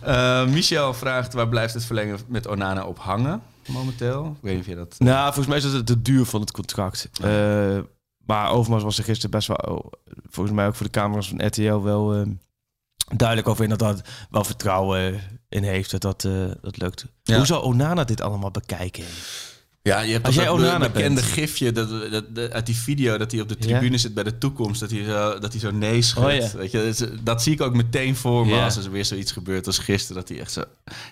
[0.00, 4.26] Eh, Michel vraagt, waar blijft het verlengen met Onana op hangen momenteel?
[4.36, 4.94] Ik weet niet of je dat...
[4.98, 7.10] Nou, volgens mij is het de duur van het contract.
[7.22, 7.78] Eh,
[8.26, 9.92] maar Overmars was er gisteren best wel, oh,
[10.28, 12.22] volgens mij ook voor de camera's van RTL wel eh,
[13.16, 16.20] duidelijk over in dat dat wel vertrouwen in heeft dat dat,
[16.62, 17.06] dat lukt.
[17.22, 17.36] Ja.
[17.36, 19.04] Hoe zou Onana dit allemaal bekijken?
[19.88, 21.32] Ja, je hebt Als toch dat be- bekende bent.
[21.32, 23.96] gifje dat, dat, dat- uit die video dat hij op de tribune Ja.
[23.98, 24.80] zit bij de toekomst.
[24.80, 26.26] Dat hij zo, dat hij zo nee schudt.
[26.26, 26.58] Oh, ja.
[26.58, 28.64] Weet je, dat, zie ik ook meteen voor me Ja.
[28.64, 30.16] als er weer zoiets gebeurt als gisteren.
[30.20, 30.64] Dat hij echt zo...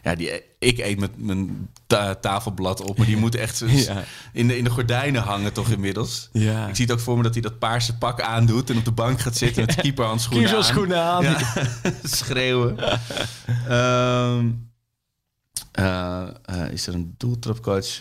[0.02, 3.66] Ja, die, ik eet met mijn ta- tafelblad op, maar die moet echt zo
[4.32, 6.28] in, de, in de gordijnen hangen toch inmiddels.
[6.32, 6.40] Ik
[6.72, 9.20] zie het ook voor me dat hij dat paarse pak aandoet en op de bank
[9.20, 10.54] gaat zitten met keeperhandschoenen aan.
[10.54, 11.22] Kiezerschoenen aan.
[11.22, 11.38] Ja,
[12.02, 12.76] schreeuwen.
[13.68, 14.46] Ehm,
[15.72, 18.00] eh, eh, is er een doeltrapcoach?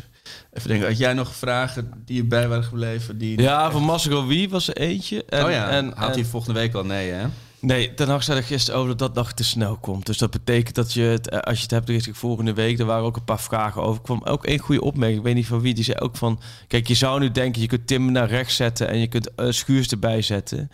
[0.54, 3.18] Even denken, had jij nog vragen die je bij waren gebleven?
[3.18, 5.26] Die Ja, van Marcelo Wie was er eentje.
[5.26, 6.86] En, oh ja, en, had hij volgende week al?
[6.86, 7.26] Nee, hè?
[7.62, 10.06] Nee, Ten Hag zei er gisteren over dat dat nog te snel komt.
[10.06, 12.86] Dus dat betekent dat je het, eh, als je het hebt richting volgende week, er
[12.86, 13.96] waren ook een paar vragen over.
[13.96, 16.40] Er kwam ook één goede opmerking, ik weet niet van wie, die zei ook van,
[16.68, 19.52] kijk, je zou nu denken, je kunt Tim naar rechts zetten en je kunt eh,
[19.52, 20.70] Schuurs erbij zetten.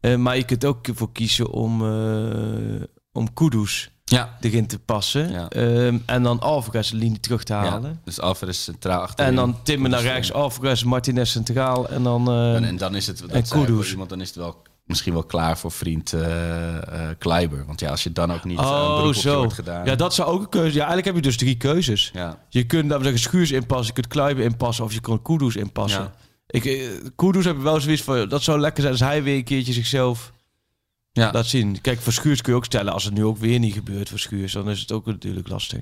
[0.00, 2.82] Eh, maar je kunt ook voor kiezen om, eh
[3.12, 4.36] om Kudus Ja.
[4.40, 5.30] erin te passen.
[5.30, 5.48] Ja.
[5.48, 7.90] Ehm, en dan Alvarez de linie terug te halen.
[7.90, 7.96] ja.
[8.04, 9.24] Dus Alvarez centraal achter.
[9.26, 12.28] En dan Timmer naar rechts, Alvarez, Martinez centraal en dan...
[12.30, 15.24] eh, En, en dan is het, dat en iemand, dan is het wel misschien wel
[15.24, 17.64] klaar voor vriend eh eh, Kleiber.
[17.66, 18.70] Want ja, als je dan ook niet eh, een
[19.06, 19.38] oh, je zo.
[19.38, 19.84] wordt gedaan.
[19.84, 20.72] Ja, dat zou ook een keuze.
[20.72, 22.10] Ja, eigenlijk heb je dus drie keuzes.
[22.14, 22.38] ja.
[22.48, 26.00] Je kunt, we zeggen, Schuurs inpassen, je kunt Kluiber inpassen of je kunt Kudus inpassen.
[26.02, 26.12] Ja.
[26.46, 29.36] Ik, eh, Kudus heb ik wel zoiets van, dat zou lekker zijn als hij weer
[29.36, 30.32] een keertje zichzelf
[31.12, 31.30] Ja.
[31.32, 31.80] laat zien.
[31.80, 34.18] Kijk, voor Schuurs kun je ook stellen, als het nu ook weer niet gebeurt voor
[34.18, 35.80] Schuurs, dan is het ook natuurlijk lastig.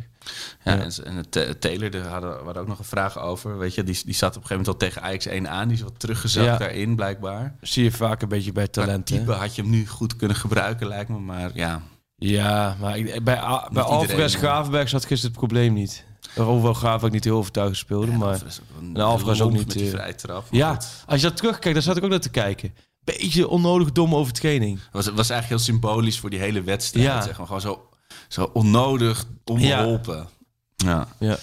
[0.64, 0.86] Ja, Ja.
[1.04, 3.58] en, en Taylor, daar hadden we ook nog een vraag over.
[3.58, 5.68] Weet je, die, die zat op een gegeven moment al tegen Ajax 1 aan.
[5.68, 6.56] Die is wat teruggezakt Ja.
[6.56, 7.54] daarin, blijkbaar.
[7.60, 9.18] Zie je vaak een beetje bij Qua talenten.
[9.18, 11.18] type had je hem nu goed kunnen gebruiken, lijkt me.
[11.18, 11.82] Maar ja,
[12.18, 16.04] Ja, maar ik- bij, A- bij Alvarez Gravenberg zat gisteren het probleem niet.
[16.34, 18.28] Hoewel Gravenberg niet heel overtuigend speelde, maar...
[18.32, 20.50] Alvarez ook en Alvarez niet, Met die eh, vrije trap.
[20.50, 22.74] maar Ja, als je dat terugkijkt, dan zat ik ook naar te kijken.
[23.06, 24.78] Beetje onnodig dom overtraining.
[24.82, 27.06] Het was, het was eigenlijk heel symbolisch voor die hele wedstrijd.
[27.06, 27.22] Ja.
[27.22, 27.46] Zeg maar.
[27.46, 27.88] Gewoon zo,
[28.28, 30.28] zo onnodig, onbeholpen.
[30.76, 31.08] Ja.
[31.18, 31.38] Ja.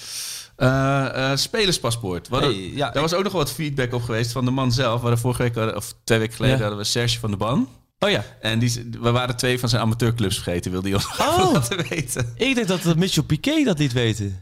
[0.56, 2.28] Eh, eh, spelerspaspoort.
[2.30, 4.96] Hey, ja, daar was ook nog wat feedback op geweest van de man zelf.
[4.96, 6.62] We hadden vorige week, hadden- of twee weken geleden, Ja.
[6.62, 7.70] hadden we Serge van de Ban.
[8.00, 11.52] Oh ja, En die, we waren twee van zijn amateurclubs vergeten, wilde hij ons Oh.
[11.54, 12.34] laten weten.
[12.36, 14.42] ik denk dat dat Mitchell Piquet dat niet weten.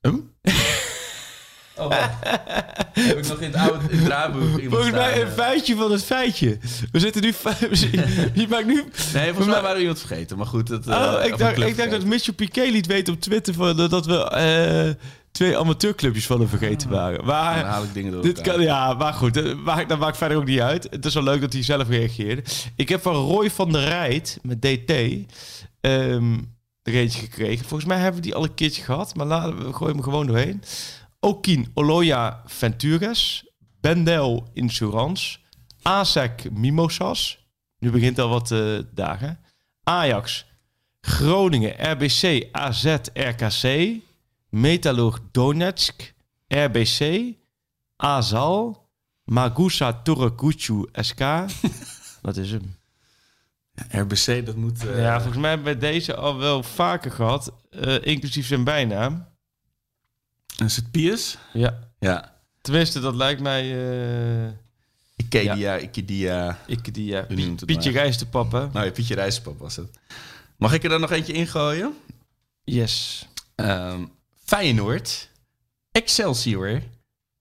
[1.76, 1.90] Oh.
[2.92, 5.32] Heb ik nog in het oude in het draaiboek Volgens mij een eh.
[5.32, 6.58] feitje van het feitje.
[6.92, 7.28] We zitten nu...
[8.42, 8.84] Je maakt nu...
[9.14, 10.36] Nee, volgens mij waren we iemand vergeten.
[10.36, 12.04] Maar goed, dat, eh, Oh, ik dacht, club ik dacht dat.
[12.04, 16.48] Mitchell Piquet liet weten op Twitter van, dat- dat we eh, twee amateurclubjes van hem
[16.48, 17.24] vergeten waren.
[17.24, 20.16] Maar Dan haal ik dingen door dit kan, ja, maar goed, dat maakt, dat maakt
[20.16, 20.86] verder ook niet uit.
[20.90, 22.42] Het is wel leuk dat hij zelf reageerde.
[22.76, 24.92] Ik heb van Roy van der Rijt met DT
[25.80, 26.34] ehm
[26.82, 27.64] er eentje gekregen.
[27.66, 30.26] Volgens mij hebben we die al een keertje gehad, maar laten we gooien hem gewoon
[30.26, 30.62] doorheen.
[31.24, 33.44] Okin Oloya Ventures,
[33.80, 35.38] Bendel Insurance,
[35.82, 37.38] ASEC Mimosas.
[37.78, 39.38] Nu begint al wat eh, dagen.
[39.82, 40.46] Ajax,
[41.00, 43.92] Groningen, RBC, AZ, RKC,
[44.48, 46.14] Metalurg Donetsk,
[46.48, 47.32] RBC,
[47.96, 48.88] Azal,
[49.24, 51.18] Magusa Toraguchu SK.
[52.22, 52.76] Dat is hem.
[53.88, 54.86] RBC, dat moet...
[54.86, 59.32] eh, Ja, volgens mij hebben we deze al wel vaker gehad, eh, inclusief zijn bijnaam.
[60.56, 61.36] Is het Piers?
[61.52, 62.32] Ja, Ja.
[62.60, 63.62] tenminste, dat lijkt mij...
[64.46, 64.52] eh
[65.16, 66.58] Ikedia, Ikedia.
[66.66, 67.90] ik die, ja, noemt het Pietje
[68.52, 68.68] hè?
[68.72, 69.98] Nou ja, Pietje Rijspap was het.
[70.56, 71.96] Mag ik er dan nog eentje ingooien?
[72.64, 73.26] Yes.
[73.54, 74.04] Ehm
[74.44, 75.28] Feyenoord.
[75.92, 76.82] Excelsior.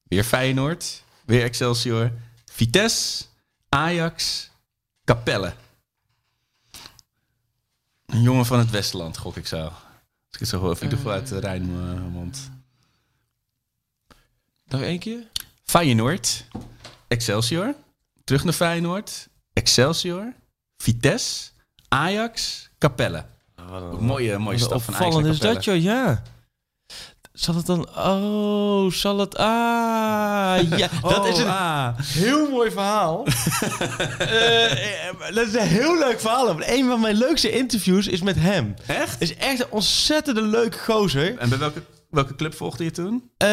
[0.03, 1.03] Weer Feyenoord.
[1.25, 2.11] Weer Excelsior.
[2.45, 3.23] Vitesse.
[3.69, 4.49] Ajax.
[5.05, 5.53] Capelle.
[8.05, 9.57] Een jongen van het Westland, gok ik zo.
[9.63, 9.71] Als
[10.31, 10.69] ik het zo hoor.
[10.71, 12.51] Of in ieder geval uit de Rijnmond.
[14.73, 15.19] Nog één keer?
[15.63, 16.45] Feyenoord.
[17.07, 17.75] Excelsior.
[18.23, 19.27] Terug naar Feyenoord.
[19.53, 20.33] Excelsior.
[20.77, 21.49] Vitesse.
[21.87, 22.69] Ajax.
[22.77, 23.25] Capelle.
[23.71, 26.21] Ook mooie, mooie stap van Ajax is dat, joh, ja.
[27.33, 27.89] Zal het dan...
[27.97, 29.37] Oh, zal het...
[29.37, 30.89] Ah, ja.
[31.01, 31.99] Dat is een ah.
[31.99, 33.25] heel mooi verhaal.
[34.17, 36.61] Eh, eh, dat is een heel leuk verhaal.
[36.61, 38.73] Een van mijn leukste interviews is met hem.
[38.85, 39.21] Echt?
[39.21, 41.37] Is echt een ontzettende leuke gozer.
[41.37, 43.31] En bij welke, welke club volgde je toen?
[43.37, 43.47] Eh,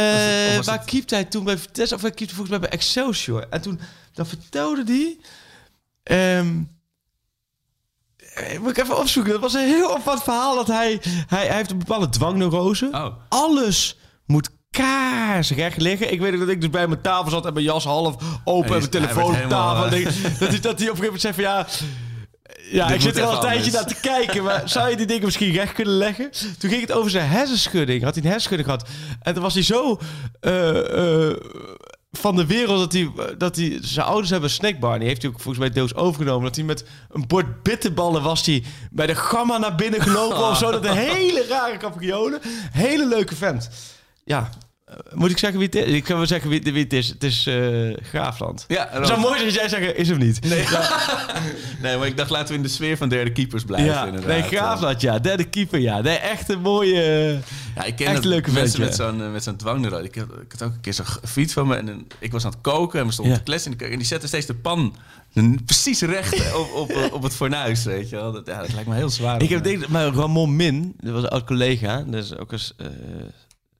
[0.64, 1.94] waar het- keepte hij toen bij Vitesse?
[1.94, 3.46] Of hij keepte volgens mij bij Excelsior.
[3.50, 3.80] En toen
[4.12, 5.16] dan vertelde hij...
[6.02, 6.62] ehm,
[8.34, 9.32] eh, moet ik even opzoeken.
[9.32, 10.54] Dat was een heel opvallend verhaal.
[10.54, 12.88] Dat hij, hij, hij heeft een bepaalde dwangneurose.
[12.92, 13.06] Oh.
[13.28, 13.96] Alles
[14.26, 16.12] moet kaarsrecht liggen.
[16.12, 18.70] Ik weet ook dat ik dus bij mijn tafel zat en mijn jas half open
[18.72, 19.42] en mijn telefoon op tafel.
[19.42, 21.66] helemaal, En ik- dat, hij, dat hij op een gegeven moment zei van ja...
[22.70, 25.24] Ja, ik zit er al een tijdje naar te kijken, maar zou je die dingen
[25.24, 26.30] misschien recht kunnen leggen?
[26.58, 28.02] Toen ging het over zijn hersenschudding.
[28.02, 28.88] Had hij een hersenschudding gehad.
[29.22, 29.98] En toen was hij zo
[30.40, 31.36] eh, eh,
[32.12, 33.78] van de wereld dat hij, dat hij...
[33.80, 34.92] Zijn ouders hebben een snackbar.
[34.92, 36.44] En die heeft hij ook volgens mij deels overgenomen.
[36.44, 40.58] Dat hij met een bord bitterballen was hij bij de gamma naar binnen gelopen of
[40.58, 40.70] zo.
[40.80, 42.40] Dat een hele rare capriolen.
[42.72, 43.70] Hele leuke vent.
[44.24, 44.50] Ja,
[45.14, 45.94] moet ik zeggen wie het is?
[45.94, 47.08] Ik kan wel zeggen wie, wie het is.
[47.08, 47.56] Het is eh,
[48.02, 48.64] Graafland.
[48.68, 50.40] Ja, Het zou mooi zijn als jij zeggen, is hem niet.
[50.44, 50.64] Nee.
[51.82, 53.90] nee, maar ik dacht laten we in de sfeer van derde keepers blijven.
[53.90, 54.28] Ja, inderdaad.
[54.30, 55.18] nee, Graafland, ja.
[55.18, 56.00] Derde keeper, ja.
[56.00, 57.38] Nee, echt een mooie...
[57.74, 60.04] Ja, ik ken Echt leuke mensen met zo'n eh, met zo'n dwangneurose.
[60.04, 62.44] Ik, had- ik had ook een keer zo'n vriend van me en een- ik was
[62.44, 63.38] aan het koken en we stonden Ja.
[63.38, 63.98] te kletsen in de keuken.
[63.98, 64.96] En die zette steeds de pan
[65.64, 68.32] precies recht op, op, op het fornuis, weet je wel.
[68.32, 69.42] Dat, ja, dat lijkt me heel zwaar.
[69.42, 72.52] Ik heb eh, denk maar Ramon Min, dat was een oud collega, dat is ook
[72.52, 72.86] een eh,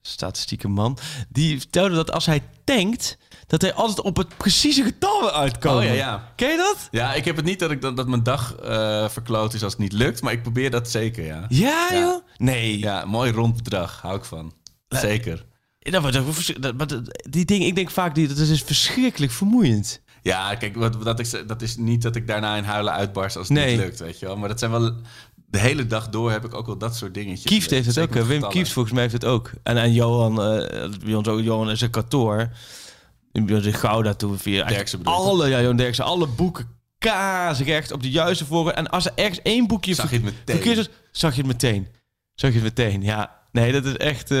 [0.01, 0.97] statistieke man,
[1.29, 5.75] die vertelde dat als hij tankt, dat hij altijd op het precieze getal uitkomt.
[5.75, 6.31] Oh ja, ja.
[6.35, 6.87] Ken je dat?
[6.91, 9.71] Ja, ik heb het niet dat, ik, dat, dat mijn dag eh verkloot is als
[9.71, 11.45] het niet lukt, maar ik probeer dat zeker, ja.
[11.49, 11.99] Ja, Ja.
[11.99, 12.21] joh.
[12.37, 12.79] Nee.
[12.79, 14.53] Ja, mooi rond bedrag, hou ik van.
[14.87, 15.45] Zeker.
[15.79, 16.13] Dat,
[16.59, 20.01] dat, maar dat- die dingen, ik denk vaak, die, dat is verschrikkelijk vermoeiend.
[20.23, 23.47] Ja, kijk, wat, dat, is, dat is niet dat ik daarna in huilen uitbarst als
[23.49, 23.71] het Nee.
[23.75, 24.37] niet lukt, weet je wel.
[24.37, 24.95] Maar dat zijn wel...
[25.51, 27.51] De hele dag door heb ik ook wel dat soort dingetjes.
[27.51, 28.27] Kieft heeft het Zeker ook.
[28.27, 28.39] hè.
[28.39, 28.49] Wim.
[28.49, 29.51] Kieft volgens mij heeft het ook.
[29.63, 32.49] En, en Johan, eh, bij ons ook, Johan is een kantoor.
[33.31, 38.45] In Gouda toen via Derksen alle, ja, Johan Derksen, alle boeken kaarsrecht op de juiste
[38.45, 38.77] volgorde.
[38.77, 40.87] En als er ergens één boekje Zag je het meteen.
[41.11, 41.87] zag je het meteen.
[42.35, 43.39] Zag je het meteen, ja.
[43.51, 44.31] Nee, dat is echt...
[44.31, 44.37] eh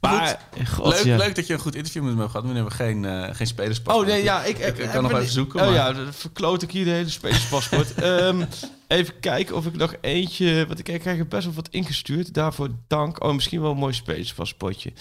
[0.00, 1.16] maar, god, leuk, ja.
[1.16, 2.46] leuk dat je een goed interview met me hebt gehad.
[2.46, 3.96] Nu hebben we geen, eh geen spelerspas.
[3.96, 5.60] Oh nee, ja, ik, kan nog even zoeken.
[5.60, 7.94] Oh maar- ja, dan verkloot ik hier de hele spelerspaspoort.
[8.02, 8.44] Ehm
[8.88, 10.66] even kijken of ik nog eentje...
[10.66, 12.34] Want ik krijg er best wel wat ingestuurd.
[12.34, 13.22] Daarvoor dank.
[13.22, 14.92] Oh, misschien wel een mooi spelerspaspoortje.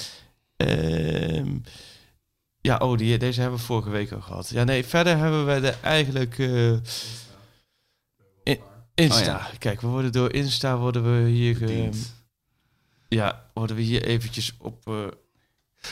[0.58, 1.56] Ehm
[2.64, 4.50] ja, oh, die, deze hebben we vorige week al gehad.
[4.50, 6.40] Ja, nee, verder hebben we de eigenlijk...
[6.40, 6.72] eh,
[8.44, 8.62] in-
[8.96, 9.20] Insta.
[9.20, 9.50] Oh ja.
[9.58, 11.60] Kijk, we worden door Insta worden we hier...
[11.60, 12.14] Bediend.
[13.08, 14.88] ja, worden we hier eventjes op...
[14.88, 14.96] eh,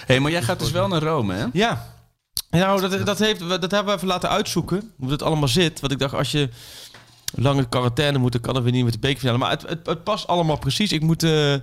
[0.06, 1.46] hey, maar jij gaat dus wel naar Rome, hè?
[1.54, 2.00] ja.
[2.50, 4.94] Nou, dat, dat, heeft, dat hebben we even laten uitzoeken.
[4.98, 5.80] Hoe het allemaal zit.
[5.80, 6.50] Want ik dacht, als je
[7.32, 9.38] lang in quarantaine moet, dan kan het weer niet met de bekerfinale.
[9.38, 10.92] Maar het, het, het past allemaal precies.
[10.92, 11.56] Ik moet eh,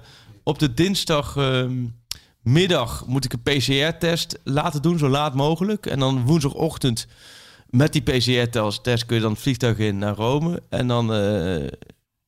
[0.43, 5.87] op de dinsdagmiddag moet ik een PCR-test laten doen, zo laat mogelijk.
[5.87, 7.07] En dan woensdagochtend
[7.67, 10.63] met die PCR-test kun je dan het vliegtuig in naar Rome.
[10.69, 11.67] En dan eh,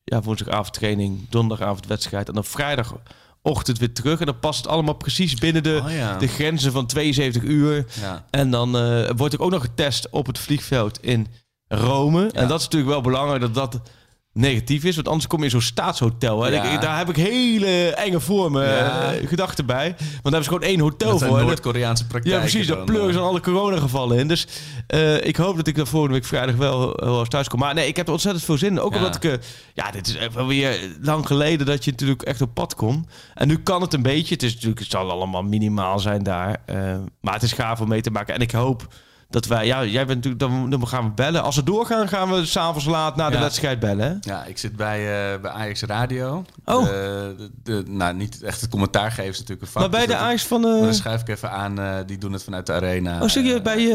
[0.03, 2.27] ja, woensdagavond training, donderdagavond wedstrijd.
[2.27, 2.95] En dan vrijdag
[3.41, 4.19] ochtend weer terug.
[4.19, 6.17] En dan past het allemaal precies binnen de, Oh ja.
[6.17, 7.85] de grenzen van 72 uur.
[8.01, 8.25] Ja.
[8.29, 11.27] En dan eh, wordt ik ook nog getest op het vliegveld in
[11.71, 12.29] Rome.
[12.31, 13.79] En dat is natuurlijk wel belangrijk dat dat
[14.33, 14.95] negatief is.
[14.95, 16.43] Want anders kom je in zo'n staatshotel.
[16.43, 16.49] Hè.
[16.49, 16.63] Ja.
[16.63, 19.13] Ik- daar heb ik hele enge vormen Ja.
[19.13, 19.87] eh, gedachten bij.
[19.87, 21.39] Want daar hebben ze gewoon één hotel Dat voor.
[21.41, 22.41] Noord-Koreaanse praktijken.
[22.41, 22.67] ja, precies.
[22.67, 23.25] Daar pleuren ze eh.
[23.25, 24.27] alle coronagevallen in.
[24.27, 24.47] Dus
[24.87, 27.59] eh, ik hoop dat ik er volgende week vrijdag wel erg thuis kom.
[27.59, 28.79] Maar nee, ik heb er ontzettend veel zin in.
[28.79, 28.97] Ook Ja.
[28.97, 29.39] omdat ik...
[29.73, 33.07] ja, dit is wel weer lang geleden dat je natuurlijk echt op pad kon.
[33.33, 34.33] En nu kan het een beetje.
[34.33, 36.57] Het, is natuurlijk, het zal allemaal minimaal zijn daar.
[37.21, 38.33] maar het is gaaf om mee te maken.
[38.33, 38.87] En ik hoop
[39.31, 39.65] dat wij...
[39.65, 40.39] Ja, jij bent natuurlijk...
[40.39, 41.43] Dan, dan gaan we bellen.
[41.43, 43.41] Als we doorgaan, gaan we s'avonds laat na de Ja.
[43.41, 44.05] wedstrijd bellen.
[44.21, 44.31] hè?
[44.31, 44.97] Ja, ik zit bij,
[45.33, 46.45] eh, bij Ajax Radio.
[46.65, 46.85] Oh.
[47.63, 49.81] De, nou, niet echt het commentaar geven is natuurlijk een vak.
[49.81, 50.61] Maar bij dus de dat- Ajax van...
[50.61, 53.21] maar eh Dan schuif ik even aan, eh, die doen het vanuit de arena.
[53.21, 53.57] oh, serieus?
[53.57, 53.85] eh, bij...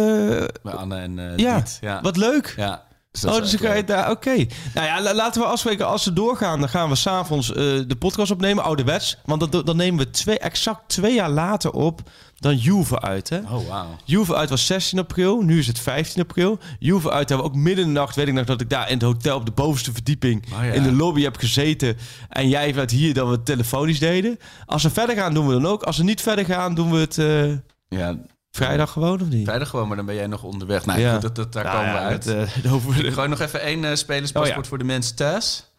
[0.62, 1.78] bij Anne en ja, Diet.
[1.80, 2.54] ja, wat leuk.
[2.56, 4.10] Ja, dus dat Oh, dus je daar.
[4.10, 4.34] Oké.
[4.74, 5.86] Nou ja, la- laten we afspreken.
[5.86, 7.46] Als ze doorgaan, dan gaan we s'avonds
[7.86, 8.64] de podcast opnemen.
[8.64, 9.16] Ouderwets.
[9.24, 12.00] Want dan, dan nemen we twee, exact twee jaar later op
[12.38, 13.28] dan Juve uit.
[13.28, 13.38] Hè?
[13.38, 13.96] Oh, wauw.
[14.04, 15.40] Juve uit was 16 april.
[15.40, 16.58] Nu is het 15 april.
[16.78, 18.16] Juve uit hebben we ook midden in de nacht.
[18.16, 20.44] Weet ik nog dat ik daar in het hotel op de bovenste verdieping.
[20.52, 20.72] Oh ja.
[20.72, 21.96] in de lobby heb gezeten.
[22.28, 24.38] En jij vanuit hier dat we het telefonisch deden.
[24.66, 25.82] Als we verder gaan, doen we dan ook.
[25.82, 27.52] Als we niet verder gaan, doen we het eh,
[27.98, 28.18] Ja,
[28.50, 29.44] vrijdag gewoon of niet?
[29.46, 30.86] vrijdag gewoon, maar dan ben jij nog onderweg.
[30.86, 31.12] Nou, Ja.
[31.12, 32.24] goed, dat, dat, daar Nou komen ja, we uit.
[32.24, 34.68] het, eh, over de- Ik gooi nog even één eh, spelerspaspoort Oh ja.
[34.68, 35.70] voor de mensen thuis.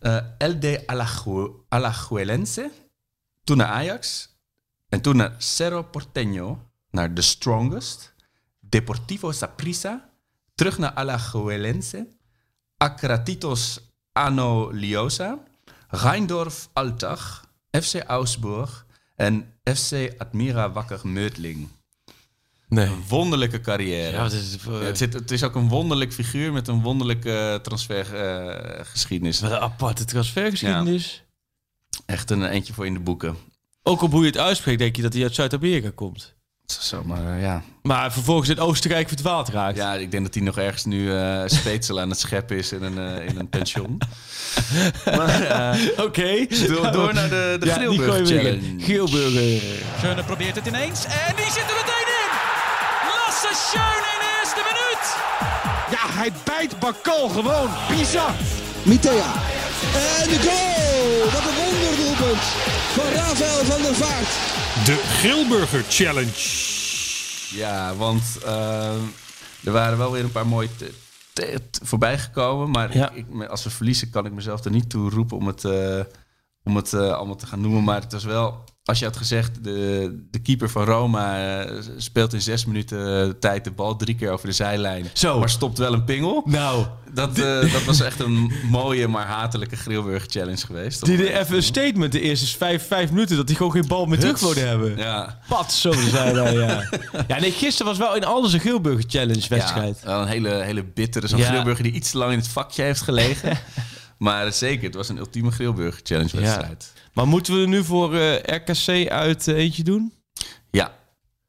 [0.00, 2.70] Eh LD Alaju- Alajuelense.
[3.44, 4.34] Toen naar Ajax.
[4.88, 6.58] En toen naar Cerro Porteño.
[6.90, 8.14] Naar The Strongest.
[8.60, 10.10] Deportivo Saprissa.
[10.54, 12.08] Terug naar Alajuelense.
[12.76, 13.80] Acratitos
[14.12, 15.38] Ano Liosa.
[15.88, 17.44] Reindorf Altach.
[17.70, 18.86] FC Augsburg.
[19.16, 21.68] En FC Admira Wakker Meutling.
[22.68, 22.86] Nee.
[22.86, 24.16] Een wonderlijke carrière.
[24.16, 26.82] Ja, is het, voor- Ja, het, zit, het is ook een wonderlijk figuur met een
[26.82, 29.40] wonderlijke transfergeschiedenis.
[29.40, 31.22] Wat een aparte transfergeschiedenis.
[32.06, 33.36] Echt een eentje voor in de boeken.
[33.88, 36.34] Ook op hoe je het uitspreekt, denk je dat hij uit Zuid-Amerika komt.
[36.66, 37.62] Zo, maar eh, ja.
[37.82, 39.76] Maar vervolgens in Oostenrijk verdwaald raakt.
[39.76, 42.82] Ja, ik denk dat hij nog ergens nu eh speetsel aan het scheppen is in
[42.82, 43.98] een, eh, in een pension.
[45.16, 46.46] maar eh, Oké.
[46.66, 48.60] door, door naar de, de Ja, die Grilburg gooien we weer in.
[48.60, 48.84] Challenge.
[48.84, 49.62] Geelburger.
[49.98, 51.04] Schöne probeert het ineens.
[51.04, 52.30] En die zit er meteen in.
[53.08, 55.04] Lasse Schöne in de eerste minuut.
[55.90, 57.68] Ja, hij bijt Bakal gewoon.
[57.88, 58.34] Bizar.
[58.82, 59.32] Mitea.
[60.20, 61.30] En de goal!
[61.32, 61.85] Wat een
[62.34, 64.28] van Rafael van der Vaart.
[64.86, 66.32] De Grilburger Challenge.
[67.50, 68.92] Ja, want eh,
[69.64, 70.92] er waren wel weer een paar mooie te-
[71.32, 72.70] te- te- voorbij gekomen.
[72.70, 73.10] Maar Ja.
[73.10, 76.00] ik, ik- als we verliezen, kan ik mezelf er niet toe roepen om het, eh,
[76.64, 77.84] om het eh, allemaal te gaan noemen.
[77.84, 82.32] Maar het was wel, als je had gezegd, de, de keeper van Roma eh, speelt
[82.32, 85.06] in zes minuten eh, tijd de bal drie keer over de zijlijn.
[85.12, 85.38] Zo.
[85.38, 86.42] Maar stopt wel een pingel.
[86.44, 91.04] Nou, Dat, eh, dat was echt een mooie, maar hatelijke Grilburger challenge geweest.
[91.04, 94.06] die deed even een statement de eerste vijf, vijf minuten dat hij gewoon geen bal
[94.06, 94.96] meer terug wilde hebben.
[94.96, 95.38] Ja.
[95.48, 96.88] Pat, zo zei hij, ja.
[97.28, 99.98] Ja, nee, gisteren was wel in alles een Geelburger Challenge wedstrijd.
[100.02, 101.26] Ja, wel een hele, hele bittere.
[101.28, 101.74] Zo'n Ja.
[101.74, 103.58] die iets te lang in het vakje heeft gelegen.
[104.18, 106.92] maar zeker, het was een ultieme grillburger challenge wedstrijd.
[107.12, 110.12] Maar moeten we er nu voor eh, RKC uit eh, eentje doen?
[110.70, 110.94] Ja.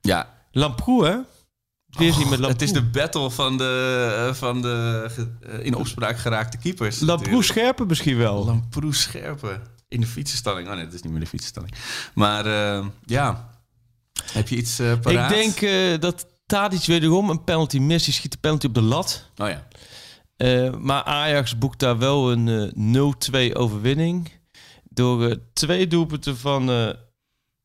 [0.02, 0.34] Ja.
[0.52, 1.18] Lamproe, hè?
[1.88, 2.40] Weer zien met.
[2.40, 5.10] Het is de battle van de, eh, van de
[5.62, 7.00] in opspraak geraakte keepers.
[7.00, 8.46] Lamproe scherpen misschien wel.
[8.46, 9.62] Lamproe scherpe.
[9.88, 10.68] In de fietsenstalling.
[10.68, 11.74] Oh nee, dat is niet meer de fietsenstalling.
[12.14, 12.46] Maar
[13.06, 13.50] ja.
[14.32, 15.32] Heb je iets paraat?
[15.32, 18.06] Ik denk dat Tadic wederom een penalty mist.
[18.06, 19.30] Die schiet de penalty op de lat.
[19.38, 19.68] Oh ja.
[20.38, 24.32] Eh, maar Ajax boekt daar wel een eh 0-2 overwinning.
[24.90, 26.90] Door eh, twee doelpunten van eh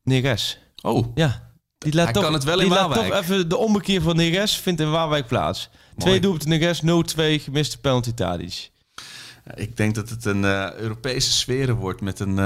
[0.03, 0.59] Neres.
[0.83, 1.07] Oh.
[1.15, 3.11] Ja, die laat Hij toch, kan het wel in Waalwijk.
[3.13, 5.69] toch even de ommekeer van Neres vindt in Waalwijk plaats.
[5.97, 8.71] Twee doelpunten Neres, 0-2 gemiste penalty Tadic.
[9.55, 10.45] Ik denk dat het een
[10.81, 12.37] Europese sfeer wordt met een,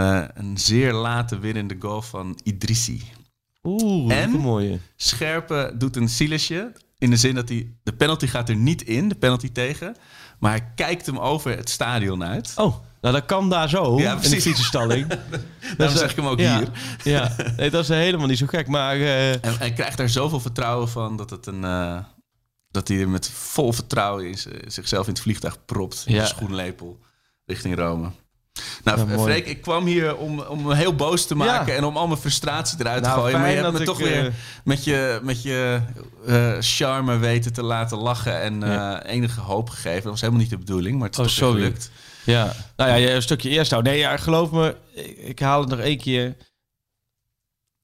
[0.40, 3.02] een zeer late winnende goal van Idrissi.
[3.62, 4.34] Oeh, En?
[4.34, 4.78] een mooie.
[4.96, 6.72] Scherpe doet een silesje.
[6.98, 7.72] In de zin dat hij...
[7.82, 9.96] De penalty gaat er niet in, de penalty tegen.
[10.38, 12.52] Maar hij kijkt hem over het stadion uit.
[12.56, 14.42] Oh, nou dat kan daar zo Ja, in de precies.
[14.42, 15.06] fietsenstalling.
[15.76, 16.70] Daarom zeg ik hem ook ja, hier.
[17.02, 18.66] Ja, nee, dat is helemaal niet zo gek.
[18.66, 21.98] Maar eh, En hij krijgt daar zoveel vertrouwen van dat, het een, eh,
[22.70, 26.02] dat hij er met vol vertrouwen in zichzelf in het vliegtuig propt.
[26.06, 26.14] Ja.
[26.14, 26.26] Ja.
[26.26, 26.98] schoenlepel
[27.44, 28.10] richting Rome.
[28.84, 29.18] Nou, Ja.
[29.18, 32.20] Freek, ik kwam hier om, om me heel boos te maken en om al mijn
[32.20, 33.40] frustratie eruit te Nou, gooien.
[33.40, 34.32] Maar je hebt me toch weer eh,
[34.64, 35.80] met je, met je
[36.26, 39.02] eh, charme weten te laten lachen en eh, Ja.
[39.04, 40.02] enige hoop gegeven.
[40.02, 41.90] Dat was helemaal niet de bedoeling, maar het is Oh, gelukt.
[42.24, 43.82] ja, nou ja, een stukje eerst nou.
[43.82, 46.36] Nee, ja, geloof me, ik, ik haal het nog één keer.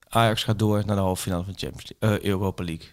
[0.09, 2.87] Ajax gaat door naar de halve finale van de Champions League, eh, Europa League.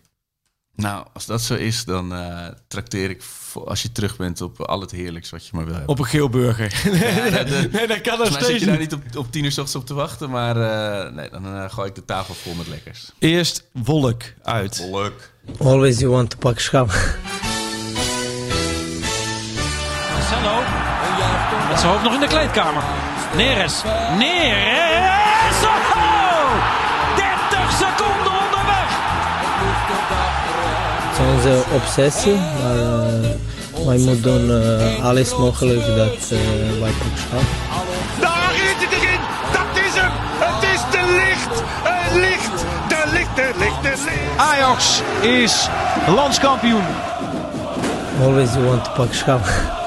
[0.79, 3.21] Nou, als dat zo is, dan eh trakteer ik
[3.65, 5.89] als je terug bent op al het heerlijks wat je maar wil hebben.
[5.91, 6.73] Op een geelburger.
[7.33, 8.93] Ja, de- nee, dat kan nog mij zit steeds je daar niet.
[8.93, 11.89] op, op tien uur 's ochtends op te wachten, maar eh, nee, dan eh, gooi
[11.89, 13.11] ik de tafel vol met lekkers.
[13.19, 14.87] Eerst wolk uit.
[14.91, 15.31] Leuk.
[15.59, 16.87] Always you want to pak schap.
[20.13, 20.61] Marcelo.
[21.69, 22.83] Met zijn hoofd nog in de kleedkamer.
[23.35, 23.81] Neres.
[24.17, 25.18] Neres.
[31.27, 34.51] Onze obsessie, maar eh, wij moeten doen
[35.01, 36.37] alles mogelijk dat eh,
[36.81, 37.41] wij pak schap.
[38.19, 39.19] Daar is het erin.
[39.51, 40.11] Dat is hem.
[40.39, 41.63] Het is de licht.
[41.83, 42.65] Het licht.
[42.87, 44.37] De licht, de licht, de licht.
[44.37, 45.69] Ajax is
[46.07, 46.83] landskampioen.
[48.21, 49.78] Always you want to pak schap.